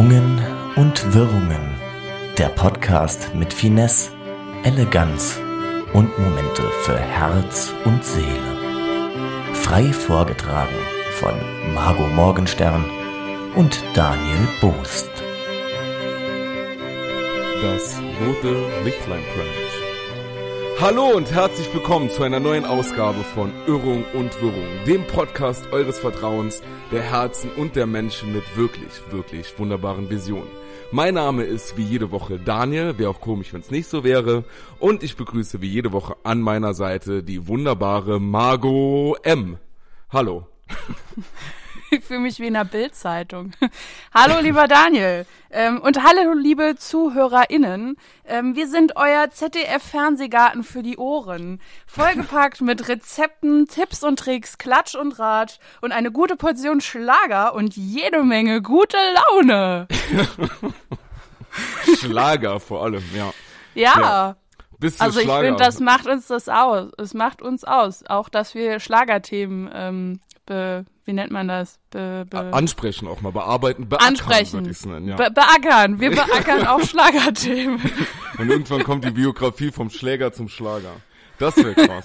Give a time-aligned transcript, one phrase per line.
[0.00, 0.40] Schwungen
[0.76, 1.74] und Wirrungen.
[2.38, 4.12] Der Podcast mit Finesse,
[4.64, 5.38] Eleganz
[5.92, 8.56] und Momente für Herz und Seele.
[9.52, 10.74] Frei vorgetragen
[11.18, 11.34] von
[11.74, 12.82] Margot Morgenstern
[13.56, 15.10] und Daniel Boost.
[17.60, 19.69] Das rote Lichtlein brennt.
[20.80, 25.98] Hallo und herzlich willkommen zu einer neuen Ausgabe von Irrung und Wirrung, dem Podcast eures
[25.98, 30.48] Vertrauens, der Herzen und der Menschen mit wirklich, wirklich wunderbaren Visionen.
[30.90, 34.44] Mein Name ist wie jede Woche Daniel, wäre auch komisch, wenn es nicht so wäre.
[34.78, 39.58] Und ich begrüße wie jede Woche an meiner Seite die wunderbare Margot M.
[40.08, 40.46] Hallo.
[41.92, 43.52] Ich fühle mich wie in einer Bildzeitung.
[44.14, 45.26] hallo, lieber Daniel.
[45.50, 47.96] Ähm, und hallo, liebe ZuhörerInnen.
[48.24, 51.60] Ähm, wir sind euer ZDF-Fernsehgarten für die Ohren.
[51.86, 57.76] Vollgepackt mit Rezepten, Tipps und Tricks, Klatsch und Ratsch und eine gute Portion Schlager und
[57.76, 58.96] jede Menge gute
[59.32, 59.88] Laune.
[61.98, 63.32] Schlager vor allem, ja.
[63.74, 64.00] Ja.
[64.00, 64.36] ja.
[64.78, 66.90] Bist also ich finde, das macht uns das aus.
[66.96, 68.04] Es macht uns aus.
[68.08, 71.80] Auch, dass wir Schlagerthemen ähm, be, wie nennt man das?
[71.90, 74.60] Be, be Ansprechen auch mal, bearbeiten, beackern, Ansprechen.
[74.60, 75.16] würde ich nennen, ja.
[75.16, 75.98] Be beackern.
[75.98, 77.80] Wir beackern auch Schlagerthemen.
[78.38, 80.92] Und irgendwann kommt die Biografie vom Schläger zum Schlager.
[81.40, 82.04] Das wäre krass.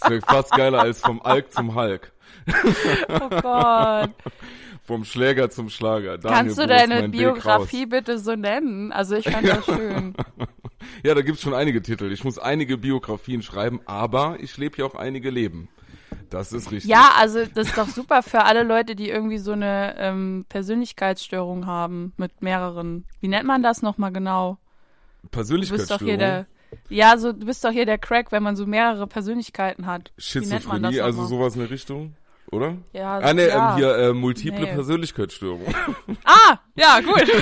[0.00, 2.10] Das wäre fast geiler als vom Alk zum Hulk.
[3.08, 4.10] Oh Gott.
[4.82, 6.18] Vom Schläger zum Schlager.
[6.18, 8.90] Daniel Kannst du deine Biografie bitte so nennen?
[8.90, 10.14] Also ich fand das schön.
[11.04, 12.10] Ja, da gibt's schon einige Titel.
[12.10, 15.68] Ich muss einige Biografien schreiben, aber ich lebe ja auch einige Leben.
[16.32, 16.90] Das ist richtig.
[16.90, 21.66] Ja, also das ist doch super für alle Leute, die irgendwie so eine ähm, Persönlichkeitsstörung
[21.66, 23.04] haben mit mehreren.
[23.20, 24.56] Wie nennt man das nochmal genau?
[25.22, 26.18] Du bist doch hier Persönlichkeitsstörung.
[26.18, 26.46] der.
[26.88, 30.10] Ja, so du bist doch hier der Crack, wenn man so mehrere Persönlichkeiten hat.
[30.16, 32.14] Wie nennt man das Schizophrenie, also sowas in der Richtung,
[32.52, 32.76] oder?
[32.92, 33.70] Ja, Ah, ne, ja.
[33.72, 34.72] ähm, hier äh, multiple Nee.
[34.74, 35.62] Persönlichkeitsstörung.
[36.24, 37.24] Ah, ja, gut.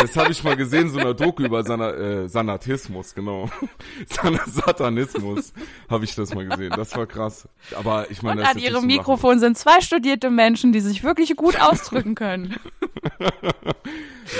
[0.00, 3.50] Das habe ich mal gesehen, so einer Doku über Sana, äh, Sanatismus, genau.
[4.08, 5.52] Sana Satanismus
[5.90, 6.72] habe ich das mal gesehen.
[6.74, 7.46] Das war krass.
[7.76, 11.36] Aber ich meine, Und das an ihrem Mikrofon sind zwei studierte Menschen, die sich wirklich
[11.36, 12.56] gut ausdrücken können.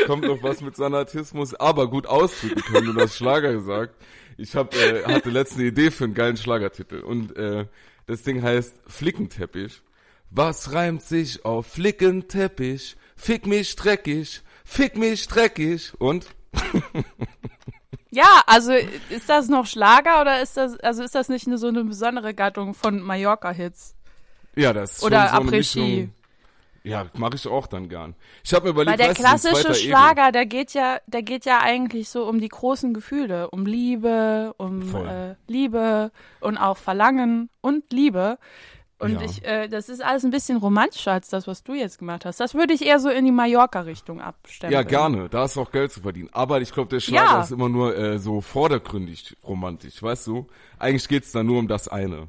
[0.06, 2.94] Kommt noch was mit Sanatismus, aber gut ausdrücken können.
[2.94, 3.94] Du hast Schlager gesagt.
[4.38, 7.00] Ich hab, äh, hatte letzte Idee für einen geilen Schlagertitel.
[7.00, 7.66] Und äh,
[8.10, 9.82] das Ding heißt Flickenteppich.
[10.30, 12.96] Was reimt sich auf Flickenteppich?
[13.16, 15.92] Fick mich dreckig, fick mich dreckig.
[15.98, 16.26] Und?
[18.12, 21.68] Ja, also ist das noch Schlager oder ist das, also ist das nicht eine, so
[21.68, 23.94] eine besondere Gattung von Mallorca-Hits?
[24.56, 25.50] Ja, das ist Oder schon so eine.
[25.52, 26.14] Mischung.
[26.82, 28.14] Ja, mache ich auch dann gern.
[28.42, 32.08] Ich habe mir überlegt, Weil der klassische Schlager, der geht ja, der geht ja eigentlich
[32.08, 36.10] so um die großen Gefühle, um Liebe, um äh, Liebe
[36.40, 38.38] und auch Verlangen und Liebe.
[38.98, 39.22] Und Ja.
[39.22, 42.38] ich, äh, das ist alles ein bisschen romantischer als das, was du jetzt gemacht hast.
[42.38, 44.72] Das würde ich eher so in die Mallorca-Richtung abstellen.
[44.74, 45.30] Ja, gerne.
[45.30, 46.28] Da ist auch Geld zu verdienen.
[46.32, 47.40] Aber ich glaube, der Schlager Ja.
[47.40, 50.46] ist immer nur äh, so vordergründig romantisch, weißt du?
[50.78, 52.28] Eigentlich geht's da nur um das eine.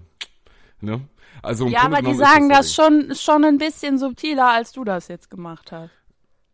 [0.80, 1.02] Ne?
[1.42, 5.08] Also Ja, Grunde aber die sagen das schon, schon ein bisschen subtiler, als du das
[5.08, 5.92] jetzt gemacht hast.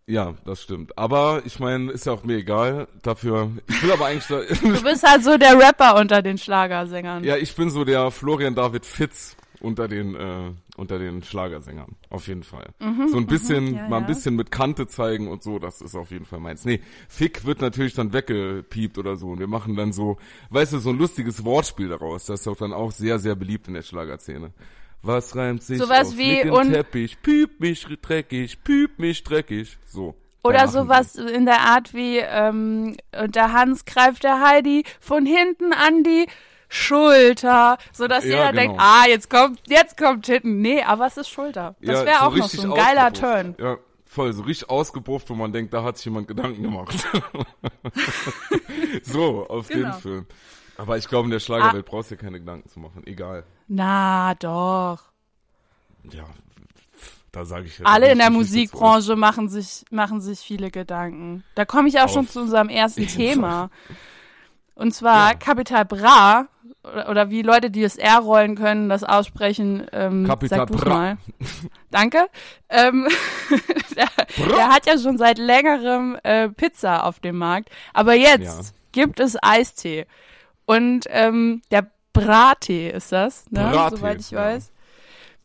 [0.09, 0.97] Ja, das stimmt.
[0.97, 2.87] Aber ich meine, ist ja auch mir egal.
[3.03, 3.51] Dafür.
[3.67, 4.25] Ich will aber eigentlich.
[4.29, 7.25] Da, Du bist halt so der Rapper unter den Schlagersängern.
[7.25, 11.95] ja, ich bin so der Florian David Fitz unter den äh, unter den Schlagersängern.
[12.09, 12.67] Auf jeden Fall.
[13.07, 14.07] so ein bisschen, Mhm, ja, mal ein ja.
[14.07, 15.57] bisschen mit Kante zeigen und so.
[15.59, 16.65] Das ist auf jeden Fall meins.
[16.65, 19.29] Nee, Fick wird natürlich dann weggepiept oder so.
[19.29, 20.17] Und wir machen dann so,
[20.51, 22.25] weißt du, so ein lustiges Wortspiel daraus.
[22.25, 24.51] Das ist doch dann auch sehr, sehr beliebt in der Schlagerszene.
[25.01, 29.77] Was reimt sich Sowas auf wie und- Teppich, piep mich dreckig, piep mich dreckig.
[29.85, 30.15] So.
[30.43, 35.73] Oder sowas in der Art wie, ähm, und der Hans greift der Heidi von hinten
[35.73, 36.25] an die
[36.69, 38.61] Schulter, so dass Ja, jeder genau.
[38.61, 40.61] denkt, ah, jetzt kommt, jetzt kommt Titten.
[40.61, 41.75] Nee, aber es ist Schulter.
[41.81, 43.13] Das Ja, wäre auch noch so ein geiler.
[43.13, 43.55] Turn.
[43.59, 46.93] Ja, voll, so richtig ausgebufft, wo man denkt, da hat sich jemand Gedanken gemacht.
[49.03, 49.91] so, auf Genau.
[49.91, 50.25] den Film.
[50.77, 53.01] Aber ich glaube, in der Schlagerwelt brauchst du dir keine Gedanken zu machen.
[53.05, 53.43] Egal.
[53.67, 54.99] Na, doch.
[56.11, 56.25] Ja,
[57.31, 57.85] da sage ich ja.
[57.85, 58.29] Alle in der.
[58.29, 61.43] Musikbranche machen sich, machen sich viele Gedanken.
[61.55, 63.69] Da komme ich auch schon Auf zu unserem ersten Thema.
[64.75, 65.37] Und zwar Ja.
[65.37, 66.47] Capital Bra,
[66.91, 71.17] oder, oder wie Leute, die das R rollen können, das aussprechen, ähm, Capital sag mal.
[71.91, 72.27] Danke.
[72.69, 73.07] Ähm,
[73.95, 74.07] der,
[74.55, 78.71] der hat ja schon seit längerem äh, Pizza auf dem Markt, aber jetzt Ja.
[78.91, 80.05] gibt es Eistee.
[80.65, 83.69] Und ähm, der Brattee ist das, ne?
[83.71, 84.57] Brattee, soweit ich ja.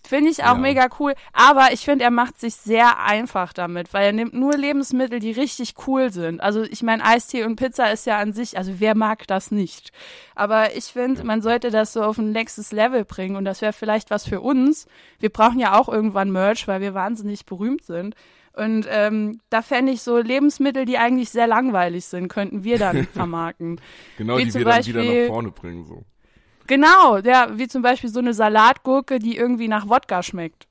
[0.04, 0.54] Finde ich auch Ja.
[0.54, 1.14] mega cool.
[1.32, 5.30] Aber ich finde, er macht sich sehr einfach damit, weil er nimmt nur Lebensmittel, die
[5.30, 6.40] richtig cool sind.
[6.40, 9.92] Also ich meine, Eistee und Pizza ist ja an sich, also wer mag das nicht?
[10.34, 13.72] Aber ich finde, man sollte das so auf ein nächstes Level bringen und das wäre
[13.72, 14.86] vielleicht was für uns.
[15.20, 18.16] Wir brauchen ja auch irgendwann Merch, weil wir wahnsinnig berühmt sind.
[18.54, 23.06] Und ähm, da fände ich so Lebensmittel, die eigentlich sehr langweilig sind, könnten wir dann
[23.14, 23.80] vermarkten.
[24.18, 25.86] Genau, Wie die wir dann Beispiel- wieder nach vorne bringen.
[25.86, 26.02] So.
[26.74, 30.66] Genau, ja, wie zum Beispiel so eine Salatgurke, die irgendwie nach Wodka schmeckt.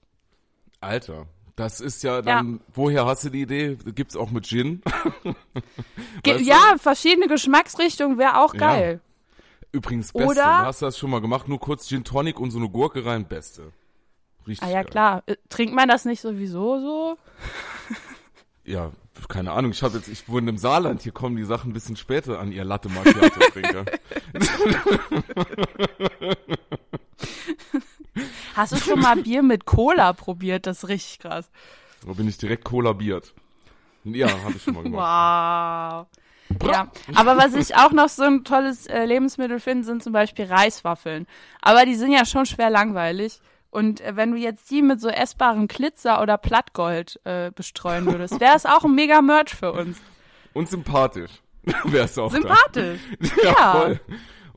[0.79, 3.77] Alter, das ist ja dann, woher hast du die Idee?
[3.93, 4.81] Gibt's auch mit Gin?
[6.23, 6.49] Ge Weißt du?
[6.49, 8.59] ja, verschiedene Geschmacksrichtungen wäre auch Ja.
[8.59, 9.01] geil.
[9.71, 10.27] Übrigens, beste.
[10.27, 11.47] Oder- Hast du das schon mal gemacht?
[11.47, 13.71] Nur kurz Gin Tonic und so eine Gurke rein, beste.
[14.47, 14.91] Richtig Ah ja, geil.
[14.91, 15.23] klar.
[15.27, 17.17] Äh, Trinkt man das nicht sowieso so?
[18.63, 18.91] Ja,
[19.27, 19.71] keine Ahnung.
[19.71, 21.01] Ich habe jetzt, ich wohne im Saarland.
[21.01, 23.85] Hier kommen die Sachen ein bisschen später an ihr Latte Macchiato trinker.
[28.55, 30.67] Hast du schon mal Bier mit Cola probiert?
[30.67, 31.49] Das ist richtig krass.
[32.05, 33.33] Da bin ich direkt kollabiert.
[34.03, 34.99] Ja, habe ich schon mal gemacht.
[34.99, 36.07] Wow.
[36.69, 40.45] Ja, aber was ich auch noch so ein tolles äh, Lebensmittel finde, sind zum Beispiel
[40.45, 41.27] Reiswaffeln.
[41.61, 43.39] Aber die sind ja schon schwer langweilig.
[43.71, 48.39] Und äh, wenn du jetzt die mit so essbarem Glitzer oder Plattgold äh, bestreuen würdest,
[48.39, 49.99] wäre es auch ein mega Merch für uns.
[50.53, 51.31] Und sympathisch.
[51.85, 52.41] Wär's auch dann.
[52.43, 52.99] Sympathisch.
[53.43, 53.71] Ja, Ja.
[53.71, 53.99] voll.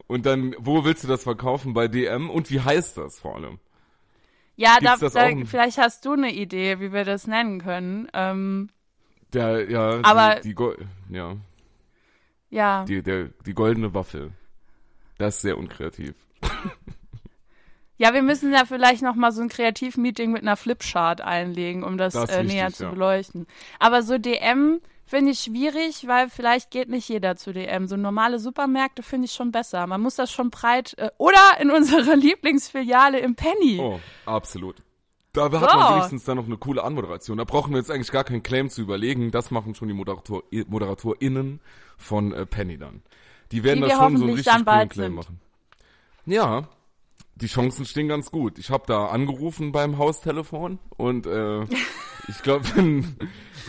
[0.07, 1.73] Und dann, wo willst du das verkaufen?
[1.73, 2.29] Bei DM?
[2.29, 3.59] Und wie heißt das vor allem?
[4.57, 8.09] Ja, da, da, auch vielleicht hast du eine Idee, wie wir das nennen können.
[8.13, 8.69] Ähm,
[9.33, 10.75] Der, ja, Aber- die, die, Go
[11.11, 11.37] ja,
[12.51, 12.85] ja.
[12.85, 14.33] die, der, die goldene Waffel.
[15.19, 16.15] Das ist sehr unkreativ.
[17.97, 21.97] Ja, wir müssen ja vielleicht noch mal so ein Kreativmeeting mit einer Flipchart einlegen, um
[21.97, 22.91] das, Das äh, wichtig, näher zu ja.
[22.91, 23.47] beleuchten.
[23.79, 27.87] Aber so DM finde ich schwierig, weil vielleicht geht nicht jeder zu DM.
[27.87, 29.87] So normale Supermärkte finde ich schon besser.
[29.87, 33.79] Man muss das schon breit äh, oder in unserer Lieblingsfiliale im Penny.
[33.81, 34.77] Oh, absolut.
[35.33, 35.77] Da hat So.
[35.77, 37.39] man wenigstens dann noch eine coole Anmoderation.
[37.39, 39.31] Da brauchen wir jetzt eigentlich gar keinen Claim zu überlegen.
[39.31, 41.61] Das machen schon die Moderator, ModeratorInnen
[41.97, 43.03] von äh, Penny dann.
[43.53, 45.15] Die werden Die da schon so einen richtig coolen Claim sind.
[45.15, 45.41] machen.
[46.27, 46.69] Ja,
[47.37, 48.59] die Chancen stehen ganz gut.
[48.59, 51.63] Ich habe da angerufen beim Haustelefon und äh,
[52.29, 53.17] ich glaube, wenn,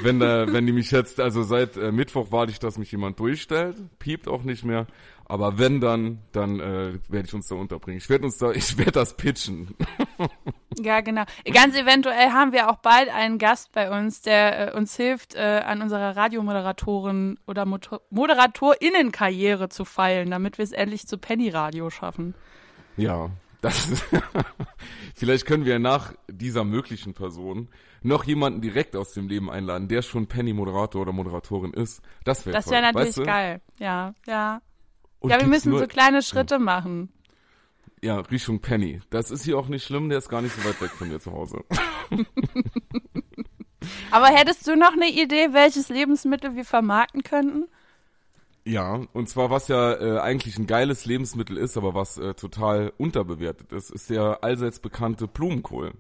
[0.02, 3.20] wenn, da, wenn die mich jetzt, also seit äh, Mittwoch warte ich, dass mich jemand
[3.20, 4.88] durchstellt, piept auch nicht mehr.
[5.28, 7.98] Aber wenn dann, dann äh, werde ich uns da unterbringen.
[7.98, 9.76] Ich werde uns da, ich werde das pitchen.
[10.80, 11.24] Ja, genau.
[11.52, 15.64] Ganz eventuell haben wir auch bald einen Gast bei uns, der äh, uns hilft, äh,
[15.66, 21.90] an unserer Radiomoderatorin oder Motor ModeratorInnenkarriere zu feilen, damit wir es endlich zu Penny Radio
[21.90, 22.36] schaffen.
[22.98, 23.32] Ja,
[23.66, 24.06] das ist,
[25.16, 27.70] vielleicht können wir nach dieser möglichen Person
[28.04, 32.04] noch jemanden direkt aus dem Leben einladen, der schon Penny-Moderator oder Moderatorin ist.
[32.24, 33.24] Das wäre Das wäre natürlich weißt du?
[33.24, 33.62] geil.
[33.80, 34.62] Ja, ja.
[35.20, 37.12] Und ja, wir müssen nur, so kleine Schritte machen.
[38.04, 39.02] Ja, Richtung Penny.
[39.10, 41.20] Das ist hier auch nicht schlimm, der ist gar nicht so weit weg von mir
[41.20, 41.64] zu Hause.
[44.12, 47.66] Aber hättest du noch eine Idee, welches Lebensmittel wir vermarkten könnten?
[48.68, 52.92] Ja, und zwar was ja äh, eigentlich ein geiles Lebensmittel ist, aber was äh, total
[52.98, 55.92] unterbewertet ist, ist der allseits bekannte Blumenkohl.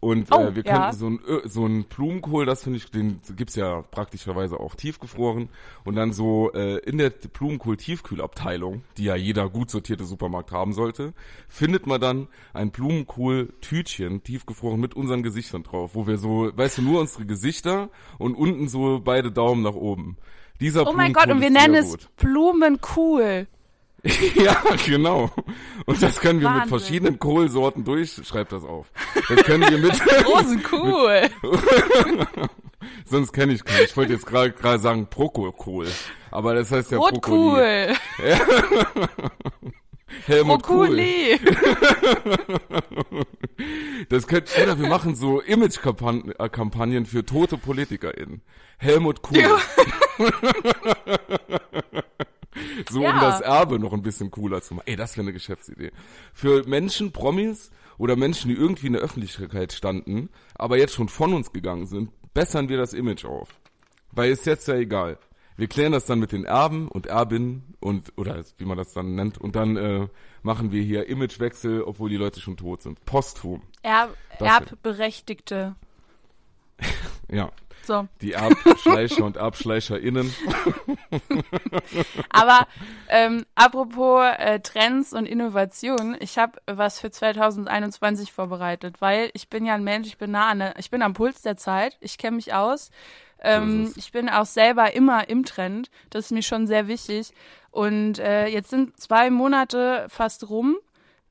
[0.00, 0.90] Und Oh, äh, wir ja.
[0.90, 4.74] könnten so ein, Ö- so ein Blumenkohl, das finde ich, den gibt's ja praktischerweise auch
[4.74, 5.48] tiefgefroren.
[5.84, 11.14] Und dann so äh, in der Blumenkohl-Tiefkühlabteilung, die ja jeder gut sortierte Supermarkt haben sollte,
[11.48, 16.82] findet man dann ein Blumenkohl-Tütchen tiefgefroren mit unseren Gesichtern drauf, wo wir so, weißt du,
[16.82, 17.88] nur unsere Gesichter
[18.18, 20.16] und unten so beide Daumen nach oben.
[20.60, 22.08] Dieser Oh mein Gott, und wir nennen es gut.
[22.16, 23.46] Blumenkohl.
[24.34, 25.30] Ja, genau.
[25.86, 26.78] Und das können wir mit Wahnsinn.
[26.78, 28.20] verschiedenen Kohlsorten durch.
[28.26, 28.90] Schreibt das auf.
[29.30, 29.94] Das können wir mit.
[30.26, 31.22] Rosenkohl.
[33.06, 33.84] Sonst kenne ich keinen.
[33.86, 35.88] Ich wollte jetzt gerade sagen Prokokohl.
[36.30, 37.86] Aber das heißt ja Brokkoli.
[37.86, 37.96] Rotkohl.
[40.26, 40.86] Helmut Kohl.
[40.88, 41.38] Brokkoli.
[44.08, 48.42] Das könnte, oder wir machen so Image-Kampagnen für tote PolitikerInnen.
[48.78, 49.42] Helmut Kohl.
[52.90, 53.20] so um Ja.
[53.20, 54.86] das Erbe noch ein bisschen cooler zu machen.
[54.86, 55.90] Ey, das wäre eine Geschäftsidee.
[56.32, 61.32] Für Menschen, Promis oder Menschen, die irgendwie in der Öffentlichkeit standen, aber jetzt schon von
[61.34, 63.48] uns gegangen sind, bessern wir das Image auf.
[64.12, 65.18] Weil ist jetzt ja egal.
[65.56, 69.14] Wir klären das dann mit den Erben und Erbinnen und, oder wie man das dann
[69.14, 70.08] nennt, und dann äh,
[70.42, 73.04] machen wir hier Imagewechsel, obwohl die Leute schon tot sind.
[73.04, 73.62] Posthum.
[73.82, 74.00] Das-
[74.40, 75.76] Erbberechtigte.
[77.30, 77.50] Ja,
[77.86, 78.06] So.
[78.20, 80.30] die Erbschleicher und ErbschleicherInnen.
[82.28, 82.66] Aber
[83.08, 89.64] ähm, apropos äh, Trends und Innovation, ich habe was für 2021 vorbereitet, weil ich bin
[89.64, 92.18] ja ein Mensch, ich bin nah an der, ich bin am Puls der Zeit, ich
[92.18, 92.90] kenne mich aus.
[93.40, 97.32] Ähm, ich bin auch selber immer im Trend, das ist mir schon sehr wichtig.
[97.70, 100.76] Und äh, jetzt sind zwei Monate fast rum.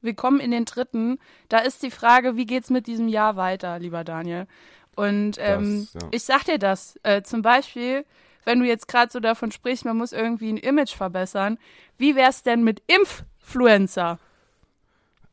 [0.01, 1.17] Wir kommen in den dritten.
[1.47, 4.47] Da ist die Frage, wie geht's mit diesem Jahr weiter, lieber Daniel?
[4.95, 6.09] Und ähm, Das, ja.
[6.11, 6.99] ich sag dir das.
[7.03, 8.05] Äh, zum Beispiel,
[8.43, 11.57] wenn du jetzt gerade so davon sprichst, man muss irgendwie ein Image verbessern.
[11.97, 14.19] Wie wär's denn mit Influencer?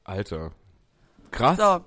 [0.05, 0.53] Alter.
[1.31, 1.59] Krass.
[1.59, 1.85] So.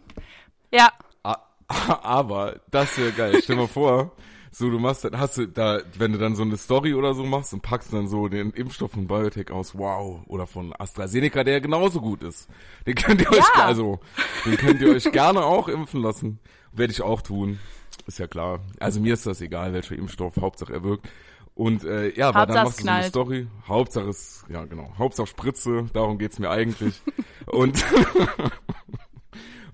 [0.71, 0.91] Ja,
[1.23, 1.37] A
[2.03, 3.39] Aber das wäre geil.
[3.41, 4.11] Stell dir mal vor,
[4.55, 7.23] so du machst, dann hast du da, wenn du dann so eine Story oder so
[7.25, 11.59] machst und packst dann so den Impfstoff von Biotech aus, wow, oder von AstraZeneca, der
[11.59, 12.47] genauso gut ist.
[12.85, 13.65] Den könnt ihr euch, Ja.
[13.65, 13.99] also,
[14.45, 16.39] den könnt ihr euch gerne auch impfen lassen.
[16.71, 17.59] Werde ich auch tun.
[18.05, 18.59] Ist ja klar.
[18.79, 21.09] Also mir ist das egal, welcher Impfstoff, Hauptsache er wirkt.
[21.55, 23.03] Und äh, ja, aber dann machst du so eine.
[23.03, 23.47] Story.
[23.67, 27.01] Hauptsache es, ja genau, Hauptsache Spritze, darum geht's mir eigentlich.
[27.47, 27.83] und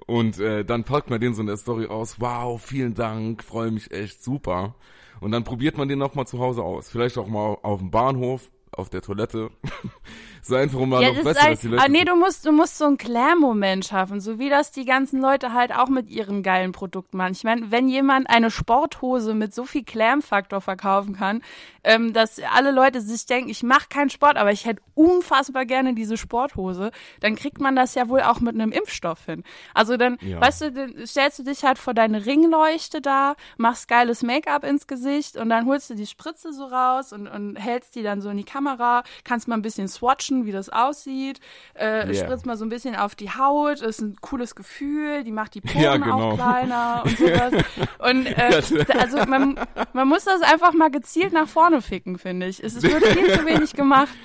[0.10, 2.20] und äh, dann packt man den so in der Story aus.
[2.20, 4.76] Wow, vielen Dank, freue mich echt, super.
[5.22, 6.90] Und dann probiert man den noch mal zu Hause aus.
[6.90, 9.52] Vielleicht auch mal auf dem Bahnhof, auf der Toilette.
[10.42, 11.84] so einfach mal Ja, noch besser, dass die Leute...
[11.84, 15.22] ah, nee, du musst, du musst so einen Klär-Moment schaffen, so wie das die ganzen
[15.22, 17.32] Leute halt auch mit ihren geilen Produkten machen.
[17.34, 21.42] Ich meine, wenn jemand eine Sporthose mit so viel Klärmfaktor verkaufen kann,
[21.84, 25.94] ähm, dass alle Leute sich denken, ich mache keinen Sport, aber ich hätte unfassbar gerne
[25.94, 26.92] diese Sporthose,
[27.22, 29.44] dann kriegt man das ja wohl auch mit einem Impfstoff hin.
[29.74, 30.42] Also dann, Ja.
[30.42, 34.88] weißt du, dann stellst du dich halt vor deine Ringleuchte da, machst geiles Make-up ins
[34.88, 38.30] Gesicht und dann holst du die Spritze so raus und, und hältst die dann so
[38.30, 41.40] in die Kamera, kannst mal ein bisschen swatchen, wie das aussieht,
[41.76, 42.14] äh, Yeah.
[42.26, 45.62] spritzt mal so ein bisschen auf die Haut, ist ein cooles Gefühl, die macht die
[45.62, 46.32] Poren Ja, genau.
[46.32, 47.54] auch kleiner und sowas.
[48.00, 48.62] Und äh,
[48.98, 49.60] also man,
[49.94, 52.64] man muss das einfach mal gezielt nach vorne ficken, finde ich.
[52.64, 54.10] Es wird viel zu wenig gemacht.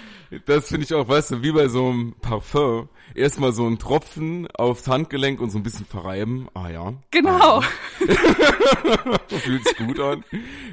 [0.47, 2.89] Das finde ich auch, weißt du, wie bei so einem Parfum.
[3.15, 6.49] Erstmal so einen Tropfen aufs Handgelenk und so ein bisschen verreiben.
[6.55, 6.95] Ah ja.
[7.13, 7.61] Genau.
[9.29, 10.25] Fühlt sich gut an.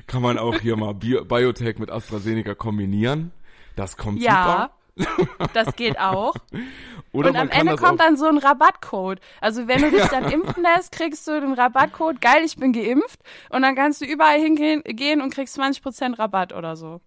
[0.08, 3.32] Kann man auch hier mal Bio Biotech mit AstraZeneca kombinieren.
[3.76, 4.72] Das kommt Ja, super.
[5.54, 6.36] Das geht auch.
[7.12, 9.20] Oder und am Ende kommt dann so ein Rabattcode.
[9.42, 13.20] Also wenn du dich dann impfen lässt, kriegst du den Rabattcode, geil, ich bin geimpft.
[13.50, 17.02] Und dann kannst du überall hingehen gehen und kriegst 20% Rabatt oder so.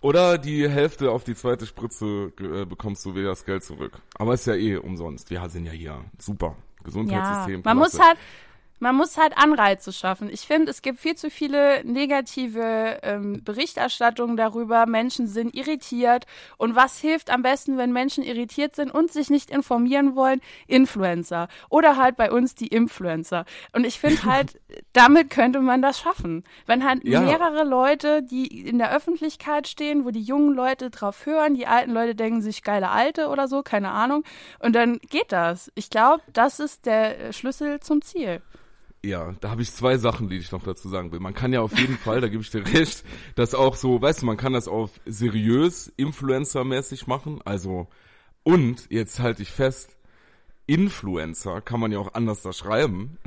[0.00, 4.00] Oder die Hälfte auf die zweite Spritze äh, bekommst du wieder das Geld zurück.
[4.18, 5.28] Aber ist ja eh umsonst.
[5.28, 6.04] Wir sind ja hier.
[6.18, 6.56] Super.
[6.56, 7.60] Ja, Gesundheitssystem.
[7.62, 8.16] man muss halt,
[8.80, 10.28] man muss halt Anreize schaffen.
[10.30, 14.86] Ich finde, es gibt viel zu viele negative ähm, Berichterstattungen darüber.
[14.86, 16.26] Menschen sind irritiert.
[16.56, 20.40] Und was hilft am besten, wenn Menschen irritiert sind und sich nicht informieren wollen?
[20.66, 21.48] Influencer.
[21.68, 23.44] Oder halt bei uns die Influencer.
[23.72, 24.58] Und ich finde halt,
[24.92, 26.44] damit könnte man das schaffen.
[26.66, 27.20] Wenn halt Ja.
[27.20, 31.92] mehrere Leute, die in der Öffentlichkeit stehen, wo die jungen Leute drauf hören, die alten
[31.92, 34.24] Leute denken sich geile Alte oder so, keine Ahnung.
[34.58, 35.70] Und dann geht das.
[35.74, 38.40] Ich glaube, das ist der äh, Schlüssel zum Ziel.
[39.02, 41.20] Ja, da habe ich zwei Sachen, die ich noch dazu sagen will.
[41.20, 43.02] Man kann ja auf jeden Fall, da gebe ich dir recht,
[43.34, 47.40] das auch so, weißt du, man kann das auf seriös, Influencer-mäßig machen.
[47.44, 47.88] Also,
[48.42, 49.96] und jetzt halte ich fest,
[50.66, 53.18] Influencer kann man ja auch anders da schreiben.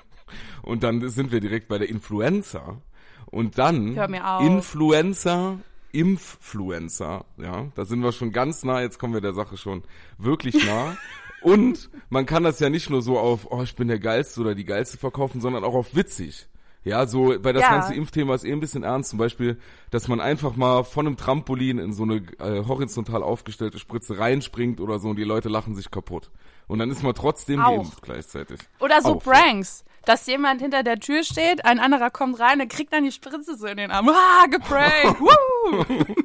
[0.62, 2.82] und dann sind wir direkt bei der Influencer.
[3.26, 3.96] Und dann.
[4.40, 5.58] Influencer,
[5.92, 7.24] Impffluencer.
[7.38, 8.82] Ja, da sind wir schon ganz nah.
[8.82, 9.82] Jetzt kommen wir der Sache schon
[10.18, 10.96] wirklich nah.
[11.42, 14.54] Und man kann das ja nicht nur so auf, oh, ich bin der Geilste oder
[14.54, 16.46] die Geilste verkaufen, sondern auch auf witzig.
[16.82, 17.70] Ja, so, weil das Ja.
[17.70, 19.10] ganze Impfthema ist eh ein bisschen ernst.
[19.10, 19.58] Zum Beispiel,
[19.90, 24.80] dass man einfach mal von einem Trampolin in so eine äh, horizontal aufgestellte Spritze reinspringt
[24.80, 26.30] oder so und die Leute lachen sich kaputt.
[26.68, 27.76] Und dann ist man trotzdem Auch.
[27.76, 28.60] geimpft gleichzeitig.
[28.80, 29.22] Oder so Auch.
[29.22, 29.84] Pranks.
[30.04, 33.56] Dass jemand hinter der Tür steht, ein anderer kommt rein, der kriegt dann die Spritze
[33.56, 34.08] so in den Arm.
[34.12, 35.16] Ah, geprankt.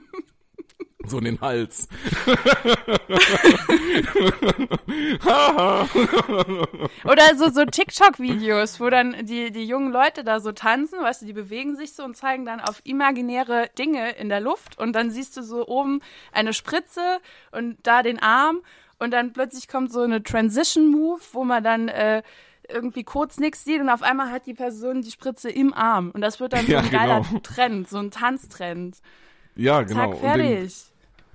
[1.08, 1.88] So in den Hals.
[7.03, 11.25] Oder so, so TikTok-Videos, wo dann die, die jungen Leute da so tanzen, weißt du,
[11.25, 15.12] die bewegen sich so und zeigen dann auf imaginäre Dinge in der Luft und dann
[15.12, 17.01] siehst du so oben eine Spritze
[17.51, 18.62] und da den Arm
[19.00, 22.22] und dann plötzlich kommt so eine Transition-Move, wo man dann äh,
[22.70, 26.22] irgendwie kurz nichts sieht und auf einmal hat die Person die Spritze im Arm und
[26.22, 27.39] das wird dann so Ja, ein geiler genau.
[27.41, 28.98] Trend, so ein Tanztrend.
[29.55, 30.12] Ja, genau.
[30.12, 30.74] Zack, fertig.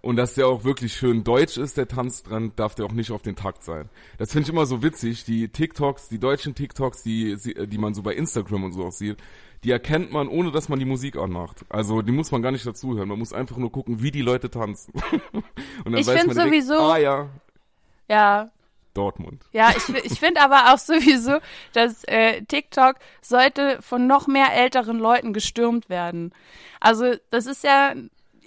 [0.07, 3.23] Und dass der auch wirklich schön deutsch ist, der Tanztrend, darf der auch nicht auf
[3.23, 3.89] den Takt sein.
[4.19, 5.25] Das finde ich immer so witzig.
[5.25, 8.93] Die TikToks, die deutschen TikToks, die, sie- die man so bei Instagram und so auch
[8.93, 9.17] sieht,
[9.65, 11.65] die erkennt man, ohne dass man die Musik anmacht.
[11.69, 13.09] Also die muss man gar nicht dazuhören.
[13.09, 14.93] Man muss einfach nur gucken, wie die Leute tanzen.
[15.33, 15.43] und
[15.85, 17.29] dann Ich weiß find man direkt, sowieso- ah ja,
[18.09, 18.51] Ja,
[18.95, 19.43] Dortmund.
[19.53, 21.39] Ja, ich, ich finde aber auch sowieso,
[21.73, 26.33] dass äh, TikTok sollte von noch mehr älteren Leuten gestürmt werden.
[26.81, 27.95] Also das ist ja,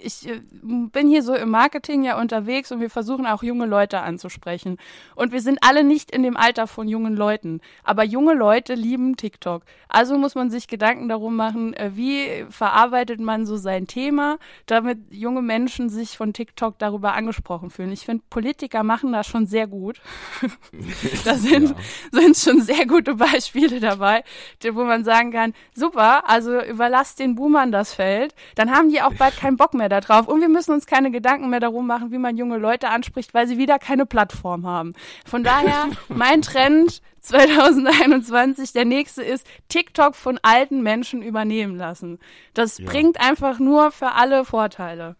[0.01, 3.99] ich äh, bin hier so im Marketing ja unterwegs und wir versuchen auch junge Leute
[4.01, 4.77] anzusprechen.
[5.15, 7.61] Und wir sind alle nicht in dem Alter von jungen Leuten.
[7.83, 9.63] Aber junge Leute lieben TikTok.
[9.87, 14.99] Also muss man sich Gedanken darum machen, äh, wie verarbeitet man so sein Thema, damit
[15.11, 17.91] junge Menschen sich von TikTok darüber angesprochen fühlen.
[17.91, 20.01] Ich finde, Politiker machen das schon sehr gut.
[21.25, 21.75] da sind,
[22.11, 24.23] sind schon sehr gute Beispiele dabei,
[24.71, 29.13] wo man sagen kann, super, also überlass den Boomern das Feld, dann haben die auch
[29.13, 32.11] bald keinen Bock mehr mehr darauf und wir müssen uns keine Gedanken mehr darum machen,
[32.11, 34.93] wie man junge Leute anspricht, weil sie wieder keine Plattform haben.
[35.25, 42.19] Von daher, mein Trend 2021, der nächste ist, TikTok von alten Menschen übernehmen lassen.
[42.53, 42.85] Das ja.
[42.85, 45.15] bringt einfach nur für alle Vorteile.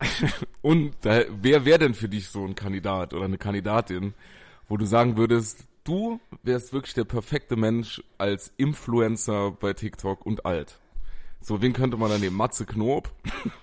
[0.62, 4.14] und da, wer wäre denn für dich so ein Kandidat oder eine Kandidatin,
[4.68, 10.46] wo du sagen würdest, du wärst wirklich der perfekte Mensch als Influencer bei TikTok und
[10.46, 10.78] alt?
[11.40, 12.36] So, wen könnte man da nehmen?
[12.36, 13.12] Matze Knob?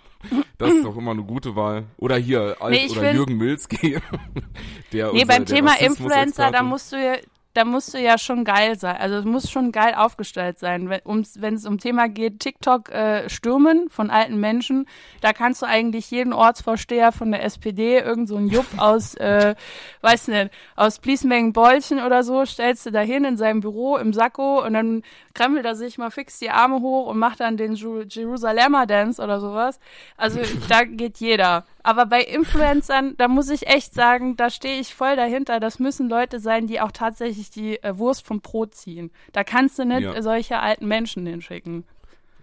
[0.58, 1.86] Das ist doch immer eine gute Wahl.
[1.98, 4.00] Oder hier, Alt nee, oder Jürgen Milzki.
[4.92, 7.16] der nee, unser, beim Thema Influencer, da musst du ja,
[7.54, 8.98] da musst du ja schon geil sein.
[8.98, 10.90] Also es muss schon geil aufgestellt sein.
[10.90, 14.86] Wenn es um Thema geht, TikTok äh, stürmen von alten Menschen,
[15.22, 19.56] da kannst du eigentlich jeden Ortsvorsteher von der SPD, irgend so ein Jupp aus, äh,
[20.02, 24.64] weiß nicht, aus Bliesmengen-Beulchen oder so, stellst du da hin in seinem Büro im Sakko
[24.64, 25.02] und dann
[25.40, 29.40] krempelt er sich mal fix die Arme hoch und macht dann den Jerusalemer Dance oder
[29.40, 29.80] sowas.
[30.18, 31.66] Also da geht jeder.
[31.82, 35.62] Aber bei Influencern, da muss ich echt sagen, da stehe ich voll dahinter.
[35.62, 39.12] Das müssen Leute sein, die auch tatsächlich die äh, Wurst vom Brot ziehen.
[39.32, 40.22] Da kannst du nicht ja.
[40.22, 41.86] solche alten Menschen hinschicken.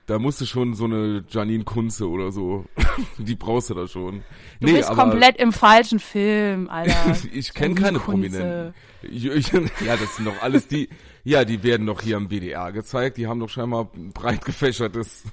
[0.06, 2.64] Da musst du schon so eine Janine Kunze oder so.
[3.18, 4.22] die brauchst du da schon.
[4.60, 7.16] Du nee, bist aber, komplett im falschen Film, Alter.
[7.32, 8.38] ich kenne keine Kunze.
[8.38, 8.75] Prominenten.
[9.02, 9.52] Ich, ich,
[9.84, 10.88] ja, das sind doch alles die.
[11.25, 13.16] Ja, die werden doch hier am WDR gezeigt.
[13.16, 15.25] Die haben doch scheinbar ein breit gefächertes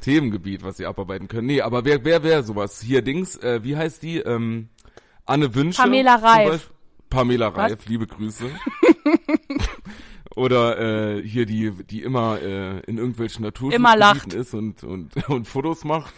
[0.00, 1.48] Themengebiet, was sie abarbeiten können.
[1.48, 2.80] Nee, aber wer wer wäre sowas?
[2.80, 4.18] Hier Dings, äh, wie heißt die?
[4.18, 4.68] Ähm,
[5.26, 5.82] Anne Wünsche.
[5.82, 6.70] Pamela Reif.
[7.10, 7.86] Pamela Reif, was?
[7.86, 8.44] liebe Grüße.
[10.34, 10.78] Oder
[11.18, 16.14] äh, hier die, die immer äh, in irgendwelchen Naturschutzgebieten ist und, und, und Fotos macht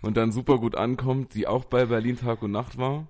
[0.00, 3.06] und dann super gut ankommt, die auch bei Berlin Tag und Nacht war.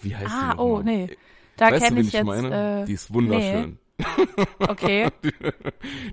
[0.00, 0.58] Wie heißt ah, die?
[0.58, 1.08] Ah, oh, nee.
[1.56, 2.24] Da kenne ich, ich jetzt.
[2.24, 2.82] Meine?
[2.82, 3.78] Äh, die ist wunderschön.
[3.98, 4.04] Nee.
[4.60, 5.08] Okay.
[5.24, 5.32] die,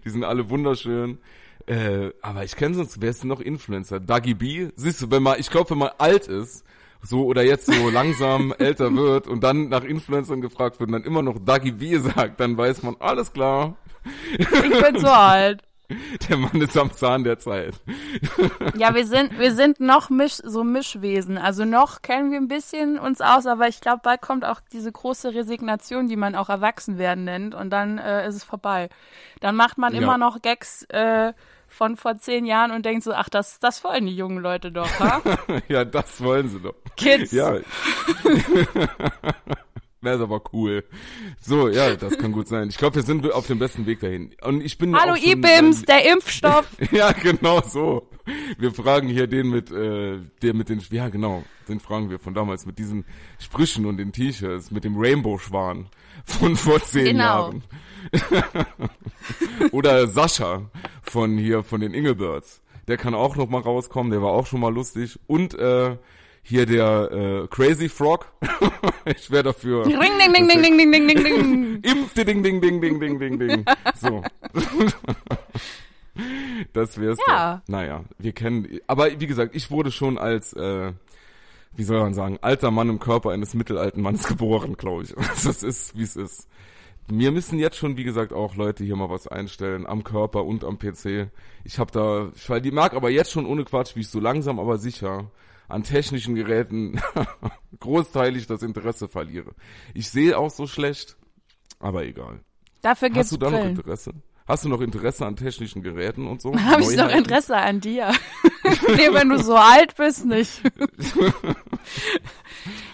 [0.04, 1.20] die, sind alle wunderschön.
[1.68, 4.00] Äh, aber ich kenne sonst, wer ist denn noch Influencer?
[4.00, 4.70] Dagi B.
[4.75, 6.63] Siehst du, wenn man, ich glaube, wenn man alt ist,
[7.06, 11.04] so oder jetzt so langsam älter wird und dann nach Influencern gefragt wird und dann
[11.04, 13.76] immer noch Dagi B sagt, dann weiß man, alles klar.
[14.38, 15.62] Ich bin so alt.
[16.30, 17.76] Der Mann ist am Zahn der Zeit.
[18.78, 21.38] Ja, wir sind, wir sind noch Misch, so Mischwesen.
[21.38, 24.92] Also noch kennen wir ein bisschen uns aus, aber ich glaube, bald kommt auch diese
[24.92, 28.90] große Resignation, die man auch Erwachsenwerden nennt, und dann äh, ist es vorbei.
[29.40, 30.01] Dann macht man ja.
[30.01, 31.34] immer noch Gags äh,
[31.75, 34.90] von vor zehn Jahren und denkt so, ach, das, das wollen die jungen Leute doch,
[35.00, 35.22] ha?
[35.68, 36.75] ja, das wollen sie doch.
[36.96, 37.31] Kids.
[37.31, 37.57] Ja.
[40.05, 40.83] Wäre aber cool.
[41.41, 42.70] So, ja, das kann gut sein.
[42.70, 44.35] Ich glaube, wir sind auf dem besten Weg dahin.
[44.44, 46.68] Und ich bin Hallo IBIMS, der Impfstoff.
[46.91, 48.07] ja, genau so.
[48.59, 52.35] Wir fragen hier den mit, äh, der mit den, ja genau, den fragen wir von
[52.35, 53.03] damals mit diesen
[53.39, 55.87] Sprüchen und den T-Shirts, mit dem Rainbow-Schwan
[56.24, 57.24] von vor zehn genau.
[57.24, 57.63] Jahren.
[59.72, 60.70] Oder Sascha
[61.01, 62.61] von hier, von den Ingelbirds.
[62.87, 65.20] Der kann auch noch mal rauskommen, der war auch schon mal lustig.
[65.25, 65.98] Und äh,
[66.48, 68.31] hier der äh, Crazy Frog.
[69.05, 69.86] ich wäre dafür.
[69.86, 71.81] Ring, ding, ding, ding, ding, ding, ding, ding, ding.
[71.81, 73.66] Impf, ding, ding, ding, ding, ding, ding, ding.
[73.96, 74.22] So.
[76.74, 77.55] das wär's ja.
[77.55, 77.68] Doch.
[77.68, 80.94] Naja, wir kennen, aber wie gesagt, ich wurde schon als, äh,
[81.75, 85.16] wie soll man sagen, alter Mann im Körper eines mittelalten Mannes geboren, glaube ich.
[85.16, 86.48] Das ist, wie es ist.
[87.10, 90.64] Mir müssen jetzt schon, wie gesagt, auch Leute hier mal was einstellen, am Körper und
[90.64, 91.31] am PC.
[91.64, 94.60] Ich habe da, ich die mag aber jetzt schon ohne Quatsch, wie ich so langsam,
[94.60, 95.31] aber sicher
[95.68, 97.01] an technischen Geräten
[97.80, 99.54] großteilig das Interesse verliere.
[99.94, 101.18] Ich sehe auch so schlecht,
[101.80, 102.42] aber egal.
[102.82, 104.14] Dafür gibt's Hast du da noch Interesse?
[104.48, 106.54] Hast du noch Interesse an technischen Geräten und so?
[106.60, 108.12] Habe ich noch Interesse an dir?
[108.64, 110.62] nee, wenn du so alt bist, nicht.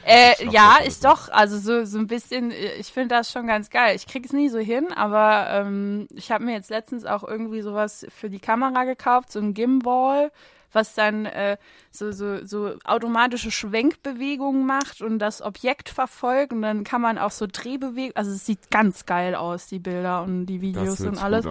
[0.05, 1.27] äh, ja, ich doch.
[1.27, 2.51] Also so so ein bisschen.
[2.79, 3.97] Ich finde das schon ganz geil.
[3.97, 8.05] Ich krieg's nie so hin, aber ähm, ich habe mir jetzt letztens auch irgendwie sowas
[8.17, 10.31] für die Kamera gekauft, so ein Gimbal
[10.71, 11.57] was dann äh,
[11.91, 17.31] so, so, so automatische Schwenkbewegungen macht und das Objekt verfolgt und dann kann man auch
[17.31, 21.45] so Drehbewegungen, also es sieht ganz geil aus, die Bilder und die Videos und alles.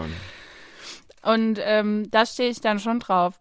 [1.23, 3.39] Und ähm, da stehe ich dann schon drauf.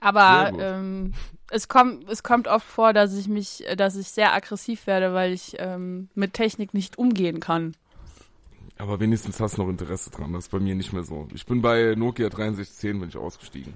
[0.00, 1.12] Aber ähm,
[1.50, 5.32] es kommt, es kommt oft vor, dass ich mich, dass ich sehr aggressiv werde, weil
[5.32, 7.74] ich ähm, mit Technik nicht umgehen kann.
[8.78, 10.32] Aber wenigstens hast du noch Interesse dran.
[10.32, 11.28] Das ist bei mir nicht mehr so.
[11.34, 13.74] Ich bin bei Nokia 6310 bin ich ausgestiegen.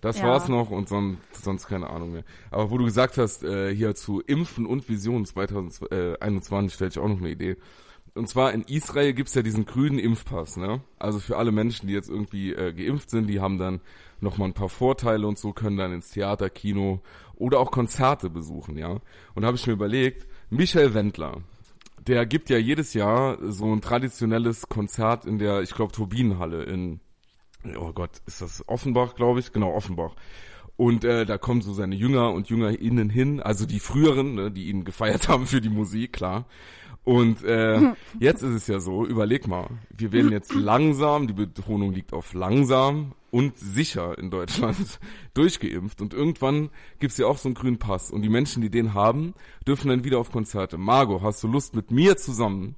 [0.00, 0.26] Das ja.
[0.26, 2.24] war's noch und sonst, sonst keine Ahnung mehr.
[2.50, 7.08] Aber wo du gesagt hast, äh, hier zu Impfen und Visionen 2021, stelle ich auch
[7.08, 7.56] noch eine Idee.
[8.14, 10.80] Und zwar in Israel gibt's ja diesen grünen Impfpass, ne?
[10.98, 13.80] Also für alle Menschen, die jetzt irgendwie äh, geimpft sind, die haben dann
[14.20, 17.00] nochmal ein paar Vorteile und so, können dann ins Theater, Kino
[17.36, 18.98] oder auch Konzerte besuchen, ja?
[19.34, 21.42] Und da habe ich mir überlegt, Michael Wendler,
[22.06, 27.00] der gibt ja jedes Jahr so ein traditionelles Konzert in der, ich glaube, Turbinenhalle in
[27.78, 29.52] oh Gott, ist das Offenbach, glaube ich?
[29.52, 30.14] Genau, Offenbach.
[30.76, 34.68] Und äh, da kommen so seine Jünger und JüngerInnen hin, also die früheren, ne, die
[34.68, 36.46] ihn gefeiert haben für die Musik, klar.
[37.02, 37.80] Und äh,
[38.20, 42.32] jetzt ist es ja so, überleg mal, wir werden jetzt langsam, die Betonung liegt auf
[42.32, 45.00] langsam und sicher in Deutschland
[45.34, 46.00] durchgeimpft.
[46.00, 48.10] Und irgendwann gibt's ja auch so einen grünen Pass.
[48.10, 49.34] Und die Menschen, die den haben,
[49.66, 50.78] dürfen dann wieder auf Konzerte.
[50.78, 52.76] Margot, hast du Lust mit mir zusammen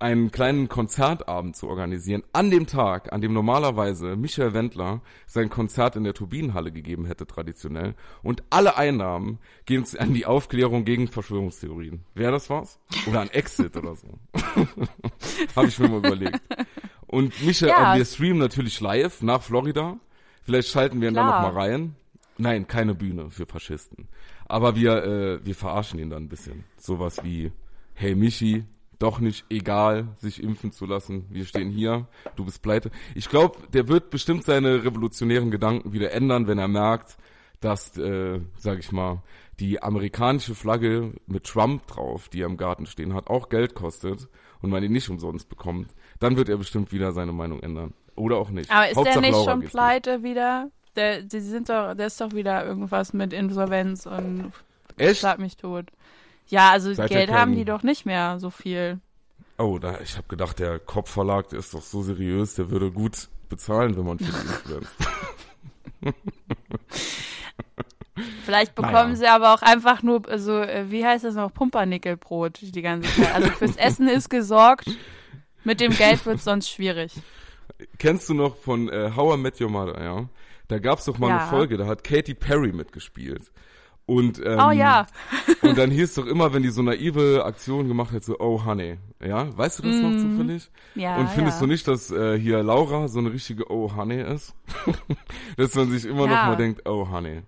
[0.00, 5.96] einen kleinen Konzertabend zu organisieren, an dem Tag, an dem normalerweise Michael Wendler sein Konzert
[5.96, 7.94] in der Turbinenhalle gegeben hätte, traditionell.
[8.22, 12.04] Und alle Einnahmen gehen an die Aufklärung gegen Verschwörungstheorien.
[12.14, 12.78] Wäre das was?
[13.08, 14.08] Oder an Exit oder so.
[15.56, 16.40] Habe ich mir mal überlegt.
[17.06, 17.96] Und Michael, Ja.
[17.96, 19.96] wir streamen natürlich live nach Florida.
[20.44, 21.42] Vielleicht schalten wir ihn dann Klar.
[21.42, 21.96] noch mal rein.
[22.36, 24.06] Nein, keine Bühne für Faschisten.
[24.46, 26.64] Aber wir, äh, wir verarschen ihn dann ein bisschen.
[26.76, 27.50] Sowas wie,
[27.94, 28.64] hey Michi,
[28.98, 31.26] doch nicht egal, sich impfen zu lassen.
[31.30, 32.90] Wir stehen hier, du bist pleite.
[33.14, 37.16] Ich glaube, der wird bestimmt seine revolutionären Gedanken wieder ändern, wenn er merkt,
[37.60, 39.22] dass, äh, sag ich mal,
[39.60, 44.28] die amerikanische Flagge mit Trump drauf, die er im Garten stehen hat, auch Geld kostet
[44.60, 45.94] und man ihn nicht umsonst bekommt.
[46.20, 47.94] Dann wird er bestimmt wieder seine Meinung ändern.
[48.14, 48.70] Oder auch nicht.
[48.70, 50.70] Aber ist Hauptsache der nicht Laura schon pleite wieder?
[50.96, 54.52] Der, die sind doch, der ist doch wieder irgendwas mit Insolvenz und
[54.96, 55.20] Echt?
[55.20, 55.86] schlag mich tot.
[56.48, 59.00] Ja, also ihr Geld haben die doch nicht mehr so viel.
[59.58, 63.28] Oh, da, ich habe gedacht, der Kopfverlag, der ist doch so seriös, der würde gut
[63.48, 64.88] bezahlen, wenn man für die Influencer.
[68.44, 69.14] Vielleicht bekommen Naja.
[69.16, 73.34] sie aber auch einfach nur so, äh, wie heißt das noch, Pumpernickelbrot die ganze Zeit.
[73.34, 74.86] Also fürs Essen ist gesorgt.
[75.64, 77.12] Mit dem Geld wird sonst schwierig.
[77.98, 80.28] Kennst du noch von äh, How I Met Your Mother, ja?
[80.66, 81.38] Da gab's doch mal Ja.
[81.38, 83.52] eine Folge, da hat Katy Perry mitgespielt.
[84.08, 85.06] Und, ähm, Oh ja.
[85.60, 88.96] und dann hieß doch immer, wenn die so naive Aktionen gemacht hat, so, oh honey.
[89.22, 90.70] Ja, weißt du das noch zufällig?
[90.94, 91.00] Mhm.
[91.02, 91.66] Ja, und findest ja.
[91.66, 94.54] du nicht, dass äh, hier Laura so eine richtige Oh honey ist?
[95.58, 96.46] dass man sich immer noch Ja.
[96.46, 97.42] mal denkt, oh honey.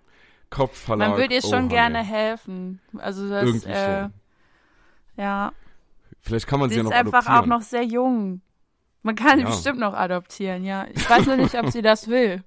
[0.51, 1.09] Kopfverlag.
[1.09, 1.69] Man würde ihr oh, schon honey.
[1.69, 2.81] gerne helfen.
[2.99, 4.13] Also das, Irgendwie äh, schon.
[5.17, 5.53] ja.
[6.21, 7.41] Vielleicht kann man sie Sie ja ist noch einfach adoptieren.
[7.53, 8.43] auch noch sehr jung.
[9.03, 9.49] Man kann sie Ja.
[9.51, 10.85] bestimmt noch adoptieren, ja.
[10.93, 12.45] Ich weiß nur nicht, ob sie das will.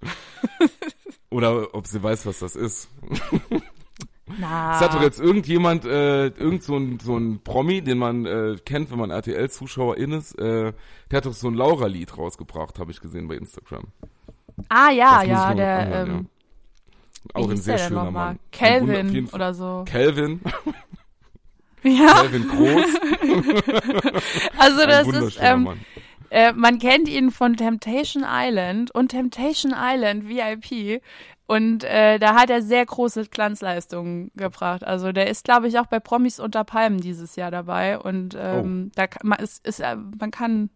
[1.32, 2.90] Oder ob sie weiß, was das ist.
[4.40, 4.76] Na.
[4.76, 8.56] Es hat doch jetzt irgendjemand, äh, irgend so ein, so ein Promi, den man äh,
[8.66, 10.74] kennt, wenn man RTL-Zuschauerin ist, äh,
[11.12, 13.84] der hat doch so ein Laura-Lied rausgebracht, habe ich gesehen bei Instagram.
[14.70, 16.30] ah, ja, Das ja, der, anhören, ähm,
[17.34, 18.12] Auch wie ein sehr schöner?
[18.12, 18.40] Mann.
[18.52, 19.84] Calvin oder so.
[19.88, 20.42] Calvin,
[21.84, 22.86] Ja, Calvin Groß,
[24.58, 25.80] also ein das ist, ähm, Mann.
[26.30, 31.02] äh, man kennt ihn von Temptation Island und Temptation Island VIP.
[31.54, 34.84] Und äh, da hat er sehr große Glanzleistungen gebracht.
[34.84, 38.00] Also der ist, glaube ich, auch bei Promis unter Palmen dieses Jahr dabei.
[38.00, 40.70] Und ähm, da kann, man, ist, ist, äh, man kann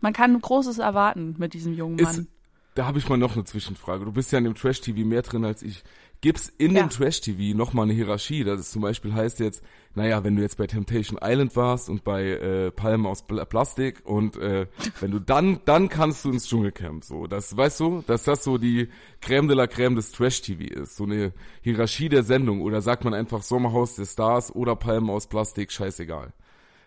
[0.00, 2.20] man kann Großes erwarten mit diesem jungen Mann.
[2.20, 2.26] Ist,
[2.74, 4.04] da habe ich mal noch eine Zwischenfrage.
[4.04, 5.82] Du bist ja in dem Trash-TV mehr drin als ich.
[6.20, 6.82] Gibt's in Ja.
[6.82, 8.44] dem Trash-TV noch mal eine Hierarchie?
[8.44, 9.62] Das ist zum Beispiel heißt jetzt,
[9.98, 14.00] naja, wenn du jetzt bei Temptation Island warst und bei äh, Palmen aus Pla Plastik
[14.04, 14.66] und äh,
[15.00, 17.04] wenn du dann, dann kannst du ins Dschungelcamp.
[17.04, 18.88] So, das weißt du, dass das so die
[19.22, 20.96] Crème de la Crème des Trash-TV ist.
[20.96, 21.32] So eine
[21.62, 26.32] Hierarchie der Sendung oder sagt man einfach Sommerhaus der Stars oder Palmen aus Plastik, scheißegal.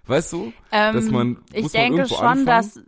[0.07, 2.45] Weißt du, Ähm, dass man ich muss man denke irgendwo schon, anfangen?
[2.47, 2.79] dass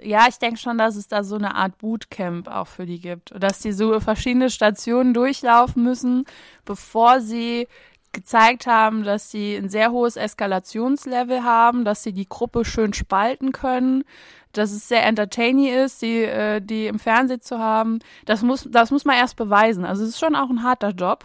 [0.00, 3.32] ja, ich denke schon, dass es da so eine Art Bootcamp auch für die gibt.
[3.32, 6.24] Und dass die so verschiedene Stationen durchlaufen müssen,
[6.64, 7.68] bevor sie
[8.14, 13.52] gezeigt haben, dass sie ein sehr hohes Eskalationslevel haben, dass sie die Gruppe schön spalten
[13.52, 14.04] können,
[14.52, 17.98] dass es sehr entertaining ist, die, äh, die im Fernsehen zu haben.
[18.24, 19.84] Das muss, das muss man erst beweisen.
[19.84, 21.24] Also es ist schon auch ein harter Job.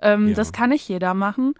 [0.00, 0.34] Ähm, Ja.
[0.34, 1.54] Das kann nicht jeder machen.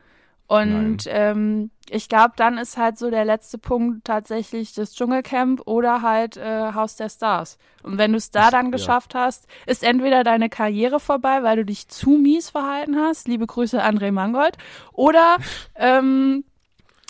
[0.46, 6.02] Und ähm, ich glaube, dann ist halt so der letzte Punkt tatsächlich das Dschungelcamp oder
[6.02, 7.58] halt äh, Haus der Stars.
[7.82, 8.72] Und wenn du es da dann ja.
[8.72, 13.46] geschafft hast, ist entweder deine Karriere vorbei, weil du dich zu mies verhalten hast, liebe
[13.46, 14.58] Grüße André Mangold,
[14.92, 15.36] oder
[15.74, 16.44] ähm,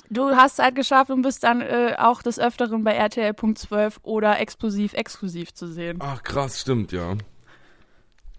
[0.08, 4.94] du hast halt geschafft und bist dann äh, auch des Öfteren bei RTL.12 oder explosiv
[4.94, 5.98] exklusiv zu sehen.
[6.00, 7.16] Ach krass, stimmt, ja.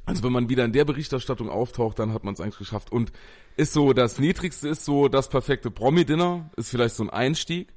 [0.06, 2.91] Also wenn man wieder in der Berichterstattung auftaucht, dann hat man es eigentlich geschafft.
[2.91, 3.12] Und
[3.57, 7.69] ist so, das Niedrigste ist so das perfekte Promi-Dinner, ist vielleicht so ein Einstieg.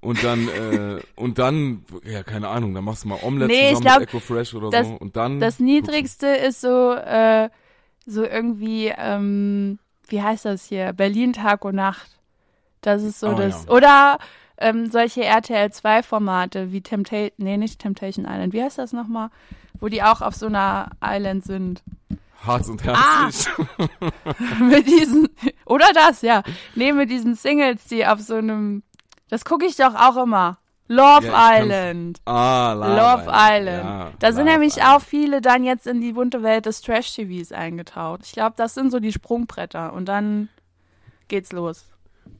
[0.00, 3.84] Und dann, äh, und dann, ja, keine Ahnung, dann machst du mal Omelette Nee, zusammen
[3.84, 4.94] glaub, mit Echo Fresh oder das- so.
[4.94, 5.40] Und dann.
[5.40, 7.50] Das Niedrigste ist so, äh,
[8.06, 10.92] so irgendwie, ähm, wie heißt das hier?
[10.94, 12.18] Berlin Tag und Nacht.
[12.80, 13.66] Das ist so Oh, das.
[13.66, 13.70] ja.
[13.72, 14.18] Oder
[14.56, 18.52] ähm, solche RTL 2 Formate wie Temptation, nee, nicht Temptation Island.
[18.54, 19.28] Wie heißt das nochmal?
[19.80, 21.82] Wo die auch auf so einer Island sind.
[22.46, 23.24] Harz und Ah!
[23.24, 23.56] herzlich.
[24.60, 25.28] mit diesen,
[25.66, 26.42] oder das, ja.
[26.74, 28.82] Nee, mit diesen Singles, die auf so einem,
[29.28, 30.58] das gucke ich doch auch immer.
[30.88, 32.18] Love Ja, Island.
[32.24, 33.84] Ah, Love, Love Island.
[33.84, 34.96] Ja, da sind Love nämlich Island.
[34.96, 38.22] auch viele dann jetzt in die bunte Welt des Trash-TVs eingetaucht.
[38.24, 39.92] Ich glaube, das sind so die Sprungbretter.
[39.92, 40.48] Und dann
[41.28, 41.86] geht's los.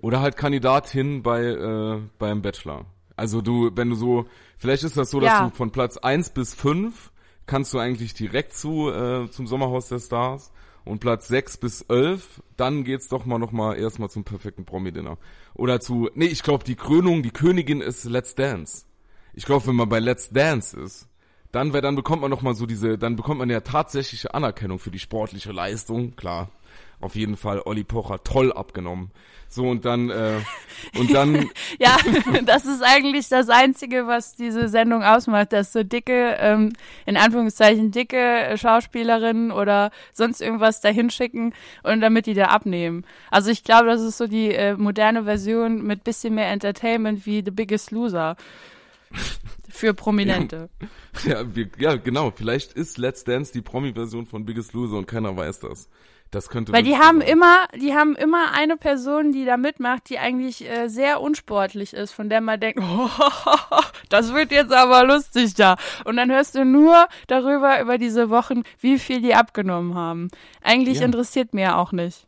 [0.01, 2.87] Oder halt Kandidatin bei äh, beim Bachelor.
[3.17, 4.25] Also du, wenn du so,
[4.59, 5.45] vielleicht ist das so, dass Ja.
[5.45, 7.10] du von Platz 1 bis 5
[7.51, 10.53] kannst du eigentlich direkt zu äh, zum Sommerhaus der Stars
[10.85, 15.19] und Platz 6 bis 11, dann geht's doch mal noch mal erstmal zum perfekten Promi-Dinner.
[15.55, 18.87] Oder zu, nee, ich glaube, die Krönung, die Königin ist Let's Dance.
[19.35, 21.09] Ich glaube, wenn man bei Let's Dance ist,
[21.53, 24.79] dann, wär- dann bekommt man noch mal so diese, dann bekommt man ja tatsächliche Anerkennung
[24.79, 26.49] für die sportliche Leistung, klar.
[27.01, 29.11] Auf jeden Fall Olli Pocher toll abgenommen.
[29.49, 30.39] So und dann äh,
[30.97, 31.97] und dann Ja,
[32.45, 36.73] das ist eigentlich das Einzige, was diese Sendung ausmacht, dass so dicke, ähm,
[37.05, 43.05] in Anführungszeichen dicke Schauspielerinnen oder sonst irgendwas dahin schicken und damit die da abnehmen.
[43.31, 47.43] Also ich glaube, das ist so die äh, moderne Version mit bisschen mehr Entertainment wie
[47.45, 48.37] The Biggest Loser.
[49.69, 50.69] Für Prominente.
[51.25, 52.31] Ja, wir, ja, genau.
[52.31, 55.89] Vielleicht ist Let's Dance die Promi-Version von Biggest Loser und keiner weiß das.
[56.31, 57.29] Das könnte Weil die haben sein.
[57.29, 62.13] immer, die haben immer eine Person, die da mitmacht, die eigentlich äh, sehr unsportlich ist,
[62.13, 63.09] von der man denkt, oh,
[64.11, 65.77] das wird jetzt aber lustig da.
[66.05, 70.29] Und dann hörst du nur darüber, über diese Wochen, wie viel die abgenommen haben.
[70.63, 71.07] Eigentlich Ja.
[71.07, 72.27] interessiert mir auch nicht.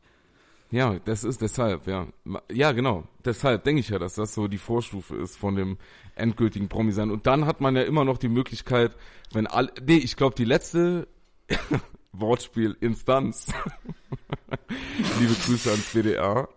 [0.73, 2.07] Ja, das ist deshalb, ja.
[2.51, 3.05] Ja, genau.
[3.25, 5.77] Deshalb denke ich ja, dass das so die Vorstufe ist von dem
[6.17, 7.11] endgültigen Promi sein.
[7.11, 8.97] Und dann hat man ja immer noch die Möglichkeit,
[9.33, 11.07] wenn alle, nee, ich glaube, die letzte
[12.12, 13.53] Wortspiel Instanz,
[15.20, 16.48] liebe Grüße ans WDR,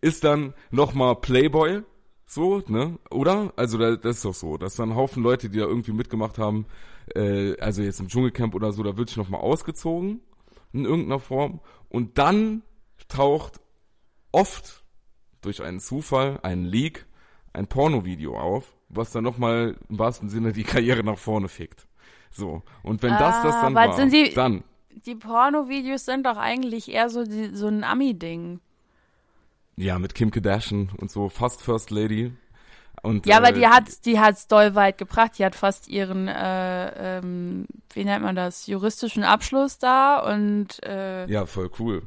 [0.00, 1.82] ist dann nochmal Playboy,
[2.26, 3.52] so, ne, oder?
[3.56, 6.38] Also da, das ist doch so, dass dann ein Haufen Leute, die da irgendwie mitgemacht
[6.38, 6.66] haben,
[7.14, 10.20] äh, also jetzt im Dschungelcamp oder so, da wird sich nochmal ausgezogen
[10.72, 12.62] in irgendeiner Form und dann
[13.08, 13.60] taucht
[14.32, 14.82] oft
[15.42, 17.06] durch einen Zufall, einen Leak,
[17.52, 21.86] ein Pornovideo auf, was dann nochmal im wahrsten Sinne die Karriere nach vorne fickt.
[22.30, 22.62] So.
[22.82, 24.64] Und wenn das das Ah, dann aber war, sind die- dann,
[25.06, 28.60] Die Porno-Videos sind doch eigentlich eher so, die, so ein Ami-Ding.
[29.76, 32.32] ja, mit Kim Kardashian und so, fast First Lady.
[33.02, 35.32] Und, Ja, aber äh, die hat, die hat's doll weit gebracht.
[35.38, 41.26] Die hat fast ihren, äh, ähm, wie nennt man das, juristischen Abschluss da und äh,
[41.26, 42.02] Ja, voll cool.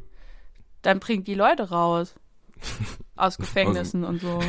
[0.84, 2.15] dann bringt die Leute raus.
[3.17, 4.39] Aus Gefängnissen und so.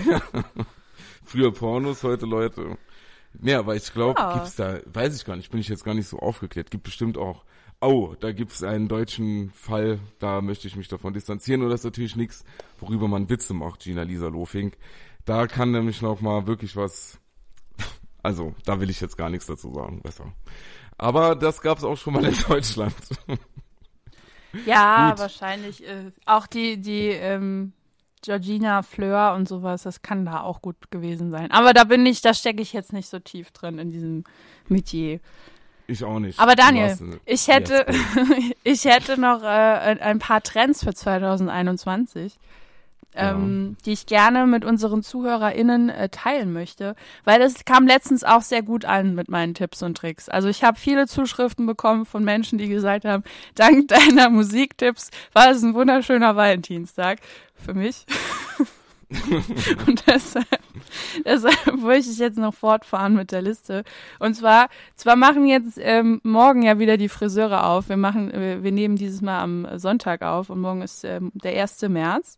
[1.25, 2.77] Früher Pornos, heute Leute.
[3.43, 4.35] Ja, aber ich glaube, Ja.
[4.35, 6.71] gibt's da, weiß ich gar nicht, bin ich jetzt gar nicht so aufgeklärt.
[6.71, 7.45] Gibt bestimmt auch,
[7.87, 11.63] oh, da gibt's einen deutschen Fall, da möchte ich mich davon distanzieren.
[11.63, 12.45] Und das ist natürlich nichts,
[12.79, 14.77] worüber man Witze macht, Gina Lisa Lofink.
[15.25, 17.19] Da kann nämlich noch mal wirklich was,
[18.23, 20.33] also, da will ich jetzt gar nichts dazu sagen, besser.
[20.99, 22.95] Aber das gab's auch schon mal in Deutschland.
[24.65, 25.19] Ja, Gut.
[25.19, 25.87] wahrscheinlich.
[25.87, 27.73] Äh, auch die, die ähm,
[28.23, 31.51] Georgina Fleur und sowas, das kann da auch gut gewesen sein.
[31.51, 34.25] Aber da bin ich, da stecke ich jetzt nicht so tief drin in diesem
[34.69, 35.21] Metier.
[35.89, 36.39] Ich auch nicht.
[36.39, 37.87] Aber Daniel, ich hätte,
[38.65, 42.39] ich hätte noch äh, ein paar Trends für 2021,
[43.15, 46.95] ähm, die ich gerne mit unseren ZuhörerInnen äh, teilen möchte,
[47.25, 50.29] weil das kam letztens auch sehr gut an mit meinen Tipps und Tricks.
[50.29, 55.51] Also ich habe viele Zuschriften bekommen von Menschen, die gesagt haben, dank deiner Musiktipps war
[55.51, 57.21] es ein wunderschöner Valentinstag
[57.55, 58.05] für mich.
[59.87, 60.47] und deshalb,
[61.25, 63.85] deshalb wollte ich jetzt noch fortfahren mit der Liste.
[64.19, 67.89] Und zwar, zwar machen jetzt ähm, morgen ja wieder die Friseure auf.
[67.89, 71.61] Wir machen, wir, wir nehmen dieses Mal am Sonntag auf und morgen ist ähm, der
[71.61, 71.83] 1.
[71.83, 72.37] März.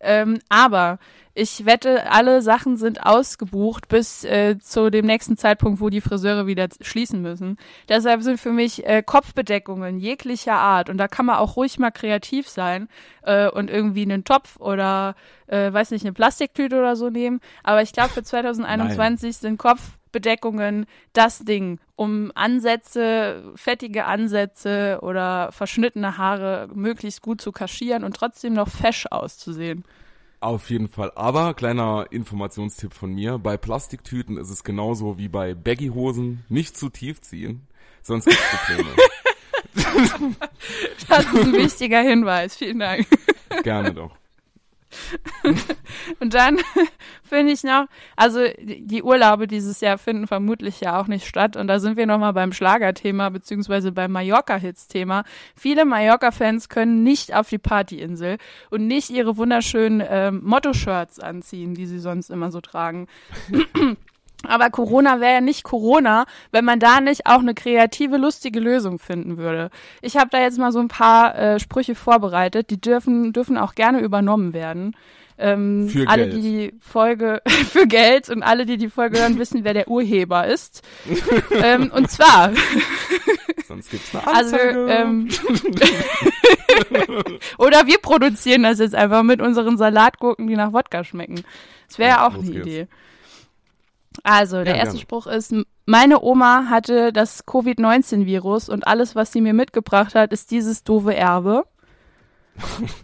[0.00, 0.98] Ähm, aber
[1.38, 6.46] ich wette, alle Sachen sind ausgebucht bis äh, zu dem nächsten Zeitpunkt, wo die Friseure
[6.46, 7.58] wieder schließen müssen.
[7.90, 11.90] Deshalb sind für mich äh, Kopfbedeckungen jeglicher Art und da kann man auch ruhig mal
[11.90, 12.88] kreativ sein
[13.20, 15.14] äh, und irgendwie einen Topf oder
[15.46, 17.40] äh, weiß nicht eine Plastiktüte oder so nehmen.
[17.62, 19.58] Aber ich glaube für 2021 sind
[20.16, 28.16] Kopfbedeckungen das Ding, um Ansätze, fettige Ansätze oder verschnittene Haare möglichst gut zu kaschieren und
[28.16, 29.84] trotzdem noch fesch auszusehen.
[30.40, 31.12] Auf jeden Fall.
[31.14, 33.38] Aber kleiner Informationstipp von mir.
[33.38, 36.44] Bei Plastiktüten ist es genauso wie bei Baggyhosen.
[36.48, 37.66] Nicht zu tief ziehen,
[38.02, 38.90] sonst gibt's Probleme.
[41.08, 42.56] Das ist ein wichtiger Hinweis.
[42.56, 43.06] Vielen Dank.
[43.62, 44.16] Gerne doch.
[46.20, 46.58] Und dann
[47.22, 51.56] finde ich noch, also die Urlaube dieses Jahr finden vermutlich ja auch nicht statt.
[51.56, 55.24] Und da sind wir nochmal beim Schlagerthema beziehungsweise beim Mallorca-Hits-Thema.
[55.54, 58.38] Viele Mallorca-Fans können nicht auf die Partyinsel
[58.70, 63.06] und nicht ihre wunderschönen ähm, Motto-Shirts anziehen, die sie sonst immer so tragen.
[64.46, 68.98] Aber Corona wäre ja nicht Corona, wenn man da nicht auch eine kreative, lustige Lösung
[68.98, 69.70] finden würde.
[70.02, 73.74] Ich habe da jetzt mal so ein paar äh, Sprüche vorbereitet, die dürfen, dürfen auch
[73.74, 74.96] gerne übernommen werden.
[75.38, 76.34] Ähm, Für alle, Geld.
[76.34, 80.46] die die Folge für Geld und alle, die die Folge hören, wissen, wer der Urheber
[80.46, 80.82] ist.
[81.62, 82.52] ähm, und zwar,
[83.66, 84.86] Sonst gibt's eine also, Anzeige.
[84.88, 85.28] ähm,
[87.58, 91.42] oder wir produzieren das jetzt einfach mit unseren Salatgurken, die nach Wodka schmecken.
[91.88, 92.66] Das wäre ja auch eine geht's.
[92.66, 92.86] Idee.
[94.24, 95.00] Also, der Ja, erste gerne.
[95.00, 95.54] Spruch ist,
[95.86, 101.14] meine Oma hatte das Covid-19-Virus und alles, was sie mir mitgebracht hat, ist dieses doofe
[101.14, 101.64] Erbe.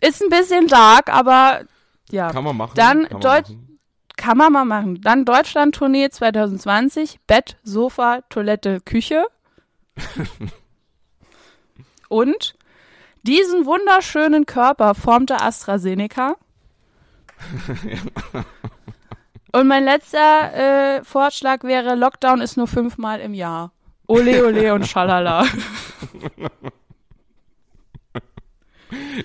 [0.00, 1.62] ist ein bisschen dark, aber
[2.10, 2.72] ja, Kann man machen.
[2.74, 3.78] Dann kann man machen.
[4.16, 5.00] kann man mal machen.
[5.02, 9.24] Dann Deutschland-Tournee 2020, Bett, Sofa, Toilette, Küche.
[12.08, 12.54] und
[13.22, 16.36] diesen wunderschönen Körper formte AstraZeneca.
[19.52, 23.72] Und mein letzter äh, Vorschlag wäre, Lockdown ist nur fünfmal im Jahr.
[24.06, 25.44] Ole, ole und schalala.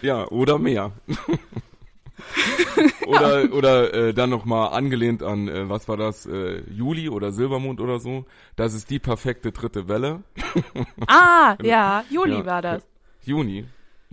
[0.02, 0.92] Ja, oder mehr.
[3.08, 7.82] oder oder äh, dann nochmal angelehnt an, äh, was war das, äh, Juli oder Silbermond
[7.82, 8.26] oder so.
[8.56, 10.22] Das ist die perfekte dritte Welle.
[11.08, 12.84] Ah, ja, Juli Ja, war das.
[13.24, 13.66] Juni.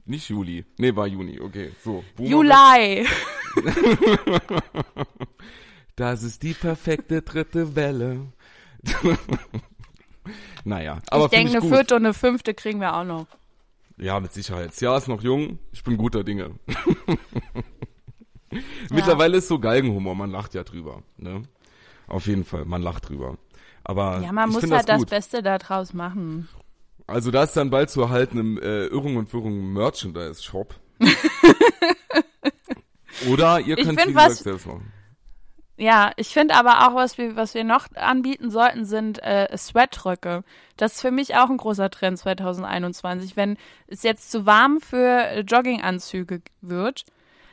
[0.06, 0.64] Nicht Juli.
[0.78, 1.38] Nee, war Juni.
[1.38, 2.02] Okay, so.
[2.16, 3.06] Boomer- Juli.
[5.96, 8.20] Das ist die perfekte dritte Welle.
[10.64, 13.26] naja, aber ich denke, eine vierte und eine fünfte kriegen wir auch noch.
[13.98, 14.68] Ja, mit Sicherheit.
[14.70, 15.58] Das Jahr ist noch jung.
[15.72, 16.50] Ich bin guter Dinge.
[18.90, 20.14] Mittlerweile ist so Galgenhumor.
[20.14, 21.02] Man lacht ja drüber.
[21.16, 21.42] Ne?
[22.06, 22.64] Auf jeden Fall.
[22.64, 23.36] Man lacht drüber.
[23.84, 25.06] Aber Ja, man muss halt das das.
[25.06, 26.48] Beste daraus machen.
[27.06, 30.74] Also da ist dann bald zu erhalten im äh, Irrung und Wirrung Merchandise-Shop.
[33.30, 34.92] Oder ihr könnt wie gesagt was- selbst machen.
[35.76, 40.44] Ja, ich finde aber auch, was wir, was wir noch anbieten sollten, sind äh, Sweatröcke.
[40.76, 43.36] Das ist für mich auch ein großer Trend 2021.
[43.36, 43.56] Wenn
[43.86, 47.04] es jetzt zu warm für Jogginganzüge wird,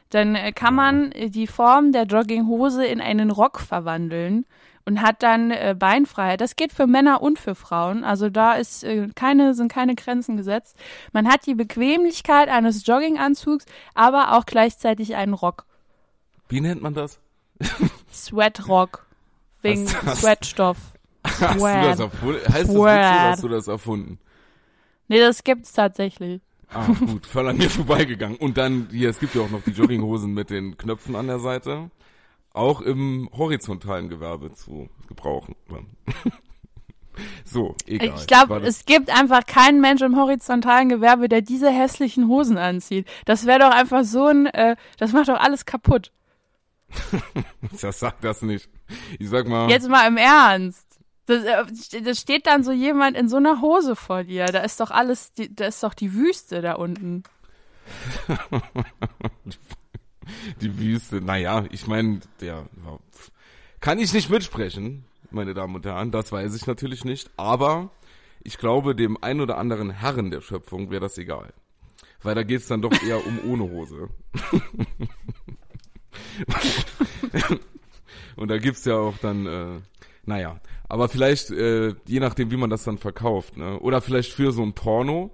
[0.09, 4.45] dann äh, kann man äh, die Form der Jogginghose in einen Rock verwandeln
[4.85, 6.41] und hat dann äh, Beinfreiheit.
[6.41, 8.03] Das geht für Männer und für Frauen.
[8.03, 10.77] Also da ist äh, keine, sind keine Grenzen gesetzt.
[11.13, 15.65] Man hat die Bequemlichkeit eines Jogginganzugs, aber auch gleichzeitig einen Rock.
[16.47, 17.19] Wie nennt man das?
[18.13, 19.05] Sweatrock.
[19.61, 20.77] Wegen hast- Sweatstoff.
[21.23, 21.99] Hast du das Sweat.
[21.99, 22.39] erfunden?
[22.39, 23.21] Heißt das wirklich so, Sweat.
[23.31, 24.19] hast du das erfunden?
[25.09, 26.41] Nee, das gibt's tatsächlich.
[26.71, 28.37] Ah, gut, voll an mir vorbeigegangen.
[28.37, 31.39] Und dann, hier, es gibt ja auch noch die Jogginghosen mit den Knöpfen an der
[31.39, 31.89] Seite.
[32.53, 35.55] Auch im horizontalen Gewerbe zu gebrauchen.
[37.43, 38.15] So, egal.
[38.19, 42.57] Ich glaube, das- es gibt einfach keinen Mensch im horizontalen Gewerbe, der diese hässlichen Hosen
[42.57, 43.07] anzieht.
[43.25, 46.11] Das wäre doch einfach so ein, äh, das macht doch alles kaputt.
[47.81, 48.69] Das sagt das nicht.
[49.19, 50.85] Ich sag mal, Jetzt mal im Ernst.
[51.25, 54.45] Das, äh, das steht dann so jemand in so einer Hose vor dir.
[54.47, 57.23] Da ist doch alles, die, da ist doch die Wüste da unten.
[60.61, 62.67] die Wüste, naja, ich meine, der
[63.79, 67.91] kann ich nicht mitsprechen, meine Damen und Herren, das weiß ich natürlich nicht, aber
[68.43, 71.53] ich glaube, dem ein oder anderen Herren der Schöpfung wäre das egal.
[72.21, 74.09] Weil da geht's dann doch eher um ohne Hose.
[78.35, 79.79] Und da gibt's ja auch dann, äh,
[80.25, 83.79] naja, aber vielleicht, äh, je nachdem, wie man das dann verkauft, ne?
[83.79, 85.31] Oder vielleicht für so ein Porno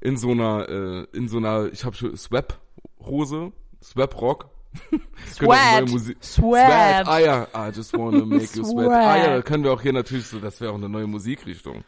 [0.00, 4.48] in so einer, äh, in so einer, ich habe schon Swap-Hose, Swap-Rock.
[4.90, 5.88] Könnte auch neue Sweat.
[5.88, 7.08] Musik- Sweat.
[7.08, 8.64] Ah ja, I just wanna make you sweat.
[8.86, 8.90] Sweat.
[8.90, 11.84] Ah ja, da können wir auch hier natürlich so, das wäre auch eine neue Musikrichtung.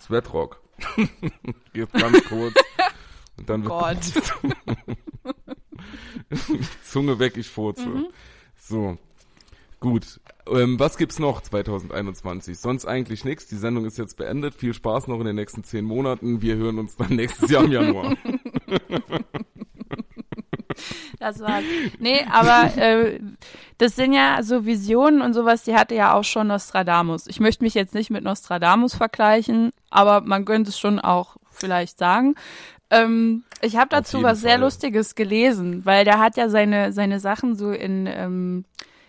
[0.00, 0.60] Sweatrock.
[1.72, 2.54] Geht ganz kurz.
[3.36, 3.96] Und dann wird Gott.
[6.82, 7.86] Zunge weg, ich furze.
[7.86, 8.06] Mhm.
[8.56, 8.98] So.
[9.80, 10.20] Gut.
[10.46, 12.58] Ähm, was gibt's noch 2021?
[12.58, 13.46] Sonst eigentlich nichts.
[13.46, 14.54] Die Sendung ist jetzt beendet.
[14.54, 16.42] Viel Spaß noch in den nächsten zehn Monaten.
[16.42, 18.16] Wir hören uns dann nächstes Jahr im Januar.
[21.18, 21.64] Das war's.
[21.98, 23.20] Nee, aber äh,
[23.76, 27.26] das sind ja so Visionen und sowas, die hatte ja auch schon Nostradamus.
[27.26, 31.98] Ich möchte mich jetzt nicht mit Nostradamus vergleichen, aber man könnte es schon auch vielleicht
[31.98, 32.36] sagen.
[32.88, 34.60] Ähm, ich habe dazu was sehr Fall.
[34.60, 38.64] Lustiges gelesen, weil der hat ja seine, seine Sachen so in, ähm,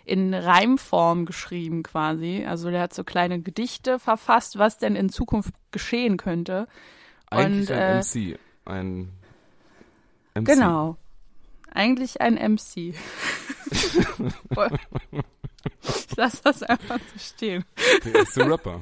[0.06, 2.46] in Reimform geschrieben quasi.
[2.48, 6.68] Also der hat so kleine Gedichte verfasst, was denn in Zukunft geschehen könnte.
[7.30, 8.40] Eigentlich Und, ein äh, MC.
[8.66, 9.12] Ein
[10.36, 10.46] MC.
[10.46, 10.98] Genau.
[11.74, 12.94] Eigentlich ein MC.
[15.84, 17.64] ich lass das einfach so stehen.
[18.06, 18.82] Der erste Rapper.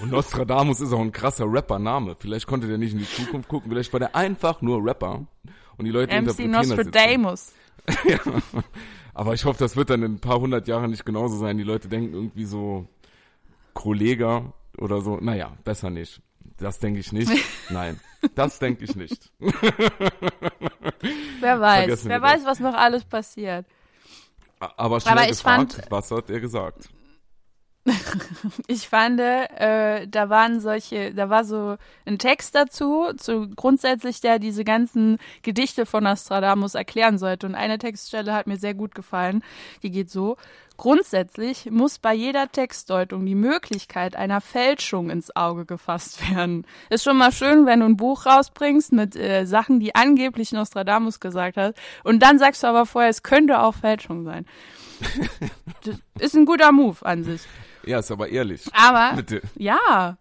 [0.00, 2.16] Und Nostradamus ist auch ein krasser Rapper-Name.
[2.18, 3.70] Vielleicht konnte der nicht in die Zukunft gucken.
[3.70, 5.26] Vielleicht war der einfach nur Rapper.
[5.76, 6.84] Und die Leute MC interpretieren das jetzt so.
[6.84, 7.52] Nostradamus.
[9.14, 11.58] Aber ich hoffe, das wird dann in ein paar hundert Jahren nicht genauso sein.
[11.58, 12.86] Die Leute denken irgendwie so
[13.74, 15.16] Kollega oder so.
[15.16, 16.22] Naja, besser nicht.
[16.58, 17.30] Das denke ich nicht.
[17.70, 17.98] Nein,
[18.34, 19.32] das denke ich nicht.
[21.40, 22.30] Wer weiß, wer das.
[22.30, 23.66] weiß, was noch alles passiert.
[24.60, 26.88] Aber schnell Aber ich gefragt, fand- was hat er gesagt?
[28.66, 34.38] Ich fand, äh, da waren solche, da war so ein Text dazu, zu grundsätzlich, der
[34.38, 37.46] diese ganzen Gedichte von Nostradamus erklären sollte.
[37.46, 39.42] Und eine Textstelle hat mir sehr gut gefallen.
[39.82, 40.36] Die geht so.
[40.80, 46.66] Grundsätzlich muss bei jeder Textdeutung die Möglichkeit einer Fälschung ins Auge gefasst werden.
[46.88, 51.20] Ist schon mal schön, wenn du ein Buch rausbringst mit äh, Sachen, die angeblich Nostradamus
[51.20, 51.76] gesagt hat.
[52.02, 54.46] Und dann sagst du aber vorher, es könnte auch Fälschung sein.
[55.82, 57.42] Das ist ein guter Move an sich.
[57.84, 58.62] Ja, ist aber ehrlich.
[58.72, 59.42] Aber Bitte.
[59.56, 60.16] ja,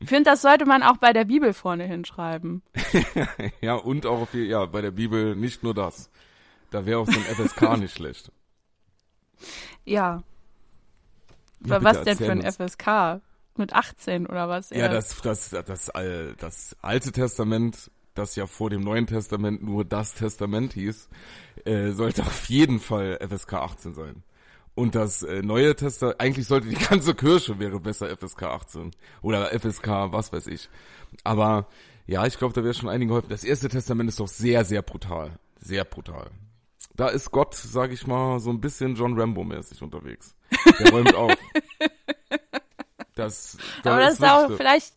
[0.00, 2.62] ich finde, das sollte man auch bei der Bibel vorne hinschreiben.
[3.60, 6.10] Ja, und auch auf, ja, bei der Bibel nicht nur das.
[6.70, 8.32] Da wäre auch so ein FSK nicht schlecht.
[9.84, 10.22] Ja.
[11.64, 12.56] Ja, was denn für ein uns.
[12.56, 13.20] FSK?
[13.58, 14.70] Mit 18 oder was?
[14.70, 15.90] Ja, das, das, das,
[16.38, 21.08] das Alte Testament, das ja vor dem Neuen Testament nur das Testament hieß,
[21.64, 24.22] äh, sollte auf jeden Fall FSK 18 sein.
[24.74, 28.90] Und das äh, Neue Testament, eigentlich sollte die ganze Kirche wäre besser FSK 18.
[29.22, 30.68] Oder FSK, was weiß ich.
[31.24, 31.66] Aber
[32.06, 33.30] ja, ich glaube, da wäre schon einigen geholfen.
[33.30, 35.38] Das Erste Testament ist doch sehr, sehr brutal.
[35.58, 36.30] Sehr brutal.
[36.94, 40.34] Da ist Gott, sag ich mal, so ein bisschen John Rambo-mäßig unterwegs.
[40.78, 41.36] Der räumt auf.
[43.14, 44.94] Das, da Aber das ist auch vielleicht,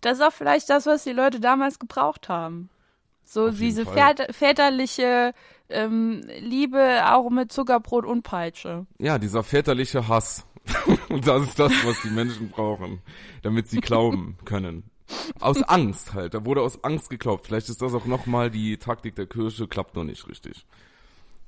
[0.00, 2.70] das ist auch vielleicht das, was die Leute damals gebraucht haben.
[3.22, 5.34] So Auf diese väter, väterliche
[5.68, 8.86] ähm, Liebe auch mit Zuckerbrot und Peitsche.
[8.98, 10.44] Ja, dieser väterliche Hass.
[11.08, 13.00] Und das ist das, was die Menschen brauchen,
[13.42, 14.90] damit sie glauben können.
[15.40, 16.34] Aus Angst halt.
[16.34, 17.46] Da wurde aus Angst geglaubt.
[17.46, 20.66] Vielleicht ist das auch nochmal die Taktik der Kirche, klappt noch nicht richtig.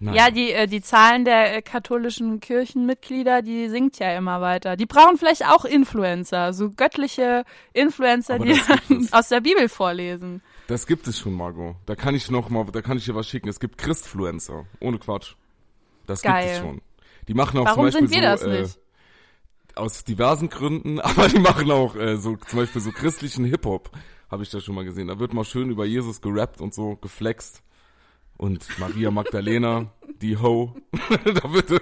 [0.05, 0.14] Nein.
[0.14, 4.76] Ja, die, äh, die Zahlen der äh, katholischen Kirchenmitglieder, die sinkt ja immer weiter.
[4.76, 8.61] Die brauchen vielleicht auch Influencer, so göttliche Influencer, Aber die
[9.12, 10.42] aus der Bibel vorlesen.
[10.66, 11.76] Das gibt es schon, Margot.
[11.86, 13.48] Da kann ich noch mal, da kann ich dir was schicken.
[13.48, 14.66] Es gibt Christfluencer.
[14.80, 15.36] Ohne Quatsch.
[16.09, 16.42] Das Geil.
[16.42, 16.80] gibt es schon.
[17.28, 18.78] Die machen auch Warum zum Beispiel sind wir so, das äh, nicht?
[19.76, 23.92] aus diversen Gründen, aber die machen auch äh, so zum Beispiel so christlichen Hip-Hop,
[24.32, 25.07] habe ich da schon mal gesehen.
[25.07, 27.62] Da wird mal schön über Jesus gerappt und so geflext.
[28.37, 30.74] Und Maria Magdalena, die Ho.
[31.24, 31.80] da wird,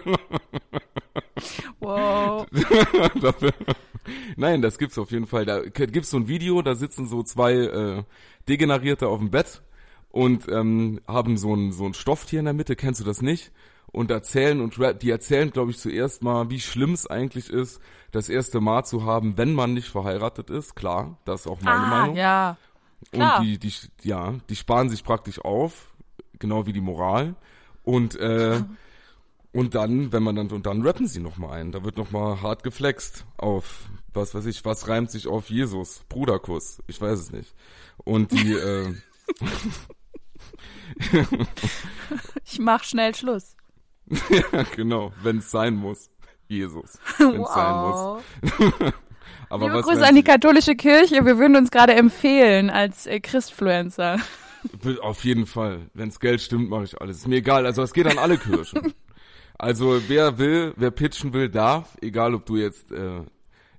[1.81, 2.47] Wow.
[4.37, 5.45] nein, das gibt's auf jeden Fall.
[5.47, 8.03] Da gibt's so ein Video, da sitzen so zwei äh,
[8.49, 9.63] Degenerierte auf dem Bett
[10.11, 13.53] und ähm, haben so ein, so ein Stofftier in der Mitte, kennst du das nicht?
[13.93, 17.81] Und erzählen und rap, die erzählen, glaube ich, zuerst mal, wie schlimm es eigentlich ist,
[18.13, 20.77] das erste Mal zu haben, wenn man nicht verheiratet ist.
[20.77, 22.17] Klar, das ist auch meine Ah, Meinung.
[22.17, 22.57] ja.
[23.13, 23.39] klar.
[23.41, 23.73] Und die, die,
[24.03, 25.90] ja, die sparen sich praktisch auf,
[26.41, 27.37] genau wie die Moral.
[27.85, 28.61] Und, äh,
[29.53, 31.73] und dann, wenn man dann, und dann rappen sie nochmal ein.
[31.73, 36.03] Da wird nochmal hart geflext auf, was weiß ich, was reimt sich auf Jesus?
[36.09, 36.83] Bruderkuss.
[36.89, 37.55] Ich weiß es nicht.
[38.05, 38.95] Und die, äh,
[42.45, 43.57] Ich mach schnell Schluss.
[44.09, 46.11] ja, genau, wenn es sein muss.
[46.49, 46.99] Jesus.
[47.19, 48.23] Wenn es sein muss.
[49.51, 51.25] Aber Liebe was, Grüße an die katholische Kirche.
[51.25, 54.19] Wir würden uns gerade empfehlen als äh, Christfluencer.
[55.03, 55.91] Auf jeden Fall.
[55.95, 57.19] Wenn's Geld stimmt, mache ich alles.
[57.19, 57.67] Ist mir egal.
[57.67, 58.95] Also es geht an alle Kirchen.
[59.59, 61.97] Also wer will, wer pitchen will, darf.
[62.01, 63.21] Egal, ob du jetzt äh,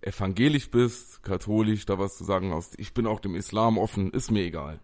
[0.02, 2.80] evangelisch bist, katholisch, da was zu sagen hast.
[2.80, 4.12] Ich bin auch dem Islam offen.
[4.12, 4.80] Ist mir egal.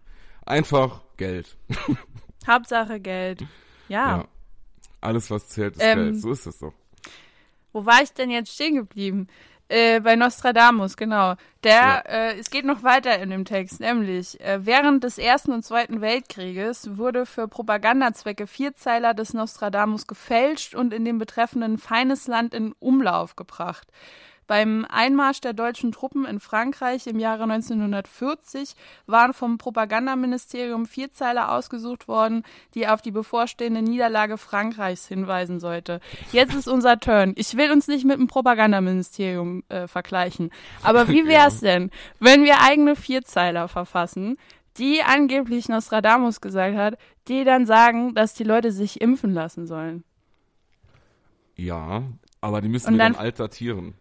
[0.45, 1.57] Einfach Geld.
[2.47, 3.41] Hauptsache Geld.
[3.89, 4.17] Ja.
[4.17, 4.27] Ja.
[5.01, 6.21] Alles, was zählt, ist Ähm, Geld.
[6.21, 6.73] So ist es doch.
[7.73, 9.27] Wo war ich denn jetzt stehen geblieben?
[9.69, 11.35] Äh, bei Nostradamus, genau.
[11.63, 11.99] Der, Ja.
[12.05, 15.99] äh, es geht noch weiter in dem Text, nämlich äh, während des Ersten und Zweiten
[15.99, 23.35] Weltkrieges wurde für Propagandazwecke Vierzeiler des Nostradamus gefälscht und in dem betreffenden Feindesland in Umlauf
[23.35, 23.87] gebracht.
[24.47, 28.75] Beim Einmarsch der deutschen Truppen in Frankreich im Jahre 1940
[29.05, 32.43] waren vom Propagandaministerium Vierzeiler ausgesucht worden,
[32.73, 35.99] die auf die bevorstehende Niederlage Frankreichs hinweisen sollte.
[36.31, 37.33] Jetzt ist unser Turn.
[37.35, 40.51] Ich will uns nicht mit dem Propagandaministerium äh, vergleichen.
[40.81, 44.37] Aber wie wär's denn, wenn wir eigene Vierzeiler verfassen,
[44.77, 50.05] die angeblich Nostradamus gesagt hat, die dann sagen, dass die Leute sich impfen lassen sollen?
[51.55, 52.03] Ja,
[52.39, 53.95] aber die müssen Und wir dann- dann altatieren.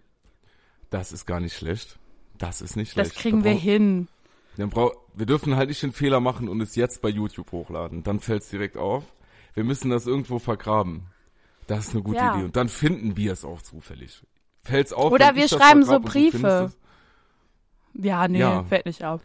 [0.96, 1.98] Das ist gar nicht schlecht.
[2.38, 3.10] Das ist nicht schlecht.
[3.10, 4.08] Das kriegen Da wir hin.
[4.56, 4.72] Dann
[5.14, 8.02] wir dürfen halt nicht den Fehler machen und es jetzt bei YouTube hochladen.
[8.02, 9.04] Dann fällt's direkt auf.
[9.52, 11.02] Wir müssen das irgendwo vergraben.
[11.66, 12.34] Das ist eine gute Ja.
[12.34, 12.44] Idee.
[12.44, 14.22] Und dann finden wir es auch zufällig.
[14.62, 15.12] Fällt's auf.
[15.12, 16.70] Oder wir schreiben so Briefe.
[16.70, 16.78] es?
[18.04, 18.64] Ja, nee, Ja.
[18.64, 19.20] fällt nicht auf.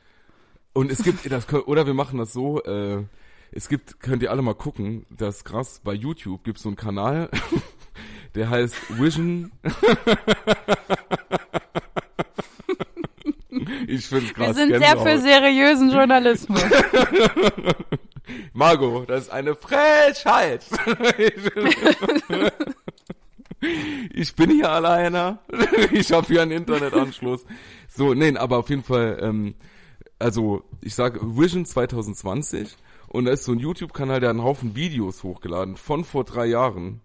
[0.74, 3.04] Und es gibt, das, oder wir machen das so, äh,
[3.52, 6.76] es gibt, könnt ihr alle mal gucken, das ist krass, bei YouTube gibt's so einen
[6.78, 7.30] Kanal,
[8.36, 9.52] der heißt Vision.
[13.92, 14.48] Ich find's krass.
[14.48, 16.64] Wir sind sehr für seriösen Journalismus.
[18.54, 20.66] Margot, das ist eine Frechheit.
[24.14, 25.40] ich bin hier alleine.
[25.92, 27.46] Ich habe hier einen Internetanschluss.
[27.90, 29.56] So, nein, aber auf jeden Fall, ähm,
[30.20, 32.78] also ich sage Vision 2020
[33.10, 36.46] und da ist so ein YouTube-Kanal, der hat einen Haufen Videos hochgeladen von vor drei
[36.46, 37.02] Jahren.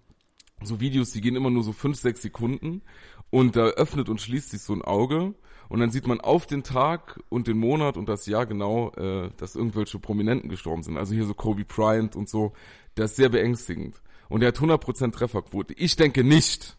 [0.63, 2.83] So Videos, die gehen immer nur so fünf, sechs Sekunden
[3.31, 5.35] und da öffnet und schließt sich so ein Auge
[5.69, 9.31] und dann sieht man auf den Tag und den Monat und das Jahr genau, äh,
[9.37, 10.97] dass irgendwelche Prominenten gestorben sind.
[10.97, 12.53] Also hier so Kobe Bryant und so.
[12.95, 14.01] Das ist sehr beängstigend.
[14.29, 15.75] Und er hat 100% Trefferquote.
[15.75, 16.77] Ich denke nicht,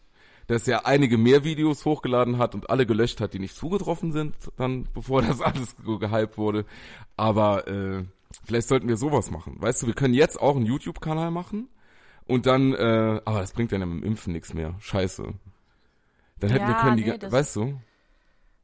[0.48, 4.34] dass er einige mehr Videos hochgeladen hat und alle gelöscht hat, die nicht zugetroffen sind,
[4.56, 6.64] dann bevor das alles gehypt wurde.
[7.16, 8.04] Aber äh,
[8.44, 9.56] vielleicht sollten wir sowas machen.
[9.58, 11.68] Weißt du, wir können jetzt auch einen YouTube-Kanal machen
[12.26, 14.74] und dann, äh, aber das bringt ja mit dem Impfen nichts mehr.
[14.80, 15.34] Scheiße.
[16.40, 17.80] Dann hätten Ja, wir können die, nee, das- weißt du?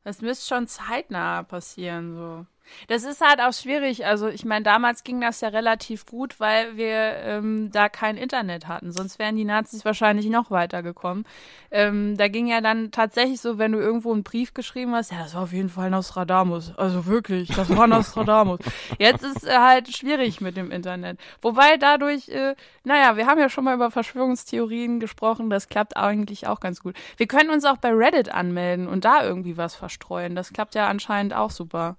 [0.05, 2.47] Das müsste schon zeitnah passieren, so.
[2.89, 4.07] Das ist halt auch schwierig.
[4.07, 8.69] Also ich meine, damals ging das ja relativ gut, weil wir ähm, da kein Internet
[8.69, 8.93] hatten.
[8.93, 11.25] Sonst wären die Nazis wahrscheinlich noch weitergekommen.
[11.71, 15.19] Ähm, da ging ja dann tatsächlich so, wenn du irgendwo einen Brief geschrieben hast, ja,
[15.19, 16.77] das war auf jeden Fall Nostradamus.
[16.77, 18.61] Also wirklich, das war Nostradamus.
[18.99, 21.19] Jetzt ist äh, halt schwierig mit dem Internet.
[21.43, 22.55] Wobei dadurch, äh,
[22.85, 25.51] naja, wir haben ja schon mal über Verschwörungstheorien gesprochen.
[25.51, 26.97] Das klappt eigentlich auch ganz gut.
[27.17, 30.35] Wir können uns auch bei Reddit anmelden und da irgendwie was verstreuen.
[30.35, 31.97] Das klappt ja anscheinend auch super.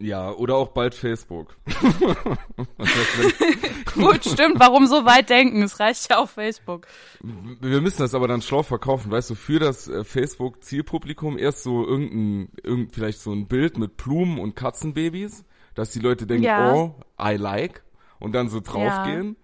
[0.00, 1.56] Ja, oder auch bald Facebook.
[3.94, 4.60] Gut, stimmt.
[4.60, 5.62] Warum so weit denken?
[5.62, 6.86] Es reicht ja auf Facebook.
[7.20, 11.84] wir müssen das aber dann schlau verkaufen, weißt du, für das äh, Facebook-Zielpublikum erst so
[11.84, 15.44] irgendein, irgend, vielleicht so ein Bild mit Blumen und Katzenbabys,
[15.74, 16.72] dass die Leute denken, Ja.
[16.72, 17.82] oh, I like,
[18.20, 19.36] und dann so draufgehen.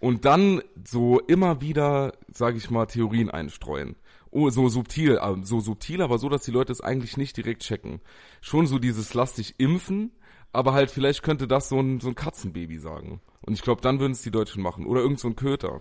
[0.00, 3.96] Und dann so immer wieder, sage ich mal, Theorien einstreuen.
[4.30, 7.62] Oh, so subtil, äh, so subtil, aber so, dass die Leute es eigentlich nicht direkt
[7.62, 8.00] checken.
[8.40, 10.12] Schon so dieses lass dich impfen,
[10.52, 13.20] aber halt vielleicht könnte das so ein, so ein Katzenbaby sagen.
[13.40, 14.86] Und ich glaube, dann würden es die Deutschen machen.
[14.86, 15.80] Oder irgend so ein Köter.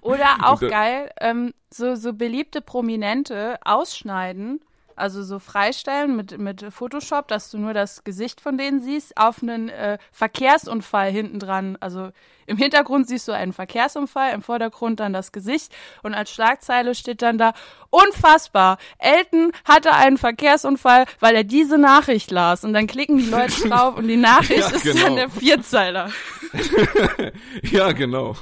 [0.00, 4.60] Oder auch geil, ähm, so, so beliebte Prominente ausschneiden,
[4.96, 9.42] also so freistellen mit, mit Photoshop, dass du nur das Gesicht von denen siehst, auf
[9.42, 11.76] einen äh, Verkehrsunfall hinten dran.
[11.80, 12.10] Also
[12.46, 17.20] im Hintergrund siehst du einen Verkehrsunfall, im Vordergrund dann das Gesicht und als Schlagzeile steht
[17.22, 17.52] dann da,
[17.90, 22.64] unfassbar, Elton hatte einen Verkehrsunfall, weil er diese Nachricht las.
[22.64, 25.04] Und dann klicken die Leute drauf und die Nachricht Ja, ist genau.
[25.04, 26.10] dann der Vierzeiler.
[27.62, 28.36] Ja, genau.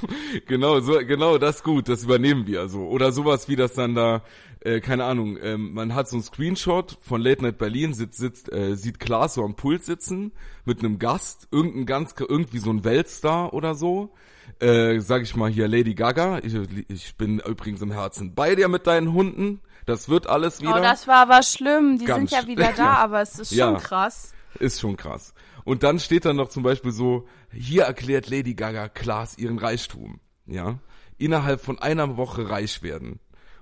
[0.47, 2.81] Genau, so, genau das gut, das übernehmen wir so.
[2.87, 4.21] Oder sowas wie das dann da,
[4.65, 8.51] äh, keine Ahnung, ähm, man hat so einen Screenshot von Late Night Berlin, sitzt, sitzt,
[8.51, 10.31] äh, sieht Klaas so am Pult sitzen
[10.65, 14.13] mit einem Gast, irgendein ganz, irgendwie so ein Weltstar oder so.
[14.59, 16.55] Äh, sag ich mal hier Lady Gaga, ich,
[16.87, 19.61] ich bin übrigens im Herzen bei dir mit deinen Hunden.
[19.85, 20.77] Das wird alles wieder.
[20.77, 21.97] Oh, das war aber schlimm.
[21.99, 23.73] Die Ganz sind ja wieder da, aber es ist schon Ja.
[23.75, 24.33] krass.
[24.59, 25.33] Ist schon krass.
[25.63, 30.19] Und dann steht dann noch zum Beispiel so, hier erklärt Lady Gaga Klaas ihren Reichtum.
[30.47, 30.79] Ja.
[31.17, 33.19] Innerhalb von einer Woche reich werden.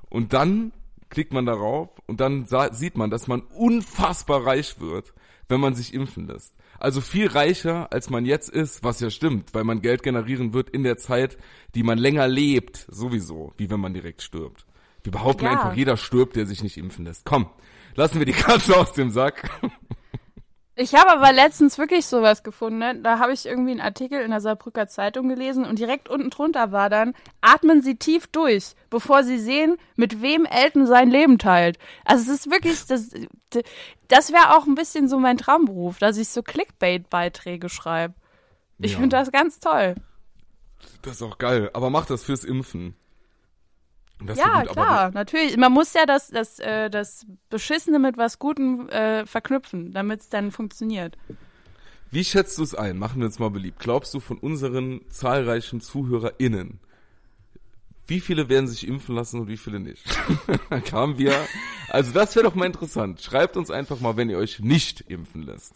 [0.10, 0.72] Und dann
[1.14, 5.14] klickt man darauf und dann sieht man, dass man unfassbar reich wird,
[5.48, 6.54] wenn man sich impfen lässt.
[6.80, 10.70] Also viel reicher, als man jetzt ist, was ja stimmt, weil man Geld generieren wird
[10.70, 11.38] in der Zeit,
[11.76, 14.66] die man länger lebt, sowieso, wie wenn man direkt stirbt.
[15.04, 15.52] Wir behaupten Ja.
[15.52, 17.26] einfach, jeder stirbt, der sich nicht impfen lässt.
[17.26, 17.48] Komm,
[17.96, 19.50] lassen wir die Katze aus dem Sack.
[20.76, 22.80] Ich habe aber letztens wirklich sowas gefunden.
[22.80, 23.00] Ne?
[23.00, 26.72] Da habe ich irgendwie einen Artikel in der Saarbrücker Zeitung gelesen und direkt unten drunter
[26.72, 31.78] war dann, atmen Sie tief durch, bevor Sie sehen, mit wem Elton sein Leben teilt.
[32.06, 33.12] Also es ist wirklich, das,
[34.08, 38.16] das wäre auch ein bisschen so mein Traumberuf, dass ich so Clickbait-Beiträge schreibe.
[38.80, 38.98] Ich Ja.
[39.00, 39.94] finde das ganz toll.
[41.04, 41.70] Das ist auch geil.
[41.74, 42.96] Aber mach das fürs Impfen.
[44.36, 45.58] Ja, gut, klar, natürlich.
[45.58, 50.30] Man muss ja das, das, äh, das Beschissene mit was Gutem äh, verknüpfen, damit es
[50.30, 51.18] dann funktioniert.
[52.12, 52.98] Wie schätzt du es ein?
[52.98, 53.80] Machen wir uns mal beliebt.
[53.80, 56.80] Glaubst du von unseren zahlreichen ZuhörerInnen,
[58.06, 60.04] wie viele werden sich impfen lassen und wie viele nicht?
[60.86, 61.34] Kamen wir.
[61.90, 63.22] Also das wäre doch mal interessant.
[63.22, 65.74] Schreibt uns einfach mal, wenn ihr euch nicht impfen lässt.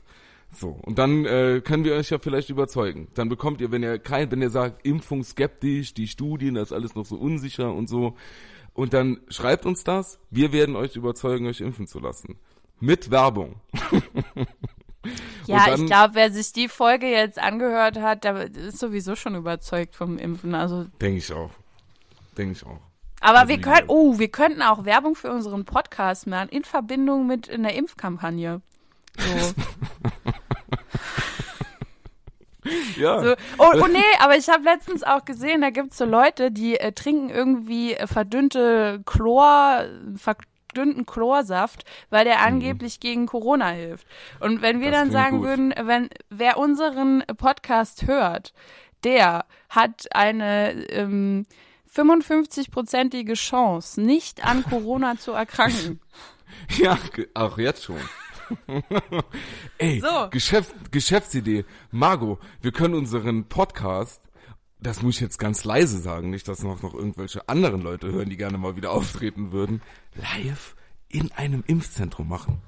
[0.54, 3.10] So, und dann äh, können wir euch ja vielleicht überzeugen.
[3.14, 6.74] Dann bekommt ihr, wenn ihr kein, wenn ihr sagt, Impfung skeptisch, die Studien, das ist
[6.74, 8.16] alles noch so unsicher und so.
[8.74, 10.20] Und dann schreibt uns das.
[10.30, 12.38] Wir werden euch überzeugen, euch impfen zu lassen.
[12.80, 13.56] Mit Werbung.
[15.46, 19.36] Ja, dann- ich glaube, wer sich die Folge jetzt angehört hat, der ist sowieso schon
[19.36, 20.54] überzeugt vom Impfen.
[20.54, 21.52] Also, Denke ich auch.
[22.38, 22.80] Denke ich auch.
[23.22, 27.26] aber Also wir können, oh, wir könnten auch Werbung für unseren Podcast machen in Verbindung
[27.26, 28.62] mit einer Impfkampagne.
[29.18, 29.54] So.
[32.98, 33.24] Ja.
[33.24, 33.36] So.
[33.60, 36.92] Oh, oh nee, aber ich habe letztens auch gesehen, da gibt's so Leute, die äh,
[36.92, 39.86] trinken irgendwie äh, verdünnte Chlor,
[40.18, 40.48] verdünnte
[40.78, 44.06] verdünnten Chlorsaft, weil der angeblich gegen Corona hilft.
[44.40, 45.48] Und wenn wir Das dann sagen gut.
[45.48, 48.54] würden, wenn wer unseren Podcast hört,
[49.04, 51.46] der hat eine ähm,
[51.96, 56.00] 55-prozentige Chance, nicht an Corona zu erkranken.
[56.78, 56.98] Ja,
[57.34, 58.00] auch jetzt schon.
[59.78, 60.30] Ey, So.
[60.30, 61.66] Geschäft, Geschäftsidee.
[61.92, 64.22] Margot, wir können unseren Podcast,
[64.80, 68.30] das muss ich jetzt ganz leise sagen, nicht, dass noch, noch irgendwelche anderen Leute hören,
[68.30, 69.82] die gerne mal wieder auftreten würden,
[70.16, 70.76] live
[71.10, 72.62] in einem Impfzentrum machen.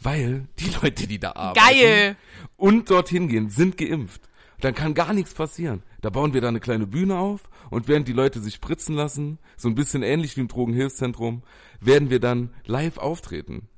[0.00, 2.16] Weil die Leute, die da arbeiten Geil!
[2.56, 4.28] und dorthin gehen, sind geimpft.
[4.60, 5.82] Dann kann gar nichts passieren.
[6.00, 9.38] Da bauen wir da eine kleine Bühne auf und während die Leute sich spritzen lassen,
[9.56, 11.42] so ein bisschen ähnlich wie im Drogenhilfszentrum,
[11.80, 13.68] werden wir dann live auftreten.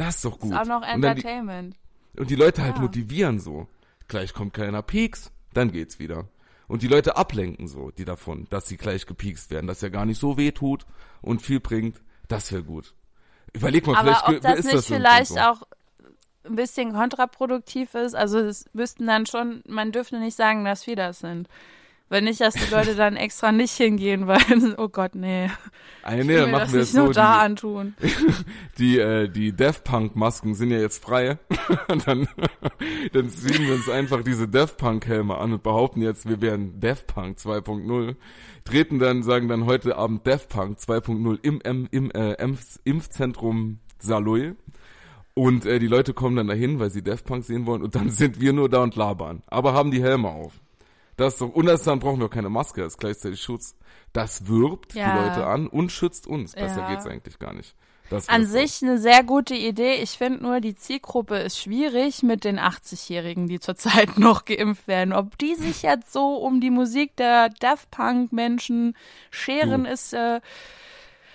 [0.00, 0.52] Das ist doch gut.
[0.52, 1.76] Ist auch noch und, dann die, Entertainment.
[2.16, 2.82] und die Leute halt Ja.
[2.82, 3.68] motivieren so.
[4.08, 6.26] Gleich kommt kleiner Peaks, dann geht's wieder.
[6.68, 10.06] Und die Leute ablenken so, die davon, dass sie gleich gepiekst werden, dass ja gar
[10.06, 10.86] nicht so weh tut
[11.20, 12.00] und viel bringt.
[12.28, 12.94] Das wäre gut.
[13.52, 15.38] Überleg mal, Aber vielleicht ob das ist nicht das vielleicht so.
[15.40, 15.62] auch
[16.44, 20.96] ein bisschen kontraproduktiv ist, also es müssten dann schon, man dürfte nicht sagen, dass wir
[20.96, 21.46] das sind.
[22.10, 24.40] Wenn nicht, dass die Leute dann extra nicht hingehen, weil,
[24.78, 25.48] oh Gott, nee.
[26.04, 27.04] Ich nee, dann machen das wir nicht es so.
[27.04, 27.94] nur da die, antun.
[28.78, 31.38] die, äh, die Daft Punk Masken sind ja jetzt frei.
[32.04, 32.28] dann,
[33.12, 36.80] dann ziehen wir uns einfach diese Daft Punk Helme an und behaupten jetzt, wir wären
[36.80, 38.16] Daft Punk 2.0.
[38.64, 43.78] Treten dann, sagen dann heute Abend Daft Punk 2.0 im, im, im äh, Impf Impfzentrum
[44.00, 44.54] Saloy.
[45.34, 47.82] Und äh, die Leute kommen dann dahin, weil sie Daft Punk sehen wollen.
[47.82, 49.44] Und dann sind wir nur da und labern.
[49.46, 50.54] Aber haben die Helme auf.
[51.20, 53.76] Das ist doch, und das dann brauchen wir keine Maske, das ist gleichzeitig Schutz.
[54.12, 55.12] Das wirbt Ja.
[55.12, 56.54] die Leute an und schützt uns.
[56.54, 56.90] Besser Ja.
[56.90, 57.74] geht's eigentlich gar nicht.
[58.08, 59.94] Das An sich eine sehr gute Idee.
[60.02, 65.12] Ich finde nur, die Zielgruppe ist schwierig mit den 80-Jährigen, die zurzeit noch geimpft werden.
[65.12, 68.96] Ob die sich jetzt so um die Musik der Daft Punk-Menschen
[69.30, 69.90] scheren, Du.
[69.90, 70.40] ist äh,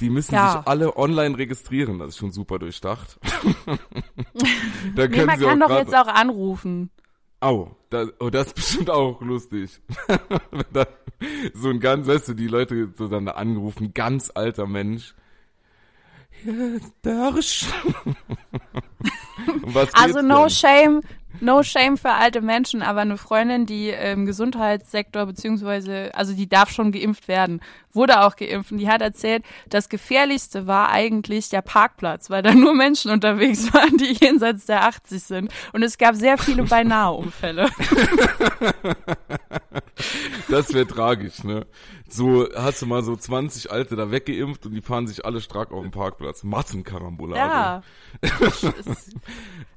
[0.02, 0.52] Die müssen Ja.
[0.58, 3.20] sich alle online registrieren, das ist schon super durchdacht.
[3.66, 6.90] da Nee, können man sie kann doch jetzt auch anrufen.
[7.46, 9.80] Au, das, oh, das ist bestimmt auch lustig.
[11.54, 15.16] So ein ganz, weißt du, die Leute so dann da angerufen, ganz alter Mensch.
[17.02, 17.68] Dörsch.
[19.94, 20.50] Also no denn?
[20.50, 21.02] shame,
[21.40, 26.70] no shame für alte Menschen, aber eine Freundin, die im Gesundheitssektor beziehungsweise, also die darf
[26.70, 27.62] schon geimpft werden,
[27.96, 32.54] wurde auch geimpft und die hat erzählt, das gefährlichste war eigentlich der Parkplatz, weil da
[32.54, 37.70] nur Menschen unterwegs waren, die jenseits der 80 sind und es gab sehr viele Beinahe-Unfälle.
[40.50, 41.66] Das wäre tragisch, ne?
[42.08, 45.72] So hast du mal so 20 Alte da weggeimpft und die fahren sich alle stark
[45.72, 46.44] auf dem Parkplatz.
[46.44, 47.40] Massenkarambolage.
[47.40, 47.82] Ja,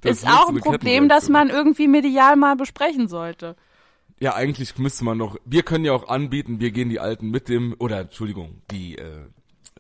[0.01, 3.57] Das ist müsste auch ein Problem, das man irgendwie medial mal besprechen sollte.
[4.21, 7.49] Ja, eigentlich müsste man noch, wir können ja auch anbieten, wir gehen die Alten mit
[7.49, 9.05] dem, oder Entschuldigung, die äh,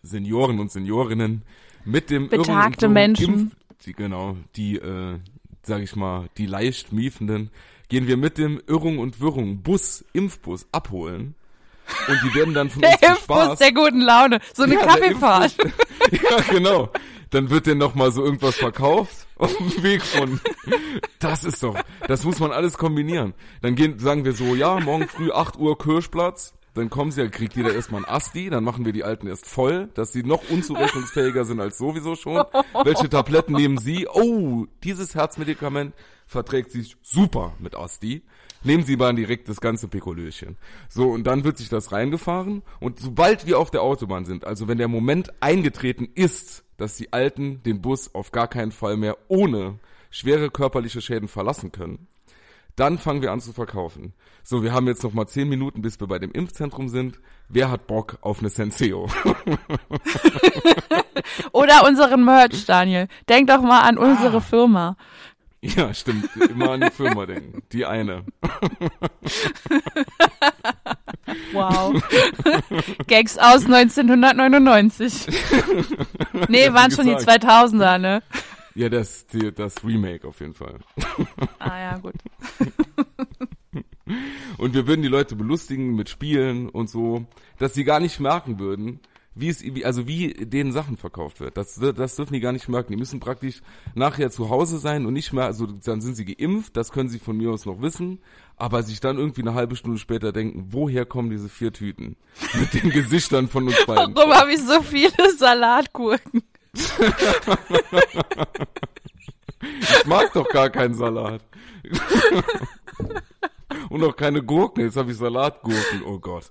[0.02, 1.42] Senioren und Seniorinnen
[1.84, 3.34] mit dem Irren und Betagte Wirren Menschen.
[3.34, 5.18] Impf, die, genau, die, äh,
[5.62, 7.50] sag ich mal, die leicht miefenden,
[7.88, 11.34] gehen wir mit dem Irrung und Wirrung Bus, Impfbus abholen.
[12.06, 13.58] Und die werden dann von uns Der zum Impfbus Spaß.
[13.58, 15.56] der guten Laune, so eine Ja, Kaffeefahrt.
[16.12, 16.90] Ja, genau.
[17.30, 20.40] Dann wird denn noch mal so irgendwas verkauft auf dem Weg von.
[21.18, 21.76] Das ist doch,
[22.06, 23.34] das muss man alles kombinieren.
[23.60, 26.54] Dann gehen, sagen wir so, ja, morgen früh 8 Uhr Kirschplatz.
[26.74, 29.46] Dann kommen sie, dann kriegt jeder erstmal ein Asti, dann machen wir die Alten erst
[29.46, 32.44] voll, dass sie noch unzurechnungsfähiger sind als sowieso schon.
[32.84, 34.06] Welche Tabletten nehmen sie?
[34.06, 35.94] Oh, dieses Herzmedikament
[36.26, 38.22] verträgt sich super mit Asti.
[38.64, 40.56] Nehmen Sie mal direkt das ganze Pikolöchen.
[40.88, 42.62] So, und dann wird sich das reingefahren.
[42.80, 47.12] Und sobald wir auf der Autobahn sind, also wenn der Moment eingetreten ist, dass die
[47.12, 49.78] Alten den Bus auf gar keinen Fall mehr ohne
[50.10, 52.08] schwere körperliche Schäden verlassen können,
[52.78, 54.12] dann fangen wir an zu verkaufen.
[54.42, 57.20] So, wir haben jetzt noch mal zehn Minuten, bis wir bei dem Impfzentrum sind.
[57.48, 59.08] Wer hat Bock auf eine Senseo?
[61.52, 63.08] Oder unseren Merch, Daniel.
[63.28, 64.02] Denk doch mal an Ah.
[64.02, 64.96] unsere Firma.
[65.60, 66.28] ja, stimmt.
[66.36, 67.62] Immer an die Firma denken.
[67.72, 68.24] Die eine.
[71.52, 71.92] Wow.
[73.06, 75.26] Gags aus 1999.
[76.48, 77.44] Nee, waren schon die gesagt.
[77.44, 78.22] 2000er, ne?
[78.78, 80.78] Ja, das, die, das Remake auf jeden Fall.
[81.58, 82.14] Ah ja, gut.
[84.56, 87.26] Und wir würden die Leute belustigen mit Spielen und so,
[87.58, 89.00] dass sie gar nicht merken würden,
[89.34, 91.56] wie es, also wie denen Sachen verkauft wird.
[91.56, 92.92] Das, das dürfen die gar nicht merken.
[92.92, 93.62] Die müssen praktisch
[93.96, 97.18] nachher zu Hause sein und nicht mehr, also dann sind sie geimpft, das können sie
[97.18, 98.20] von mir aus noch wissen,
[98.56, 102.16] aber sich dann irgendwie eine halbe Stunde später denken, woher kommen diese vier Tüten?
[102.54, 104.14] Mit den Gesichtern von uns beiden.
[104.14, 106.42] Warum habe ich so viele Salatgurken?
[109.70, 111.42] Ich mag doch gar keinen Salat.
[113.90, 114.84] Und auch keine Gurken.
[114.84, 116.02] Jetzt habe ich Salatgurken.
[116.04, 116.50] Oh Gott.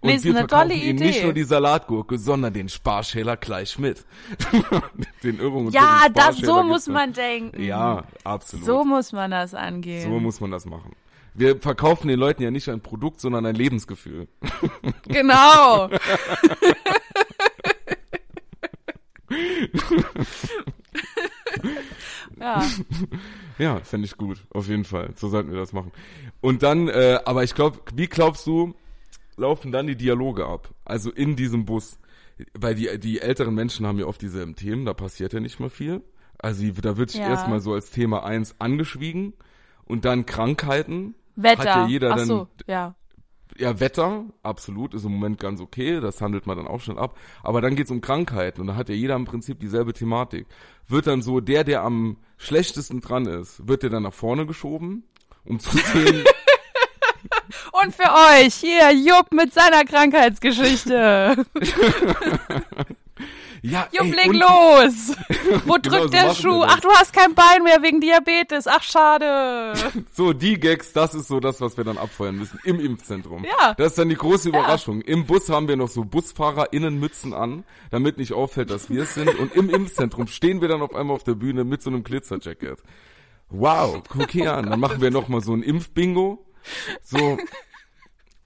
[0.00, 0.92] Und Nee, ist wir eine tolle Idee.
[1.04, 4.04] nicht nur die Salatgurke, sondern den Sparschäler gleich mit.
[5.22, 7.62] den und Ja, das, so muss man denken.
[7.62, 8.66] Ja, absolut.
[8.66, 10.10] So muss man das angehen.
[10.10, 10.96] So muss man das machen.
[11.34, 14.28] Wir verkaufen den Leuten ja nicht ein Produkt, sondern ein Lebensgefühl.
[15.08, 15.90] Genau.
[22.40, 22.62] ja.
[23.58, 25.10] Ja, fände ich gut, auf jeden Fall.
[25.16, 25.92] So sollten wir das machen.
[26.40, 28.74] Und dann, äh, aber ich glaube, wie glaubst du,
[29.36, 30.70] laufen dann die Dialoge ab?
[30.84, 31.98] Also in diesem Bus.
[32.52, 35.70] Weil die, die älteren Menschen haben ja oft dieselben Themen, da passiert ja nicht mal
[35.70, 36.02] viel.
[36.38, 37.28] Also da wird sich Ja.
[37.28, 39.34] erstmal so als Thema eins angeschwiegen
[39.84, 41.14] und dann Krankheiten.
[41.36, 41.58] Wetter.
[41.58, 42.94] Hat ja jeder Ach dann, so, ja.
[43.56, 47.18] ja, Wetter, absolut, ist im Moment ganz okay, das handelt man dann auch schon ab.
[47.42, 50.46] Aber dann geht's um Krankheiten und da hat ja jeder im Prinzip dieselbe Thematik.
[50.86, 55.04] Wird dann so, der, der am schlechtesten dran ist, wird der dann nach vorne geschoben,
[55.44, 56.24] um zu sehen,
[57.72, 61.44] Und für euch, hier, Jupp mit seiner Krankheitsgeschichte.
[63.64, 65.16] ja, Jupp, leg los.
[65.64, 66.62] Wo drückt so der Schuh?
[66.66, 68.66] Ach, du hast kein Bein mehr wegen Diabetes.
[68.66, 69.72] Ach, schade.
[70.12, 73.44] So, die Gags, das ist so das, was wir dann abfeuern müssen im Impfzentrum.
[73.44, 73.74] Ja.
[73.74, 75.00] Das ist dann die große Überraschung.
[75.00, 79.34] Im Bus haben wir noch so BusfahrerInnen-Mützen an, damit nicht auffällt, dass wir es sind.
[79.38, 82.82] Und im Impfzentrum stehen wir dann auf einmal auf der Bühne mit so einem Glitzerjacket.
[83.48, 84.70] Wow, guck hier an.
[84.70, 86.44] Dann machen wir noch mal so ein Impfbingo.
[87.02, 87.38] So,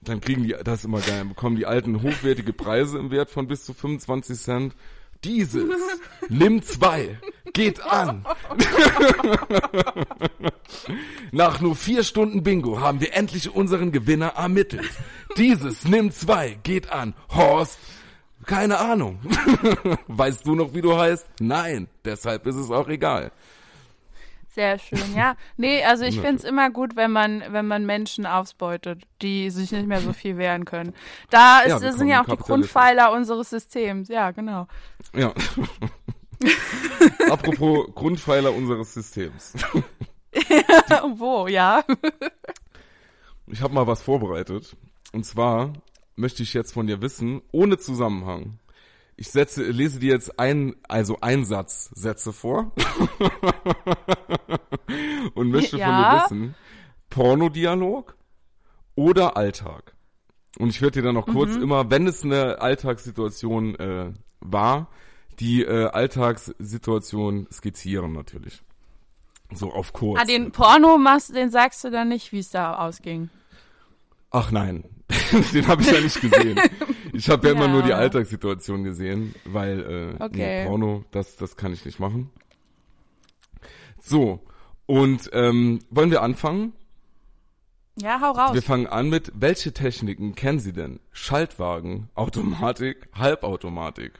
[0.01, 3.47] dann kriegen die, das ist immer geil, bekommen die Alten hochwertige Preise im Wert von
[3.47, 4.75] bis zu 25 Cent.
[5.23, 5.69] Dieses,
[6.29, 7.19] nimm zwei,
[7.51, 8.25] geht an.
[11.31, 14.89] Nach nur vier Stunden Bingo haben wir endlich unseren Gewinner ermittelt.
[15.37, 17.13] Dieses Nimm zwei geht an.
[17.29, 17.79] Horst,
[18.45, 19.19] keine Ahnung.
[20.07, 21.27] weißt du noch, wie du heißt?
[21.39, 23.31] Nein, deshalb ist es auch egal.
[24.55, 25.35] Sehr schön, ja.
[25.57, 29.87] Nee, also ich find's immer gut, wenn man, wenn man Menschen ausbeutet, die sich nicht
[29.87, 30.93] mehr so viel wehren können.
[31.29, 32.35] Da ist, Ja, das sind ja auch die.
[32.35, 34.09] Grundpfeiler unseres Systems.
[34.09, 34.67] Ja, genau.
[35.15, 35.33] Ja.
[37.29, 39.53] Apropos Grundpfeiler unseres Systems.
[41.15, 41.83] Wo, ja.
[43.47, 44.75] Ich habe mal was vorbereitet.
[45.13, 45.73] Und zwar
[46.15, 48.59] möchte ich jetzt von dir wissen, ohne Zusammenhang.
[49.21, 52.71] Ich setze, lese dir jetzt ein, also Einsatzsätze vor.
[55.33, 56.09] und möchte von Ja.
[56.09, 56.55] dir wissen,
[57.09, 58.15] Pornodialog
[58.95, 59.93] oder Alltag.
[60.57, 61.63] Und ich werde dir dann noch kurz Mhm.
[61.63, 64.87] immer, wenn es eine Alltagssituation äh, war,
[65.39, 68.61] die äh, Alltagssituation skizzieren natürlich.
[69.51, 70.21] So auf kurz.
[70.21, 73.29] Ah, den Porno machst, den sagst du dann nicht, wie es da ausging.
[74.31, 74.83] Ach nein,
[75.53, 76.59] den habe ich ja nicht gesehen.
[77.13, 77.71] Ich habe ja, immer Ja.
[77.71, 80.61] nur die Alltagssituation gesehen, weil äh, Okay.
[80.61, 82.29] nee, Porno, das, das kann ich nicht machen.
[83.99, 84.45] So,
[84.85, 86.73] und ähm, wollen wir anfangen?
[87.95, 88.53] Ja, hau raus.
[88.53, 90.99] Wir fangen an mit, welche Techniken kennen Sie denn?
[91.11, 94.13] Schaltwagen, Automatik, Halbautomatik.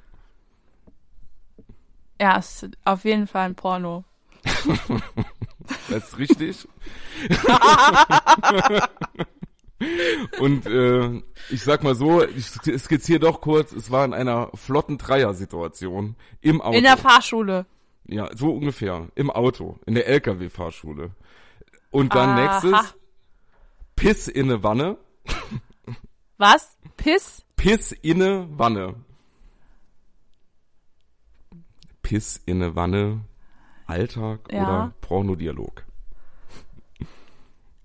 [2.19, 4.03] Ja, ist auf jeden Fall ein Porno.
[5.87, 6.67] Das ist richtig.
[10.39, 14.97] Und äh, ich sag mal so, ich skizziere doch kurz, es war in einer flotten
[14.97, 16.77] Dreier-Situation im Auto.
[16.77, 17.65] In der Fahrschule.
[18.05, 19.07] Ja, so ungefähr.
[19.15, 21.11] Im Auto, in der LKW-Fahrschule.
[21.91, 22.61] Und dann Aha.
[22.61, 22.95] nächstes,
[23.95, 24.97] Piss in eine Wanne.
[26.37, 26.77] Was?
[26.97, 27.43] Piss?
[27.55, 28.95] Piss in eine Wanne.
[32.01, 33.21] Piss in eine Wanne.
[33.85, 34.61] Alltag Ja.
[34.63, 35.83] oder Pornodialog?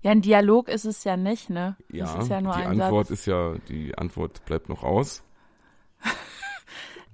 [0.05, 1.77] Ja, ein Dialog ist es ja nicht, ne?
[1.91, 3.19] Ja, ja die Antwort Satz.
[3.21, 5.23] ist ja, die Antwort bleibt noch aus.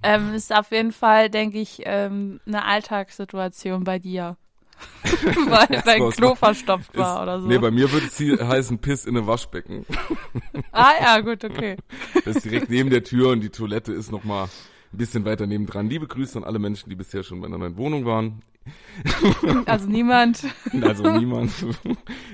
[0.04, 4.36] Ähm, ist auf jeden Fall, denke ich, ähm, eine Alltagssituation bei dir.
[5.04, 7.46] Weil dein Klo verstopft war Ist- oder so.
[7.46, 9.86] Nee, bei mir würde es heißen Piss in eine Waschbecken.
[10.72, 11.76] ah ja, gut, okay.
[12.24, 15.46] Das ist direkt neben der Tür und die Toilette ist noch mal ein bisschen weiter
[15.46, 15.88] nebendran.
[15.88, 18.42] Liebe Grüße an alle Menschen, die bisher schon bei einer neuen Wohnung waren.
[19.66, 20.44] Also niemand.
[20.82, 21.52] Also niemand.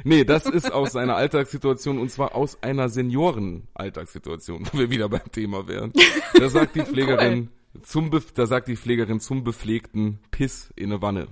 [0.04, 5.30] nee, das ist aus einer Alltagssituation und zwar aus einer Senioren-Alltagssituation, wo wir wieder beim
[5.32, 5.92] Thema wären.
[6.34, 7.48] Da sagt die Pflegerin
[7.82, 11.28] zum Be da sagt die Pflegerin zum bepflegten Piss in eine Wanne,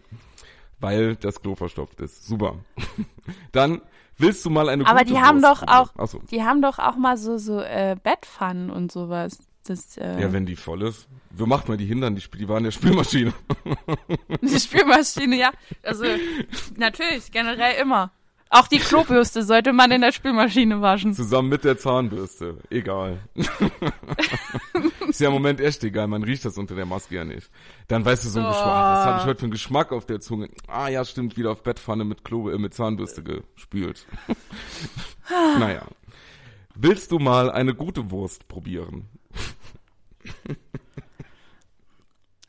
[0.81, 2.27] weil das Klo verstopft ist.
[2.27, 2.57] Super.
[3.53, 3.81] Dann
[4.19, 6.21] willst du mal eine Aber gute die haben Wurst doch auch, so.
[6.31, 9.46] die haben doch auch mal so, so äh, Bettpfannen und sowas.
[9.67, 11.09] Das, äh, Ja, wenn die voll ist.
[11.31, 12.15] Wo macht man die hindern?
[12.17, 13.33] Die, die waren in der Spülmaschine.
[14.43, 15.51] die Spülmaschine, ja.
[15.83, 16.05] Also
[16.77, 18.13] natürlich, generell immer.
[18.49, 21.13] Auch die Klobürste sollte man in der Spülmaschine waschen.
[21.15, 22.59] Zusammen mit der Zahnbürste.
[22.71, 23.19] Egal.
[25.09, 26.07] ist ja im Moment echt egal.
[26.07, 27.51] Man riecht das unter der Maske ja nicht.
[27.89, 28.49] Dann weißt du so ein Oh.
[28.51, 28.67] Geschmack.
[28.67, 30.49] Was habe ich heute für einen Geschmack auf der Zunge?
[30.69, 31.37] Ah ja, stimmt.
[31.37, 34.07] Wieder auf Bettpfanne mit Klo, äh, mit Zahnbürste gespült.
[35.59, 35.83] naja.
[36.77, 39.09] Willst du mal eine gute Wurst probieren?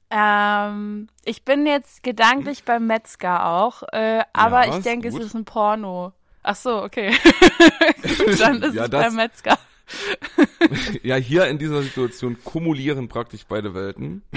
[0.10, 5.34] Ähm, ich bin jetzt gedanklich beim Metzger auch, äh, aber Ja, ich denke, es ist
[5.34, 6.14] ein Porno.
[6.44, 7.12] Ach so, okay.
[8.02, 9.58] Gut, Dann ist Ja, es beim Metzger.
[11.04, 14.24] Ja, hier in dieser Situation kumulieren praktisch beide Welten.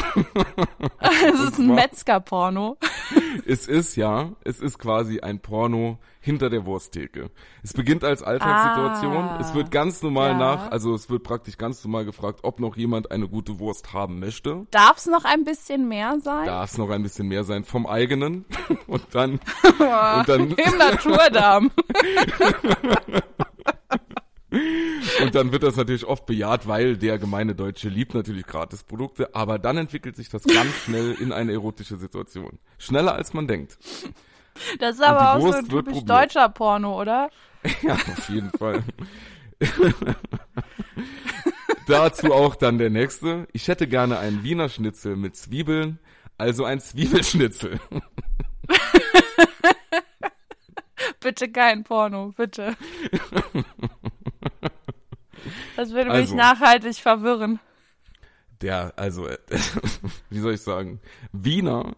[1.00, 2.76] Es ist ein Metzger-Porno.
[3.46, 7.30] Es ist, ja, es ist quasi ein Porno hinter der Wursttheke.
[7.62, 9.16] Es beginnt als Alltagssituation.
[9.16, 10.38] Ah, es wird ganz normal ja.
[10.38, 14.20] nach, also es wird praktisch ganz normal gefragt, ob noch jemand eine gute Wurst haben
[14.20, 14.66] möchte.
[14.70, 16.46] Darf es noch ein bisschen mehr sein?
[16.46, 18.44] Darf es noch ein bisschen mehr sein vom eigenen.
[18.86, 21.70] Und dann, und dann, Im Naturdarm.
[25.22, 29.34] Und dann wird das natürlich oft bejaht, weil der gemeine Deutsche liebt natürlich Gratisprodukte.
[29.34, 32.58] Aber dann entwickelt sich das ganz schnell in eine erotische Situation.
[32.78, 33.78] Schneller als man denkt.
[34.78, 37.30] Das ist aber auch die so Wurst ein typisch deutscher Porno, oder?
[37.82, 38.82] Ja, auf jeden Fall.
[41.86, 43.46] Dazu auch dann der nächste.
[43.52, 45.98] Ich hätte gerne einen Wiener Schnitzel mit Zwiebeln,
[46.38, 47.78] also ein Zwiebelschnitzel.
[51.20, 52.76] Bitte kein Porno, bitte.
[55.80, 56.34] Das würde mich Also.
[56.36, 57.58] nachhaltig verwirren.
[58.60, 59.38] Der, also, äh,
[60.28, 61.00] wie soll ich sagen?
[61.32, 61.96] Wiener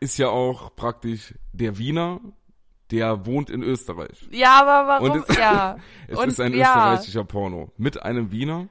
[0.00, 2.18] ist ja auch praktisch der Wiener,
[2.90, 4.26] der wohnt in Österreich.
[4.32, 5.10] Ja, aber warum?
[5.12, 5.76] Und es- ja.
[6.08, 6.66] Es Und ist ein ja.
[6.66, 7.70] österreichischer Porno.
[7.76, 8.66] Mit einem Wiener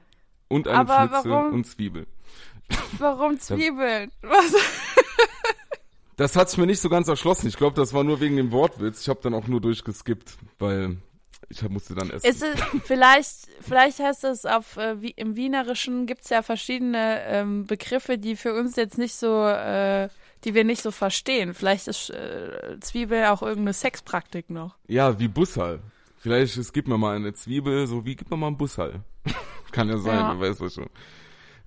[0.48, 1.54] und einem Aber Schnitzel warum?
[1.54, 2.06] und Zwiebel.
[2.98, 4.12] Warum Zwiebeln?
[4.20, 4.54] Was?
[6.16, 7.46] Das hat sich mir nicht so ganz erschlossen.
[7.48, 9.00] Ich glaube, das war nur wegen dem Wortwitz.
[9.00, 10.98] Ich habe dann auch nur durchgeskippt, weil
[11.48, 12.26] ich musste dann essen.
[12.26, 17.66] Ist es, vielleicht, vielleicht heißt es auf, äh, wie, im Wienerischen gibt's ja verschiedene ähm,
[17.66, 20.08] Begriffe, die für uns jetzt nicht so, äh,
[20.44, 21.54] die wir nicht so verstehen.
[21.54, 24.76] Vielleicht ist äh, Zwiebel auch irgendeine Sexpraktik noch.
[24.88, 25.80] Ja, wie Bussal.
[26.18, 29.00] Vielleicht, es gibt mir mal eine Zwiebel, so wie, gib mir mal einen Bussal.
[29.72, 30.40] Kann ja sein, Ja.
[30.40, 30.90] wer weiß das schon.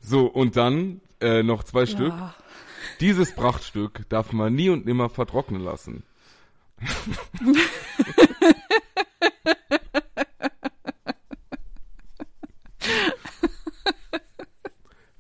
[0.02, 2.14] So, und dann äh, noch zwei Stück.
[2.14, 2.36] Ja.
[3.00, 6.04] Dieses Prachtstück darf man nie und nimmer vertrocknen lassen.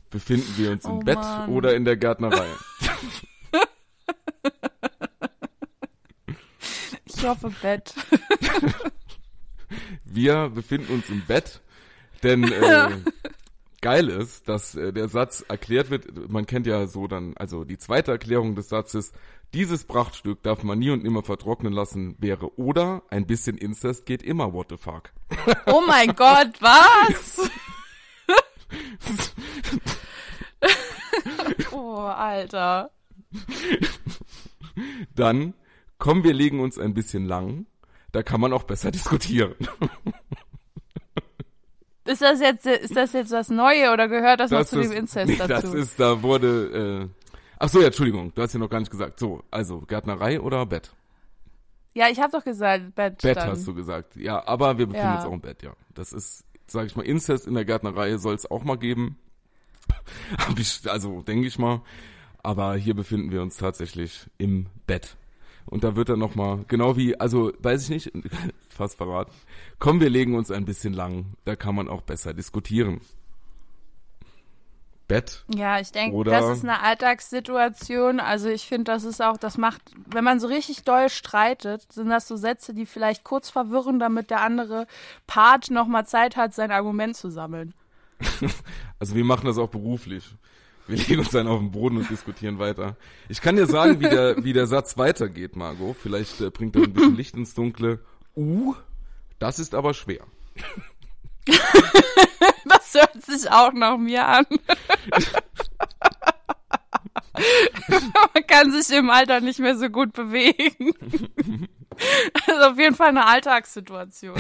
[0.09, 1.49] Befinden wir uns im Oh Bett Mann.
[1.49, 2.47] oder in der Gärtnerei?
[7.05, 7.93] Ich hoffe Bett.
[10.03, 11.61] Wir befinden uns im Bett,
[12.23, 12.97] denn äh,
[13.81, 16.29] geil ist, dass äh, der Satz erklärt wird.
[16.29, 19.13] Man kennt ja so dann, also die zweite Erklärung des Satzes,
[19.53, 24.21] dieses Prachtstück darf man nie und nimmer vertrocknen lassen, wäre oder ein bisschen Inzest geht
[24.21, 25.11] immer, what the fuck.
[25.65, 27.49] Oh mein Gott, was?
[31.71, 32.91] oh, Alter.
[35.15, 35.53] Dann,
[35.97, 37.65] komm, wir legen uns ein bisschen lang,
[38.11, 39.55] da kann man auch besser diskutieren.
[42.09, 44.91] Ist das jetzt, ist das jetzt das Neue oder gehört das, Das noch zu ist,
[44.91, 45.47] dem Inzest nee, dazu?
[45.67, 47.25] das ist, da wurde, äh,
[47.59, 49.19] ach so, ja, Entschuldigung, du hast ja noch gar nicht gesagt.
[49.19, 50.91] So, also Gärtnerei oder Bett?
[51.93, 53.21] ja, ich habe doch gesagt, Bett.
[53.21, 53.49] Bett dann.
[53.51, 54.15] hast du gesagt.
[54.15, 55.15] Ja, aber wir befinden Ja.
[55.17, 55.73] uns auch im Bett, ja.
[55.93, 59.17] Das ist, sage ich mal, Inzest in der Gärtnerei soll es auch mal geben.
[60.85, 61.81] Also denke ich mal.
[62.41, 65.17] Aber hier befinden wir uns tatsächlich im Bett.
[65.69, 68.11] Und da wird dann noch mal, genau wie, also weiß ich nicht,
[68.69, 69.31] fast verraten.
[69.77, 71.33] Komm, wir legen uns ein bisschen lang.
[71.45, 73.01] Da kann man auch besser diskutieren.
[75.07, 75.43] Bett.
[75.53, 78.19] Ja, ich denke, das ist eine Alltagssituation.
[78.19, 82.09] Also ich finde, das ist auch, das macht, wenn man so richtig doll streitet, sind
[82.09, 84.85] das so Sätze, die vielleicht kurz verwirren, damit der andere
[85.25, 87.73] Part nochmal Zeit hat, sein Argument zu sammeln.
[89.01, 90.25] Also wir machen das auch beruflich.
[90.89, 92.97] Wir legen uns dann auf den Boden und diskutieren weiter.
[93.29, 95.95] Ich kann dir sagen, wie der, wie der Satz weitergeht, Margot.
[95.95, 97.99] Vielleicht äh, bringt er ein bisschen Licht ins Dunkle.
[98.35, 98.73] Uh,
[99.37, 100.25] das ist aber schwer.
[102.65, 104.45] Das hört sich auch nach mir an.
[108.33, 110.93] Man kann sich im Alter nicht mehr so gut bewegen.
[112.33, 114.35] Das ist auf jeden Fall eine Alltagssituation.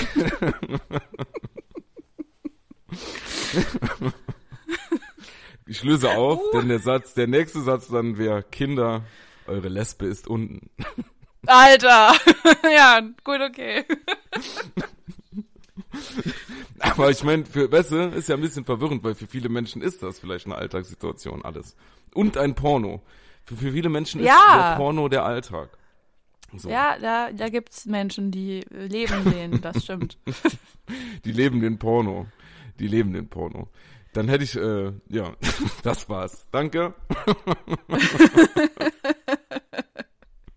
[5.69, 9.03] Ich löse auf, denn der Satz, der nächste Satz dann wäre, Kinder,
[9.45, 10.69] eure Lesbe ist unten.
[11.45, 12.13] Alter.
[12.63, 13.85] Ja, gut, okay.
[16.79, 20.01] Aber ich meine, für Wesse ist ja ein bisschen verwirrend, weil für viele Menschen ist
[20.03, 21.75] das vielleicht eine Alltagssituation alles.
[22.13, 23.01] Und ein Porno.
[23.45, 24.71] Für, für viele Menschen ist Ja.
[24.71, 25.69] der Porno der Alltag.
[26.55, 26.69] So.
[26.69, 30.17] Ja, da, da gibt's Menschen, die leben den, das stimmt.
[31.25, 32.25] Die leben den Porno.
[32.79, 33.67] Die leben den Porno.
[34.13, 35.33] Dann hätte ich, äh, ja,
[35.83, 36.47] das war's.
[36.51, 36.93] Danke.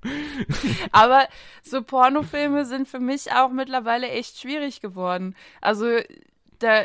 [0.93, 1.29] Aber
[1.63, 5.37] so Pornofilme sind für mich auch mittlerweile echt schwierig geworden.
[5.61, 5.99] Also
[6.59, 6.85] da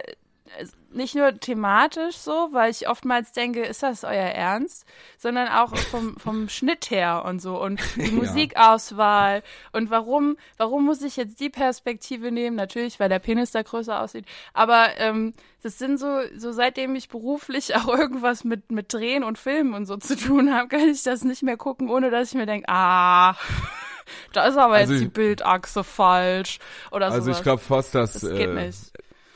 [0.98, 4.86] nicht nur thematisch so, weil ich oftmals denke, ist das euer Ernst,
[5.18, 11.02] sondern auch vom, vom Schnitt her und so und die Musikauswahl und warum, warum muss
[11.02, 12.56] ich jetzt die Perspektive nehmen?
[12.56, 15.34] Natürlich, weil der Penis da größer aussieht, aber ähm,
[15.64, 19.86] das sind so, so seitdem ich beruflich auch irgendwas mit, mit Drehen und Filmen und
[19.86, 22.68] so zu tun habe, kann ich das nicht mehr gucken, ohne dass ich mir denke,
[22.70, 23.36] ah,
[24.34, 26.60] da ist aber also jetzt die Bildachse falsch
[26.92, 27.16] oder so.
[27.16, 27.38] Also sowas.
[27.38, 28.92] ich glaube fast, dass das geht äh, nicht.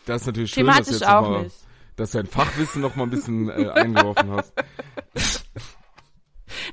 [0.06, 1.56] Das ist natürlich schön, Thematisch dass du jetzt auch mal, nicht.
[1.95, 4.54] dass du dein Fachwissen noch mal ein bisschen äh, eingeworfen hast.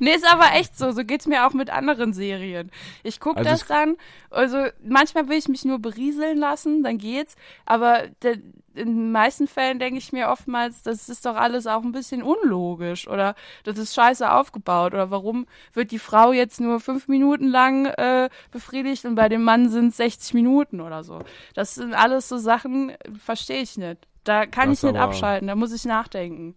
[0.00, 0.92] Nee, ist aber echt so.
[0.92, 2.70] So geht's mir auch mit anderen Serien.
[3.02, 3.96] Ich gucke Also das dann,
[4.30, 7.36] also manchmal will ich mich nur berieseln lassen, dann geht's.
[7.66, 8.40] Aber de,
[8.74, 12.22] in den meisten Fällen denke ich mir oftmals, das ist doch alles auch ein bisschen
[12.22, 17.48] unlogisch oder das ist scheiße aufgebaut oder warum wird die Frau jetzt nur fünf Minuten
[17.48, 21.20] lang äh, befriedigt und bei dem Mann sind 60 Minuten oder so.
[21.54, 24.06] Das sind alles so Sachen, verstehe ich nicht.
[24.24, 26.54] Da kann Das ich nicht abschalten, da muss ich nachdenken.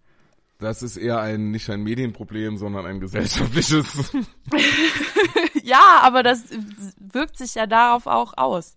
[0.62, 4.14] Das ist eher ein nicht ein Medienproblem, sondern ein gesellschaftliches.
[5.64, 6.43] Ja, aber das
[6.99, 8.76] wirkt sich ja darauf auch aus.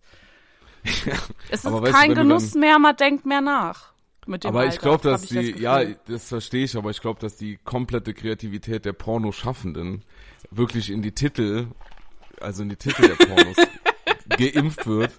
[1.51, 3.93] es ist kein du Genuss dann- mehr, man denkt mehr nach.
[4.27, 7.01] Mit dem aber ich Alter, glaube, dass die, das ja, das verstehe ich, aber ich
[7.01, 10.03] glaube, dass die komplette Kreativität der Pornoschaffenden
[10.51, 11.67] wirklich in die Titel,
[12.41, 13.57] also in die Titel der Pornos
[14.29, 15.13] geimpft wird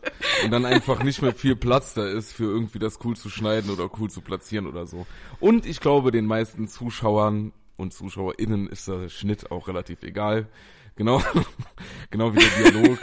[0.43, 3.69] und dann einfach nicht mehr viel Platz da ist für irgendwie das cool zu schneiden
[3.69, 5.05] oder cool zu platzieren oder so.
[5.39, 10.47] Und ich glaube, den meisten Zuschauern und ZuschauerInnen ist der Schnitt auch relativ egal.
[10.95, 11.21] Genau,
[12.09, 12.99] genau wie der Dialog.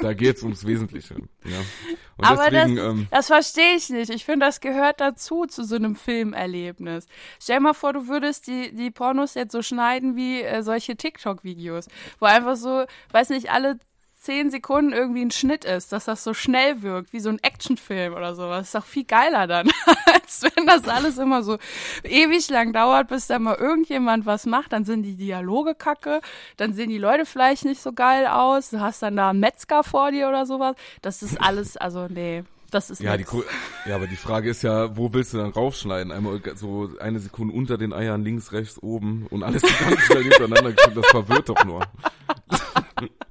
[0.00, 1.14] da geht's ums Wesentliche.
[1.44, 1.58] Ja.
[2.16, 4.10] Und aber deswegen, das, ähm, das verstehe ich nicht.
[4.10, 7.06] Ich finde, das gehört dazu, zu so einem Filmerlebnis.
[7.40, 11.86] Stell mal vor, du würdest die, die Pornos jetzt so schneiden wie äh, solche TikTok-Videos,
[12.18, 13.78] wo einfach so, weiß nicht, alle
[14.28, 18.12] zehn Sekunden irgendwie ein Schnitt ist, dass das so schnell wirkt, wie so ein Actionfilm
[18.12, 18.66] oder sowas.
[18.66, 19.70] Ist doch viel geiler dann,
[20.12, 21.56] als wenn das alles immer so
[22.04, 24.74] ewig lang dauert, bis da mal irgendjemand was macht.
[24.74, 26.20] Dann sind die Dialoge kacke,
[26.58, 28.68] dann sehen die Leute vielleicht nicht so geil aus.
[28.68, 30.76] Du hast dann da einen Metzger vor dir oder sowas.
[31.00, 32.44] Das ist alles, also nee.
[32.70, 33.30] Das ist Ja, die, nix.
[33.30, 33.44] Ko-
[33.86, 36.12] ja, aber die Frage ist ja, wo willst du dann raufschneiden?
[36.12, 40.72] Einmal so eine Sekunde unter den Eiern, links, rechts, oben und alles ganz schnell hintereinander
[40.72, 41.80] das verwirrt doch nur.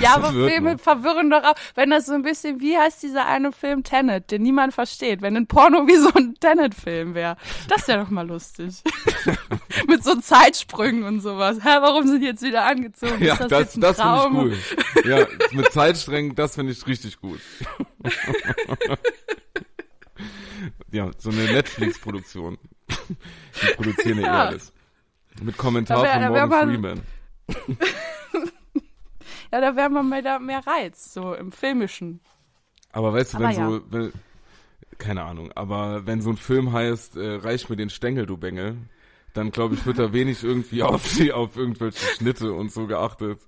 [0.00, 0.80] Ja, aber Filme noch.
[0.80, 4.42] verwirren doch auch, wenn das so ein bisschen, wie heißt dieser eine Film Tenet, den
[4.42, 7.36] niemand versteht, wenn ein Porno wie so ein Tenet-Film wäre.
[7.68, 8.82] Das wäre doch mal lustig.
[9.88, 11.58] Mit so Zeitsprüngen und sowas.
[11.62, 13.22] Hä, warum sind die jetzt wieder angezogen?
[13.22, 15.08] Ja, ist das, das, das finde ich cool.
[15.10, 17.40] Ja, mit Zeitsträngen, das finde ich richtig gut.
[20.92, 22.58] ja, so eine Netflix-Produktion.
[23.08, 24.72] Die produzieren ja, eh alles.
[25.42, 27.00] Mit Kommentar wär- von Morgan man- Freeman.
[29.54, 32.18] Ja, da wäre man mehr, mehr Reiz, so im Filmischen.
[32.90, 33.70] Aber weißt du, Aber wenn ja.
[33.70, 34.12] so, wenn,
[34.98, 38.76] keine Ahnung, aber wenn so ein Film heißt, äh, reich mir den Stängel, du Bengel,
[39.32, 43.38] dann glaube ich, wird da wenig irgendwie auf die, auf irgendwelche Schnitte und so geachtet.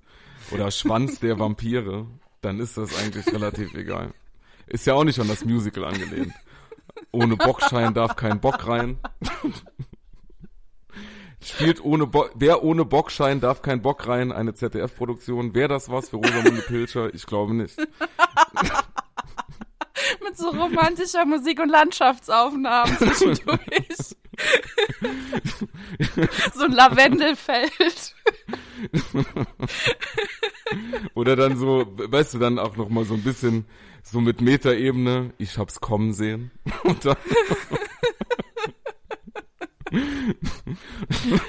[0.53, 2.07] Oder Schwanz der Vampire,
[2.41, 4.15] dann ist das eigentlich relativ egal.
[4.69, 6.33] Ist ja auch nicht an das Musical angelehnt.
[7.11, 9.01] Ohne Bockschein darf kein Bock rein.
[11.47, 15.55] Spielt ohne Bo Wer ohne Bockschein darf kein Bock rein, eine ZDF-Produktion.
[15.55, 17.15] Wäre das was für Rosamunde Pilcher?
[17.15, 17.79] Ich glaube nicht.
[20.23, 24.17] Mit so romantischer Musik und Landschaftsaufnahmen zwischendurch.
[26.53, 28.15] so ein Lavendelfeld.
[31.15, 33.67] Oder dann so, weißt du, dann auch noch mal so ein bisschen
[34.03, 36.51] so mit Metaebene, ich hab's kommen sehen.
[36.85, 37.17] Und dann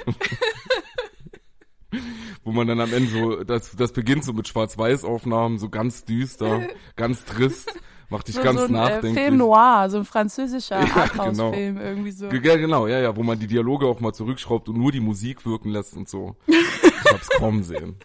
[2.44, 6.68] Wo man dann am Ende so, das, das beginnt so mit Schwarz-Weiß-Aufnahmen, so ganz düster,
[6.96, 7.72] ganz trist,
[8.10, 9.14] macht dich So, ganz so ein äh, nachdenklich.
[9.24, 12.26] Film noir, so ein französischer Ja, Arthouse-Film irgendwie so.
[12.26, 15.46] Ja, genau, ja, ja, wo man die Dialoge auch mal zurückschraubt und nur die Musik
[15.46, 16.36] wirken lässt und so.
[17.00, 17.96] Ich hab's kommen sehen.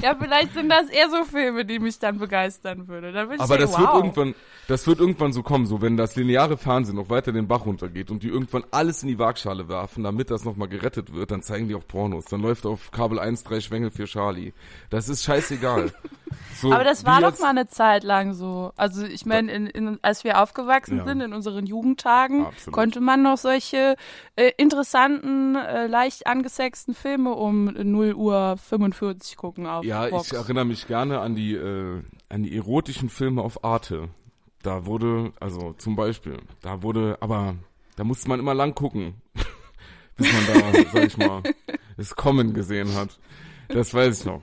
[0.00, 3.12] Ja, vielleicht sind das eher so Filme, die mich dann begeistern würde.
[3.12, 3.80] Dann würde ich Aber sagen, das wow.
[3.80, 4.34] wird irgendwann,
[4.68, 8.10] das wird irgendwann so kommen, so wenn das lineare Fernsehen noch weiter den Bach runtergeht
[8.10, 11.68] und die irgendwann alles in die Waagschale werfen, damit das nochmal gerettet wird, dann zeigen
[11.68, 12.26] die auch Pornos.
[12.26, 14.52] Dann läuft auf Kabel 1 drei Schwengel für Charlie.
[14.90, 15.92] Das ist scheißegal.
[16.60, 18.72] So, Aber das war doch mal eine Zeit lang so.
[18.76, 21.04] Also ich meine, in, in, als wir aufgewachsen Ja.
[21.04, 22.74] sind in unseren Jugendtagen, Absolut.
[22.74, 23.96] konnte man noch solche
[24.36, 30.28] äh, interessanten, äh, leicht angesexten Filme um 0 Uhr 45 gucken auf Ja, Vox.
[30.28, 34.08] ich erinnere mich gerne an die, äh, an die erotischen Filme auf Arte.
[34.62, 37.56] Da wurde, also zum Beispiel, da wurde, aber
[37.96, 39.14] da musste man immer lang gucken,
[40.16, 41.42] bis man da, sag ich mal,
[41.96, 43.18] das Kommen gesehen hat.
[43.68, 44.42] Das weiß ich noch.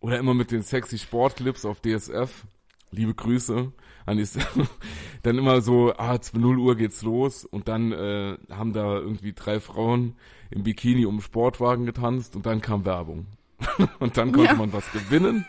[0.00, 2.44] Oder immer mit den sexy Sportclips auf DSF.
[2.90, 3.72] liebe Grüße
[4.04, 4.26] an die,
[5.22, 9.60] dann immer so, ah, 0 Uhr geht's los und dann äh, haben da irgendwie drei
[9.60, 10.16] Frauen
[10.50, 13.26] im Bikini um den Sportwagen getanzt und dann kam Werbung.
[13.98, 14.56] und dann konnte Ja.
[14.56, 15.46] man was gewinnen.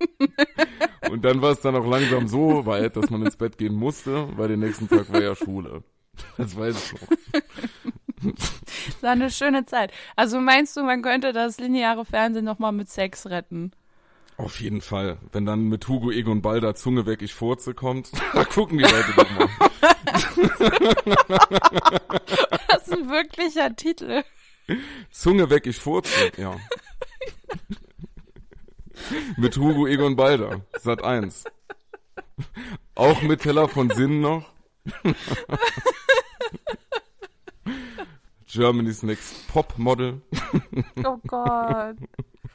[1.10, 4.28] und dann war es dann auch langsam so weit, dass man ins Bett gehen musste,
[4.36, 5.82] weil den nächsten Tag war ja Schule.
[6.38, 8.32] Das weiß ich noch.
[8.36, 9.92] Das war eine schöne Zeit.
[10.16, 13.72] Also meinst du, man könnte das lineare Fernsehen nochmal mit Sex retten?
[14.38, 15.18] Auf jeden Fall.
[15.32, 19.12] Wenn dann mit Hugo Egon Balder Zunge weg, ich furze kommt, da gucken die Leute
[19.14, 19.48] doch mal.
[22.68, 24.22] Das ist ein wirklicher Titel.
[25.10, 26.56] Zunge weg, ich furze, ja.
[29.36, 31.44] mit Hugo Egon Balder, Sat 1.
[32.94, 34.44] Auch mit Teller von Sinn noch.
[38.46, 40.20] Germany's Next Pop Model.
[41.04, 41.96] Oh Gott.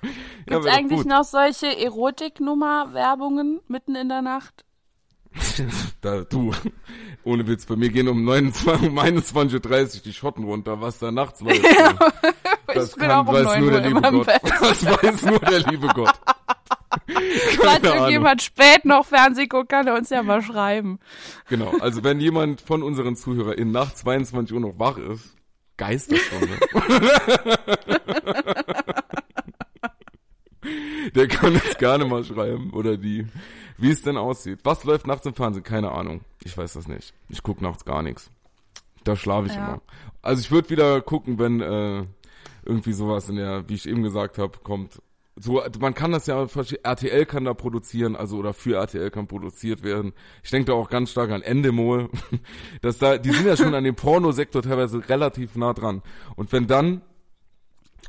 [0.02, 0.10] Ja,
[0.46, 1.08] Gibt's doch eigentlich gut.
[1.08, 4.66] noch solche Erotiknummer-Werbungen mitten in der Nacht?
[6.02, 6.54] Da, du,
[7.24, 11.12] ohne Witz, bei mir gehen um, 29, um 21.30 Uhr die Schotten runter, was da
[11.12, 11.66] nachts läuft.
[12.74, 14.28] Das ich bin auch um weiß 9 nur Uhr der liebe immer im Gott.
[14.44, 16.14] Das weiß nur der liebe Gott.
[17.62, 21.00] Falls irgendjemand spät noch Fernsehen guckt, kann er uns ja mal schreiben.
[21.50, 25.36] Genau, also wenn jemand von unseren ZuhörerInnen nach 22 Uhr noch wach ist,
[25.78, 26.58] Geisterstunde.
[31.14, 33.28] Der kann jetzt gerne mal schreiben oder die,
[33.78, 34.60] wie es denn aussieht.
[34.64, 35.64] Was läuft nachts im Fernsehen?
[35.64, 36.22] Keine Ahnung.
[36.44, 37.14] Ich weiß das nicht.
[37.30, 38.32] Ich guck nachts gar nichts.
[39.04, 39.68] Da schlafe ich Ja.
[39.68, 39.82] immer.
[40.24, 42.06] Also ich würde wieder gucken, wenn äh,
[42.66, 45.02] irgendwie sowas in der, wie ich eben gesagt habe, kommt.
[45.38, 46.48] So, man kann das ja,
[46.84, 50.14] RTL kann da produzieren, also oder für RTL kann produziert werden.
[50.44, 52.10] Ich denke da auch ganz stark an Endemol.
[52.82, 56.02] dass da, die sind ja schon an dem Pornosektor teilweise relativ nah dran.
[56.36, 57.02] Und wenn dann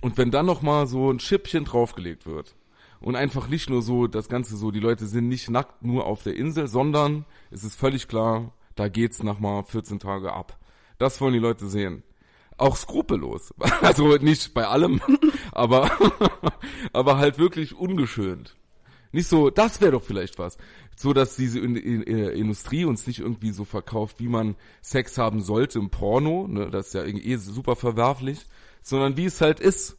[0.03, 2.55] und wenn dann noch so ein Schippchen draufgelegt wird
[3.01, 6.23] und einfach nicht nur so das Ganze so, die Leute sind nicht nackt nur auf
[6.23, 10.59] der Insel, sondern es ist völlig klar, da geht's nach mal 14 Tage ab.
[10.99, 12.03] Das wollen die Leute sehen.
[12.57, 13.53] Auch skrupellos.
[13.83, 15.01] Also nicht bei allem,
[15.53, 15.91] aber,
[16.93, 18.57] aber halt wirklich ungeschönt.
[19.13, 20.59] Nicht so, das wäre doch vielleicht was.
[20.97, 25.19] So, dass diese in, in, in, Industrie uns nicht irgendwie so verkauft, wie man Sex
[25.19, 28.47] haben sollte im Porno, ne, das ist ja irgendwie eh super verwerflich,
[28.83, 29.97] sondern wie es halt ist.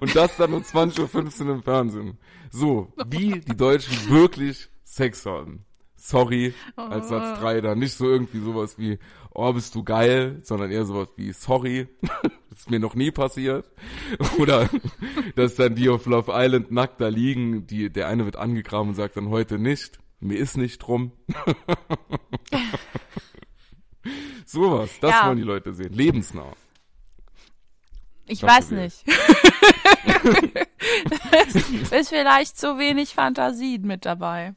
[0.00, 2.18] Und das dann um 20.15 Uhr im Fernsehen.
[2.50, 5.64] So, wie die Deutschen wirklich Sex haben.
[6.06, 7.74] Sorry, als Satz 3 da.
[7.74, 8.98] Nicht so irgendwie sowas wie,
[9.30, 11.88] oh, bist du geil, sondern eher sowas wie, sorry,
[12.54, 13.70] ist mir noch nie passiert.
[14.38, 14.68] Oder,
[15.34, 18.96] dass dann die auf Love Island nackt da liegen, die, der eine wird angegraben und
[18.96, 21.12] sagt dann heute nicht, mir ist nicht drum.
[24.44, 25.26] sowas, das Ja.
[25.28, 25.94] wollen die Leute sehen.
[25.94, 26.52] Lebensnah.
[28.26, 29.04] Ich Dafür weiß nicht.
[31.92, 34.54] ist vielleicht zu wenig Fantasie mit dabei.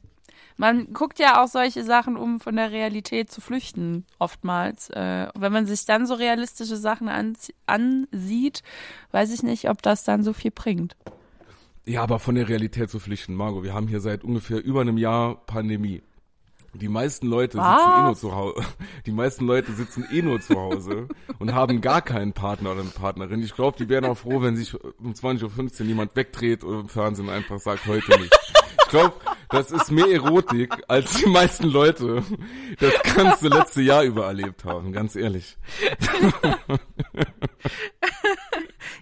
[0.58, 4.90] Man guckt ja auch solche Sachen, um von der Realität zu flüchten, oftmals.
[4.90, 7.08] Äh, wenn man sich dann so realistische Sachen
[7.66, 8.64] ansieht,
[9.12, 10.96] weiß ich nicht, ob das dann so viel bringt.
[11.86, 13.62] Ja, aber von der Realität zu flüchten, Margot.
[13.62, 16.02] Wir haben hier seit ungefähr über einem Jahr Pandemie.
[16.74, 18.20] Die meisten Leute sitzen eh nur Was?
[18.20, 18.60] zu Hause.
[19.06, 21.06] Die meisten Leute sitzen eh nur zu Hause
[21.38, 23.42] und haben gar keinen Partner oder eine Partnerin.
[23.42, 26.88] Ich glaube, die wären auch froh, wenn sich um 20.15 Uhr jemand wegdreht oder im
[26.88, 28.36] Fernsehen einfach sagt, heute nicht.
[28.88, 29.16] Ich glaube,
[29.50, 32.22] das ist mehr Erotik, als die meisten Leute
[32.80, 35.58] das ganze letzte Jahr über erlebt haben, ganz ehrlich.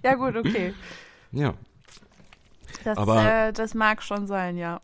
[0.03, 0.75] Ja gut, okay.
[1.31, 1.55] Ja.
[2.83, 4.81] Das, Aber- äh, das mag schon sein, ja.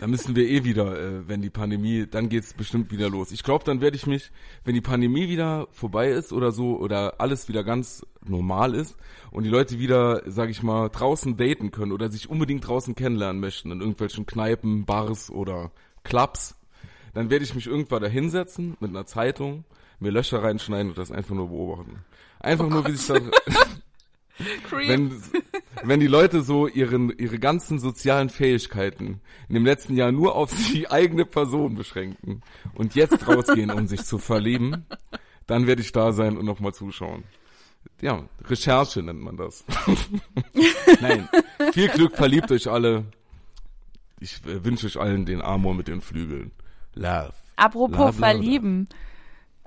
[0.00, 3.32] Da müssen wir eh wieder, äh, wenn die Pandemie, dann geht's bestimmt wieder los.
[3.32, 4.30] Ich glaube, dann werde ich mich,
[4.64, 8.96] wenn die Pandemie wieder vorbei ist oder so oder alles wieder ganz normal ist
[9.30, 13.40] und die Leute wieder, sag ich mal, draußen daten können oder sich unbedingt draußen kennenlernen
[13.40, 15.70] möchten in irgendwelchen Kneipen, Bars oder
[16.04, 16.56] Clubs,
[17.14, 19.64] dann werde ich mich irgendwann da hinsetzen mit einer Zeitung,
[20.00, 22.04] mir Löcher reinschneiden und das einfach nur beobachten.
[22.40, 23.22] Einfach nur, wie sich das,
[24.70, 25.22] wenn,
[25.82, 30.52] wenn die Leute so ihren, ihre ganzen sozialen Fähigkeiten in dem letzten Jahr nur auf
[30.72, 32.42] die eigene Person beschränken
[32.74, 34.86] und jetzt rausgehen, um sich zu verlieben,
[35.46, 37.24] dann werde ich da sein und nochmal zuschauen.
[38.00, 39.64] Ja, Recherche nennt man das.
[41.00, 41.28] Nein,
[41.72, 43.04] viel Glück, verliebt euch alle.
[44.20, 46.52] Ich wünsche euch allen den Amor mit den Flügeln.
[46.94, 47.32] Love.
[47.56, 48.96] Apropos Bla, bla, bla.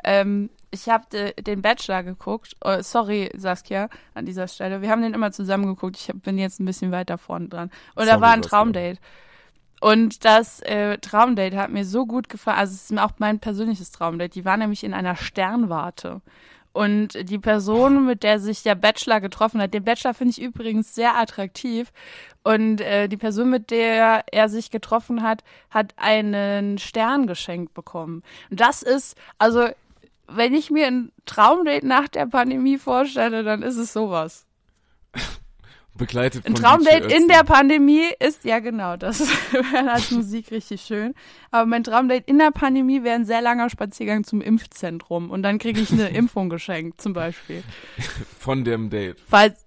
[0.03, 2.55] Ähm, ich habe den Bachelor geguckt.
[2.63, 4.81] Oh, sorry, Saskia, an dieser Stelle.
[4.81, 5.97] Wir haben den immer zusammen geguckt.
[5.97, 7.72] Ich hab, bin jetzt ein bisschen weiter vorne dran.
[7.95, 8.41] Und da Sorry, war ein.
[8.41, 8.99] Traumdate.
[9.81, 12.57] Und das äh, Traumdate hat mir so gut gefallen.
[12.57, 14.31] Also es ist auch mein persönliches Traumdate.
[14.31, 16.22] Die war nämlich in einer Sternwarte.
[16.73, 20.93] Und die Person, mit der sich der Bachelor getroffen hat, den Bachelor finde ich übrigens
[20.93, 21.93] sehr attraktiv.
[22.43, 28.23] Und äh, die Person, mit der er sich getroffen hat, hat einen Stern geschenkt bekommen.
[28.49, 29.69] Und das ist, also,
[30.27, 34.45] wenn ich mir ein Traumdate nach der Pandemie vorstelle, dann ist es sowas.
[35.97, 39.22] Begleitet von Ein Traumdate in der Pandemie ist, ja genau, das
[39.52, 41.14] wäre als Musik richtig schön.
[41.52, 45.57] Aber mein Traumdate in der Pandemie wäre ein sehr langer Spaziergang zum Impfzentrum und dann
[45.57, 47.64] kriege ich eine Impfung geschenkt, zum Beispiel.
[48.39, 49.22] Von dem Date.
[49.26, 49.65] Falls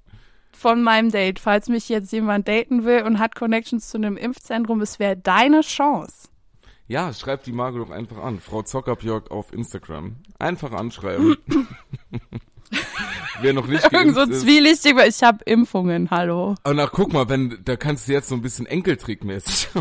[0.52, 4.80] von meinem Date, falls mich jetzt jemand daten will und hat Connections zu einem Impfzentrum,
[4.82, 6.28] es wäre deine Chance.
[6.88, 8.40] Ja, schreibt die Margot doch einfach an.
[8.40, 10.16] Frau Zockerbjörg auf Instagram.
[10.38, 11.36] Einfach anschreiben.
[13.40, 14.40] Wer noch nicht Irgend so ist.
[14.42, 16.54] zwielichtig, weil ich habe Impfungen, hallo.
[16.64, 19.68] Aber na, guck mal, wenn, da kannst du jetzt so ein bisschen Enkeltrickmäßig.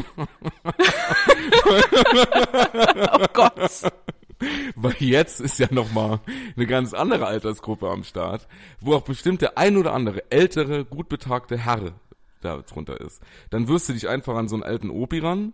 [1.69, 3.71] Oh Gott.
[4.75, 6.19] Weil jetzt ist ja noch mal
[6.55, 8.47] eine ganz andere Altersgruppe am Start,
[8.79, 11.91] wo auch bestimmt der ein oder andere ältere, gut betagte Herr
[12.41, 13.21] da drunter ist.
[13.49, 15.53] Dann wirst du dich einfach an so einen alten Opi ran,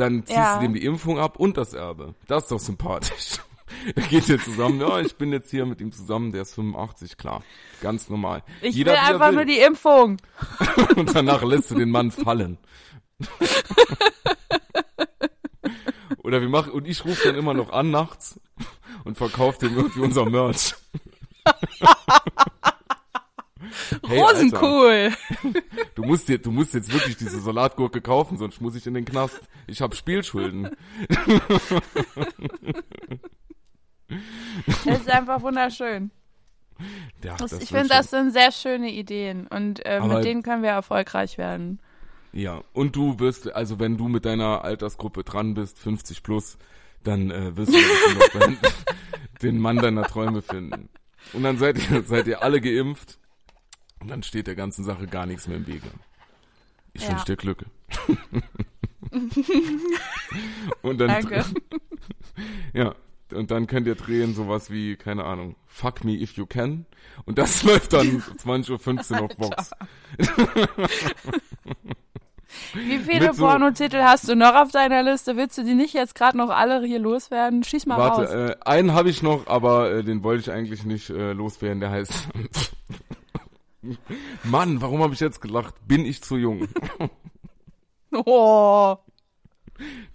[0.00, 0.56] dann ziehst Ja.
[0.56, 2.14] du dem die Impfung ab und das Erbe.
[2.26, 3.36] Das ist doch sympathisch.
[3.94, 7.16] Da geht ihr zusammen, ja, ich bin jetzt hier mit ihm zusammen, der ist 85,
[7.16, 7.44] klar.
[7.80, 8.42] Ganz normal.
[8.62, 9.34] Ich Jeder, will einfach will.
[9.36, 10.16] nur die Impfung.
[10.96, 12.58] Und danach lässt du den Mann fallen.
[16.24, 18.40] Oder wir machen, und ich rufe dann immer noch an nachts
[19.04, 20.74] und verkaufe dem irgendwie unser Merch.
[24.06, 25.12] Hey, Alter, Rosenkohl.
[25.94, 29.04] du musst dir, du musst jetzt wirklich diese Salatgurke kaufen, sonst muss ich in den
[29.04, 29.40] Knast.
[29.66, 30.70] Ich habe Spielschulden.
[34.66, 36.10] Das ist einfach wunderschön.
[37.22, 40.62] Ja, Das, das ich finde, das sind sehr schöne Ideen und äh, mit denen können
[40.62, 41.80] wir erfolgreich werden.
[42.32, 46.58] Ja, und du wirst, also wenn du mit deiner Altersgruppe dran bist, 50 plus,
[47.02, 47.78] dann äh, wirst du
[49.42, 50.88] den Mann deiner Träume finden.
[51.32, 53.18] Und dann seid ihr, seid ihr alle geimpft
[54.00, 55.86] und dann steht der ganzen Sache gar nichts mehr im Wege.
[56.92, 57.10] Ich Ja.
[57.10, 57.64] wünsche dir Glück.
[60.82, 61.44] und dann, Danke.
[62.72, 62.94] ja,
[63.32, 66.86] und dann könnt ihr drehen sowas wie, keine Ahnung, Fuck Me If You Can.
[67.26, 69.70] Und das läuft dann 20.15 Uhr auf Vox.
[72.74, 75.36] Wie viele so- Pornotitel hast du noch auf deiner Liste?
[75.36, 77.62] Willst du die nicht jetzt gerade noch alle hier loswerden?
[77.62, 78.18] Schieß mal raus.
[78.18, 81.80] Warte, äh, einen habe ich noch, aber äh, den wollte ich eigentlich nicht äh, loswerden.
[81.80, 82.12] Der heißt
[84.44, 85.74] Mann, warum habe ich jetzt gelacht?
[85.86, 86.68] Bin ich zu jung?
[88.12, 88.96] Oh.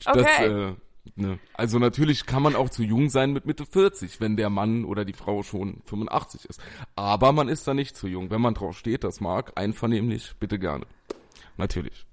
[0.04, 0.46] Das, Okay.
[0.48, 0.76] äh,
[1.16, 1.40] ne.
[1.54, 5.06] Also natürlich kann man auch zu jung sein mit Mitte 40, wenn der Mann oder
[5.06, 6.60] die Frau schon 85 ist.
[6.98, 8.30] Aber man ist da nicht zu jung.
[8.30, 10.86] Wenn man drauf steht, das mag, einvernehmlich, bitte gerne.
[11.56, 12.06] Natürlich.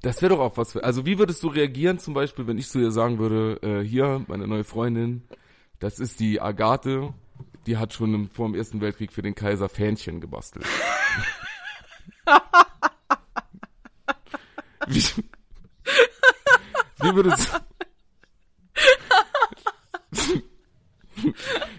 [0.00, 2.68] Das wäre doch auch was für, also wie würdest du reagieren zum Beispiel, wenn ich
[2.68, 5.22] zu dir sagen würde, äh, hier, meine neue Freundin,
[5.78, 7.12] das ist die Agathe,
[7.66, 10.64] die hat schon im, vor dem Ersten Weltkrieg für den Kaiser Fähnchen gebastelt.
[14.86, 15.02] wie,
[17.00, 17.50] wie würdest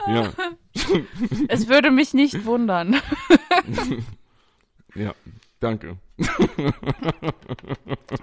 [0.07, 0.31] Ja,
[1.47, 2.95] Es würde mich nicht wundern.
[4.95, 5.13] ja,
[5.59, 5.97] danke.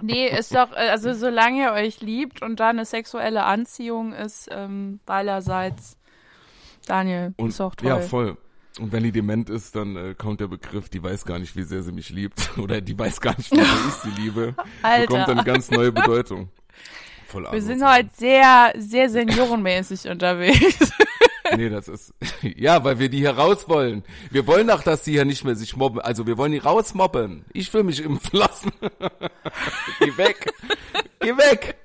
[0.01, 4.99] Nee, ist doch, also solange ihr euch liebt und da eine sexuelle Anziehung ist, ähm,
[5.05, 5.97] beiderseits,
[6.85, 7.89] Daniel, Und, ist doch toll.
[7.89, 8.37] Ja, voll.
[8.79, 11.63] Und wenn die dement ist, dann äh, kommt der Begriff, die weiß gar nicht, wie
[11.63, 12.51] sehr sie mich liebt.
[12.57, 14.55] Oder die weiß gar nicht, wie sehr ich sie liebe.
[14.81, 15.07] Alter.
[15.07, 16.49] Bekommt dann eine ganz neue Bedeutung.
[17.27, 20.91] Voll Wir sind heute sehr, sehr seniorenmäßig unterwegs.
[21.55, 22.13] Nee, das ist.
[22.41, 24.03] Ja, weil wir die hier raus wollen.
[24.31, 26.01] Wir wollen doch, dass die hier nicht mehr sich mobben.
[26.01, 27.45] Also wir wollen die rausmobben.
[27.53, 28.71] Ich will mich impfen lassen.
[29.99, 30.53] Geh weg.
[31.19, 31.77] Geh weg.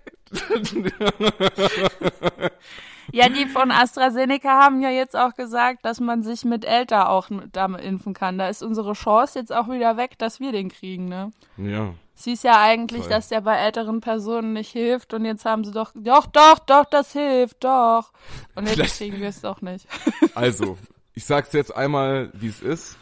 [3.13, 7.29] Ja, die von AstraZeneca haben ja jetzt auch gesagt, dass man sich mit älter auch
[7.53, 8.39] damit impfen kann.
[8.39, 11.31] Da ist unsere Chance jetzt auch wieder weg, dass wir den kriegen, ne?
[11.57, 11.95] Ja.
[12.17, 13.11] Es hieß ja eigentlich, Voll.
[13.11, 16.85] dass der bei älteren Personen nicht hilft und jetzt haben sie doch, doch, doch, doch,
[16.85, 18.13] das hilft, doch.
[18.55, 19.87] Und jetzt Vielleicht- kriegen wir es doch nicht.
[20.35, 20.77] Also,
[21.15, 22.99] ich sag's jetzt einmal, wie es ist.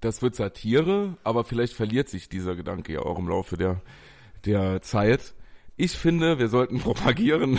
[0.00, 3.82] Das wird Satire, aber vielleicht verliert sich dieser Gedanke ja auch im Laufe der,
[4.46, 5.34] der Zeit.
[5.82, 7.58] Ich finde, wir sollten propagieren,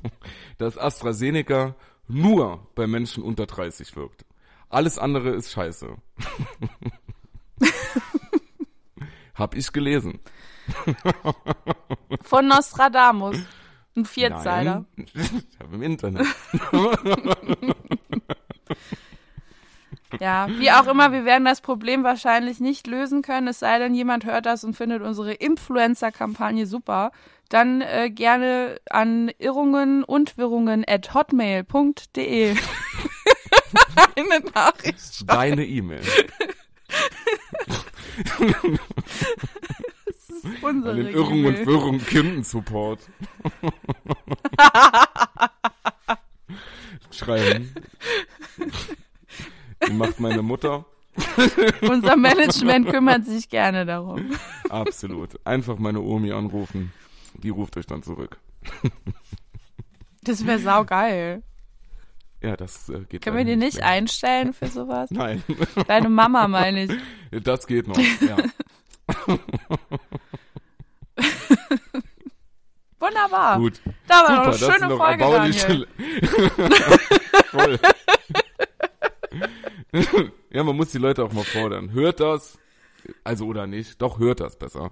[0.58, 1.74] dass AstraZeneca
[2.06, 4.26] nur bei Menschen unter 30 wirkt.
[4.68, 5.96] Alles andere ist scheiße.
[9.34, 10.20] Hab ich gelesen.
[12.20, 13.38] Von Nostradamus.
[13.96, 14.84] Ein Vierzeiler.
[14.94, 16.26] Nein, ich habe im Internet.
[20.20, 23.94] Ja, wie auch immer, wir werden das Problem wahrscheinlich nicht lösen können, es sei denn,
[23.94, 27.10] jemand hört das und findet unsere Influencer-Kampagne super.
[27.54, 32.56] Dann äh, gerne an irrungen und wirrungen at hotmail.de.
[34.16, 35.26] meine Nachricht schreiben.
[35.28, 36.02] Deine E-Mail.
[40.06, 41.64] Das ist unsere An den Irrung und.
[41.64, 42.98] Wirrung Kindensupport.
[47.12, 47.72] Schreiben.
[49.86, 50.86] Die macht meine Mutter.
[51.82, 54.32] Unser Management kümmert sich gerne darum.
[54.68, 55.38] Absolut.
[55.46, 56.92] Einfach meine Omi anrufen.
[57.42, 58.38] Die ruft euch dann zurück.
[60.22, 61.42] Das wäre saugeil.
[62.40, 63.86] Ja, das äh, geht Können wir die nicht mehr.
[63.86, 65.10] einstellen für sowas?
[65.12, 65.42] Nein,
[65.86, 66.90] Deine Mama meine ich.
[67.42, 67.98] das geht noch.
[67.98, 68.36] Ja.
[73.00, 73.58] Wunderbar.
[73.58, 73.80] Gut.
[74.06, 75.24] Da war Super, doch eine schöne Folge.
[75.24, 75.86] Daniel.
[77.50, 77.78] Voll.
[80.50, 81.92] ja, man muss die Leute auch mal fordern.
[81.92, 82.58] Hört das?
[83.22, 84.00] Also oder nicht?
[84.00, 84.90] Doch, hört das besser.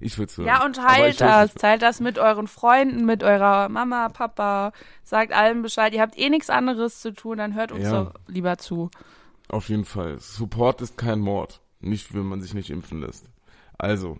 [0.00, 0.46] Ich würde hören.
[0.46, 1.54] Ja, und teilt das.
[1.54, 4.72] Teilt das mit euren Freunden, mit eurer Mama, Papa.
[5.02, 5.92] Sagt allen Bescheid.
[5.92, 8.04] Ihr habt eh nichts anderes zu tun, dann hört uns Ja.
[8.04, 8.90] doch lieber zu.
[9.48, 10.18] Auf jeden Fall.
[10.20, 11.60] Support ist kein Mord.
[11.80, 13.30] Nicht, wenn man sich nicht impfen lässt.
[13.78, 14.18] Also,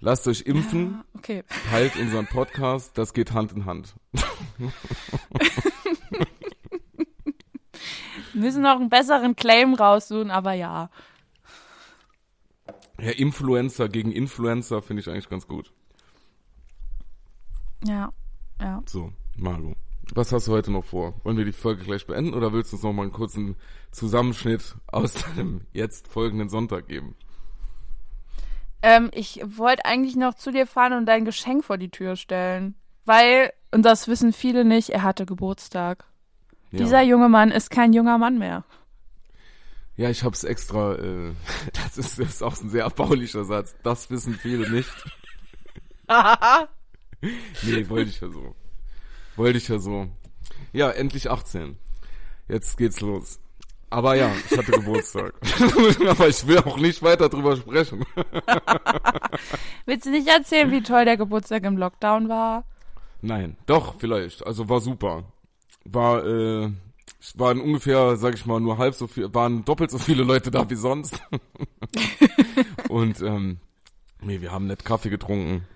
[0.00, 1.44] lasst euch impfen, Okay.
[1.70, 3.94] teilt unseren Podcast, das geht Hand in Hand.
[8.32, 10.90] Wir müssen noch einen besseren Claim raussuchen, aber ja.
[13.00, 15.72] Ja, Influencer gegen Influencer finde ich eigentlich ganz gut.
[17.84, 18.12] Ja.
[18.60, 18.82] Ja.
[18.86, 19.76] So, Margot.
[20.14, 21.14] Was hast du heute noch vor?
[21.24, 23.56] Wollen wir die Folge gleich beenden oder willst du uns noch mal einen kurzen
[23.90, 27.16] Zusammenschnitt aus deinem jetzt folgenden Sonntag geben?
[28.82, 32.76] Ähm, ich wollte eigentlich noch zu dir fahren und dein Geschenk vor die Tür stellen.
[33.04, 36.04] Weil, und das wissen viele nicht, er hatte Geburtstag.
[36.70, 36.78] Ja.
[36.78, 38.64] Dieser junge Mann ist kein junger Mann mehr.
[39.96, 41.32] Ja, ich hab's extra, äh,
[41.72, 43.74] das ist, das ist auch ein sehr erbaulicher Satz.
[43.82, 44.90] Das wissen viele nicht.
[47.62, 48.54] nee, wollte ich ja so.
[49.36, 50.08] Wollte ich ja so.
[50.72, 51.76] Ja, endlich 18.
[52.48, 53.40] Jetzt geht's los.
[53.88, 55.34] Aber ja, ich hatte Geburtstag.
[56.06, 58.04] Aber ich will auch nicht weiter drüber sprechen.
[59.86, 62.64] Willst du nicht erzählen, wie toll der Geburtstag im Lockdown war?
[63.22, 64.46] Nein, doch, vielleicht.
[64.46, 65.24] Also war super.
[65.84, 66.70] War, äh,
[67.20, 70.50] es waren ungefähr, sag ich mal, nur halb so viel, waren doppelt so viele Leute
[70.50, 71.20] da wie sonst.
[72.88, 73.58] Und, ähm,
[74.20, 75.66] nee, wir haben nett Kaffee getrunken.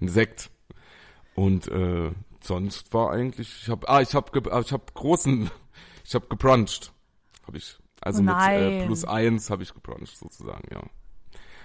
[0.00, 0.50] Ein Sekt.
[1.34, 2.10] Und, äh,
[2.40, 5.50] sonst war eigentlich, ich hab, ah, ich hab, ge, ah, ich hab großen,
[6.04, 6.92] ich hab gebruncht.
[7.46, 7.78] Hab ich.
[8.00, 10.82] Also Oh mit äh, plus eins habe ich gebruncht, sozusagen, ja.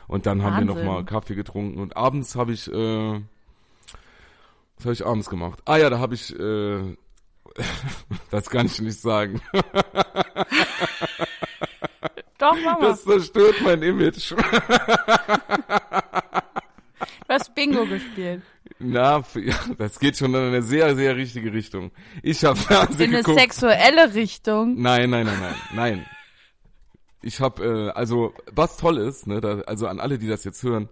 [0.07, 0.91] Und dann haben wir noch Wahnsinn.
[0.91, 3.21] mal Kaffee getrunken und abends habe ich, äh,
[4.77, 5.61] was habe ich abends gemacht?
[5.65, 6.95] Ah ja, da habe ich, äh,
[8.31, 9.41] das kann ich nicht sagen.
[12.37, 12.79] Doch, Mama.
[12.81, 14.31] Das zerstört mein Image.
[14.31, 14.37] du
[17.29, 18.41] hast Bingo gespielt.
[18.79, 19.23] Na,
[19.77, 21.91] das geht schon in eine sehr, sehr richtige Richtung.
[22.21, 23.39] Ich habe Fernsehen In eine geguckt.
[23.39, 24.81] sexuelle Richtung.
[24.81, 26.05] Nein, nein, nein, nein, nein.
[27.21, 30.61] Ich habe, äh, also was toll ist, ne, da, also an alle, die das jetzt
[30.63, 30.89] hören,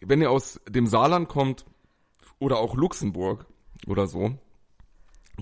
[0.00, 1.64] wenn ihr aus dem Saarland kommt
[2.40, 3.46] oder auch Luxemburg
[3.86, 4.36] oder so,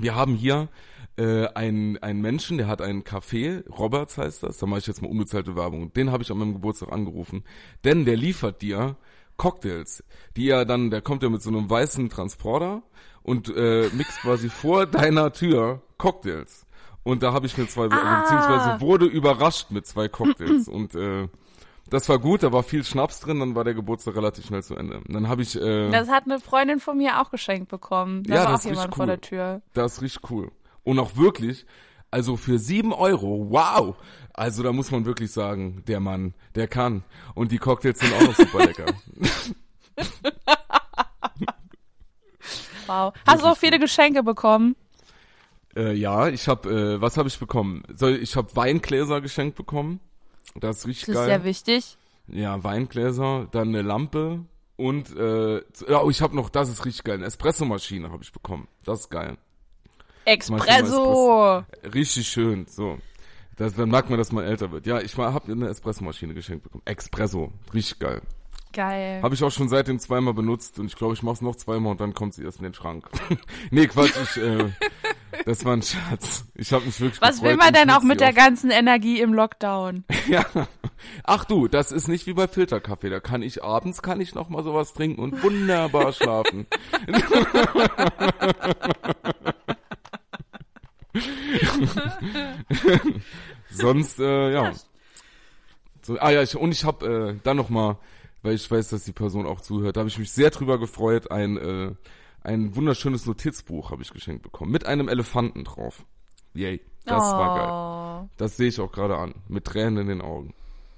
[0.02, 0.68] wir haben hier
[1.16, 5.02] äh, einen, einen Menschen, der hat einen Café, Roberts heißt das, da mache ich jetzt
[5.02, 7.44] mal unbezahlte Werbung, den habe ich an meinem Geburtstag angerufen,
[7.84, 8.96] denn der liefert dir
[9.36, 10.04] Cocktails,
[10.36, 12.82] die er dann, der kommt ja mit so einem weißen Transporter
[13.22, 16.66] und äh, mixt quasi vor deiner Tür Cocktails.
[17.02, 18.20] Und da habe ich mir zwei, Ah.
[18.20, 21.28] beziehungsweise wurde überrascht mit zwei Cocktails und äh,
[21.90, 24.74] das war gut, da war viel Schnaps drin, dann war der Geburtstag relativ schnell zu
[24.76, 25.02] Ende.
[25.08, 28.22] Dann habe ich, äh, Das hat eine Freundin von mir auch geschenkt bekommen.
[28.24, 29.08] Da Ja, war das auch jemand richtig vor cool.
[29.08, 29.62] der Tür.
[29.74, 30.50] Das ist richtig cool.
[30.84, 31.66] Und auch wirklich,
[32.10, 33.96] also für sieben Euro, wow.
[34.32, 37.04] Also da muss man wirklich sagen, der Mann, der kann.
[37.34, 38.86] Und die Cocktails sind auch noch super lecker.
[42.86, 43.12] Wow.
[43.26, 44.74] Hast du auch viele Geschenke bekommen?
[45.76, 47.84] äh, ja, ich habe, äh, was habe ich bekommen?
[47.94, 50.00] Soll, ich habe Weingläser geschenkt bekommen.
[50.54, 51.26] Das ist richtig Das ist geil.
[51.26, 51.96] sehr wichtig.
[52.28, 54.44] Ja, Weingläser, dann eine Lampe
[54.76, 55.56] und äh,
[55.88, 58.68] ja, oh, ich habe noch, das ist richtig geil, eine Espressomaschine habe ich bekommen.
[58.84, 59.36] Das ist geil.
[60.24, 61.64] Espresso.
[61.92, 62.98] Richtig schön, so.
[63.56, 64.86] Das, dann merkt man, dass man älter wird.
[64.86, 66.82] Ja, ich habe eine Espressomaschine geschenkt bekommen.
[66.86, 68.22] Espresso, richtig geil.
[68.72, 69.20] Geil.
[69.22, 71.90] Habe ich auch schon seitdem zweimal benutzt und ich glaube, ich mache es noch zweimal
[71.92, 73.10] und dann kommt sie erst in den Schrank.
[73.70, 74.70] nee, Quatsch, ich, äh,
[75.44, 76.44] das war ein Scherz.
[76.54, 80.04] Ich habe mich wirklich Was will man denn auch mit der ganzen Energie im Lockdown?
[80.28, 80.44] Ja.
[81.24, 83.08] Ach du, das ist nicht wie bei Filterkaffee.
[83.08, 86.66] Da kann ich abends kann ich noch mal sowas trinken und wunderbar schlafen.
[93.70, 94.72] Sonst äh, ja.
[96.02, 97.98] So, ah ja, ich, und ich habe äh, dann noch mal,
[98.42, 101.30] weil ich weiß, dass die Person auch zuhört, da habe ich mich sehr drüber gefreut,
[101.30, 101.92] ein äh,
[102.42, 106.04] ein wunderschönes Notizbuch habe ich geschenkt bekommen mit einem Elefanten drauf.
[106.54, 108.30] Yay, das war geil.
[108.36, 109.34] Das sehe ich auch gerade an.
[109.48, 110.54] Mit Tränen in den Augen.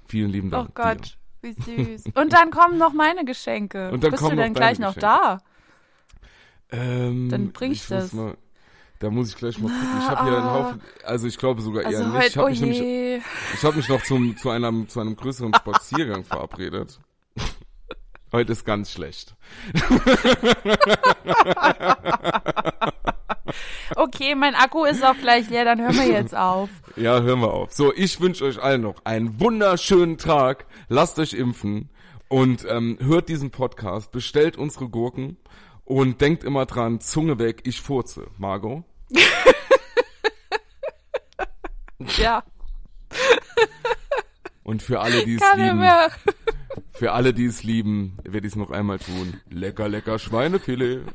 [0.07, 0.69] Vielen lieben Dank.
[0.69, 1.55] Oh Gott, dir.
[1.55, 2.03] wie süß.
[2.15, 3.91] Und dann kommen noch meine Geschenke.
[3.91, 5.39] Und dann Bist kommen du denn gleich deine noch da?
[6.71, 8.13] Ähm, Dann bring ich muss das.
[8.13, 8.35] Mal,
[8.99, 9.97] da muss ich gleich mal gucken.
[9.99, 12.27] Ich habe hier einen Haufen, also ich glaube sogar eher Also nicht.
[12.29, 15.53] Ich habe oh mich, nämlich- ich hab mich noch zum, zu, einem, zu einem größeren
[15.55, 16.99] Spaziergang verabredet.
[18.33, 19.35] Heute ist ganz schlecht.
[23.95, 26.69] Okay, mein Akku ist auch gleich leer, dann hören wir jetzt auf.
[26.95, 27.71] Ja, hören wir auf.
[27.73, 30.65] So, ich wünsche euch allen noch einen wunderschönen Tag.
[30.89, 31.89] Lasst euch impfen
[32.27, 34.11] und ähm, hört diesen Podcast.
[34.11, 35.37] Bestellt unsere Gurken
[35.85, 38.27] und denkt immer dran, Zunge weg, ich furze.
[38.37, 38.83] Margot?
[42.17, 42.43] Ja,
[44.63, 45.83] Und für alle, die es kann lieben,
[46.93, 49.39] für alle, die es lieben, werde ich es noch einmal tun.
[49.49, 51.01] Lecker, lecker Schweinefilet.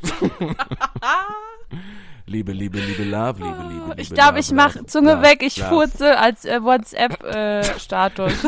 [2.26, 5.42] liebe, liebe, liebe Love, liebe, liebe, liebe Ich glaube, ich mach Love, Zunge Love, weg,
[5.42, 5.68] ich Love.
[5.68, 8.32] furze als äh, WhatsApp-Status.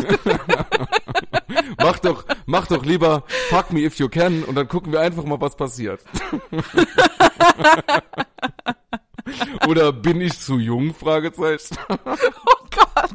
[1.78, 5.24] Mach doch, mach doch lieber Fuck me if you can und dann gucken wir einfach
[5.24, 6.00] mal, was passiert.
[9.66, 10.94] Oder bin ich zu jung?
[10.94, 11.76] Fragezeichen.
[11.88, 11.96] oh
[12.70, 13.10] Gott.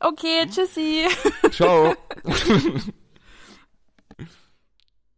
[0.00, 1.06] Okay, tschüssi.
[1.50, 1.94] Ciao.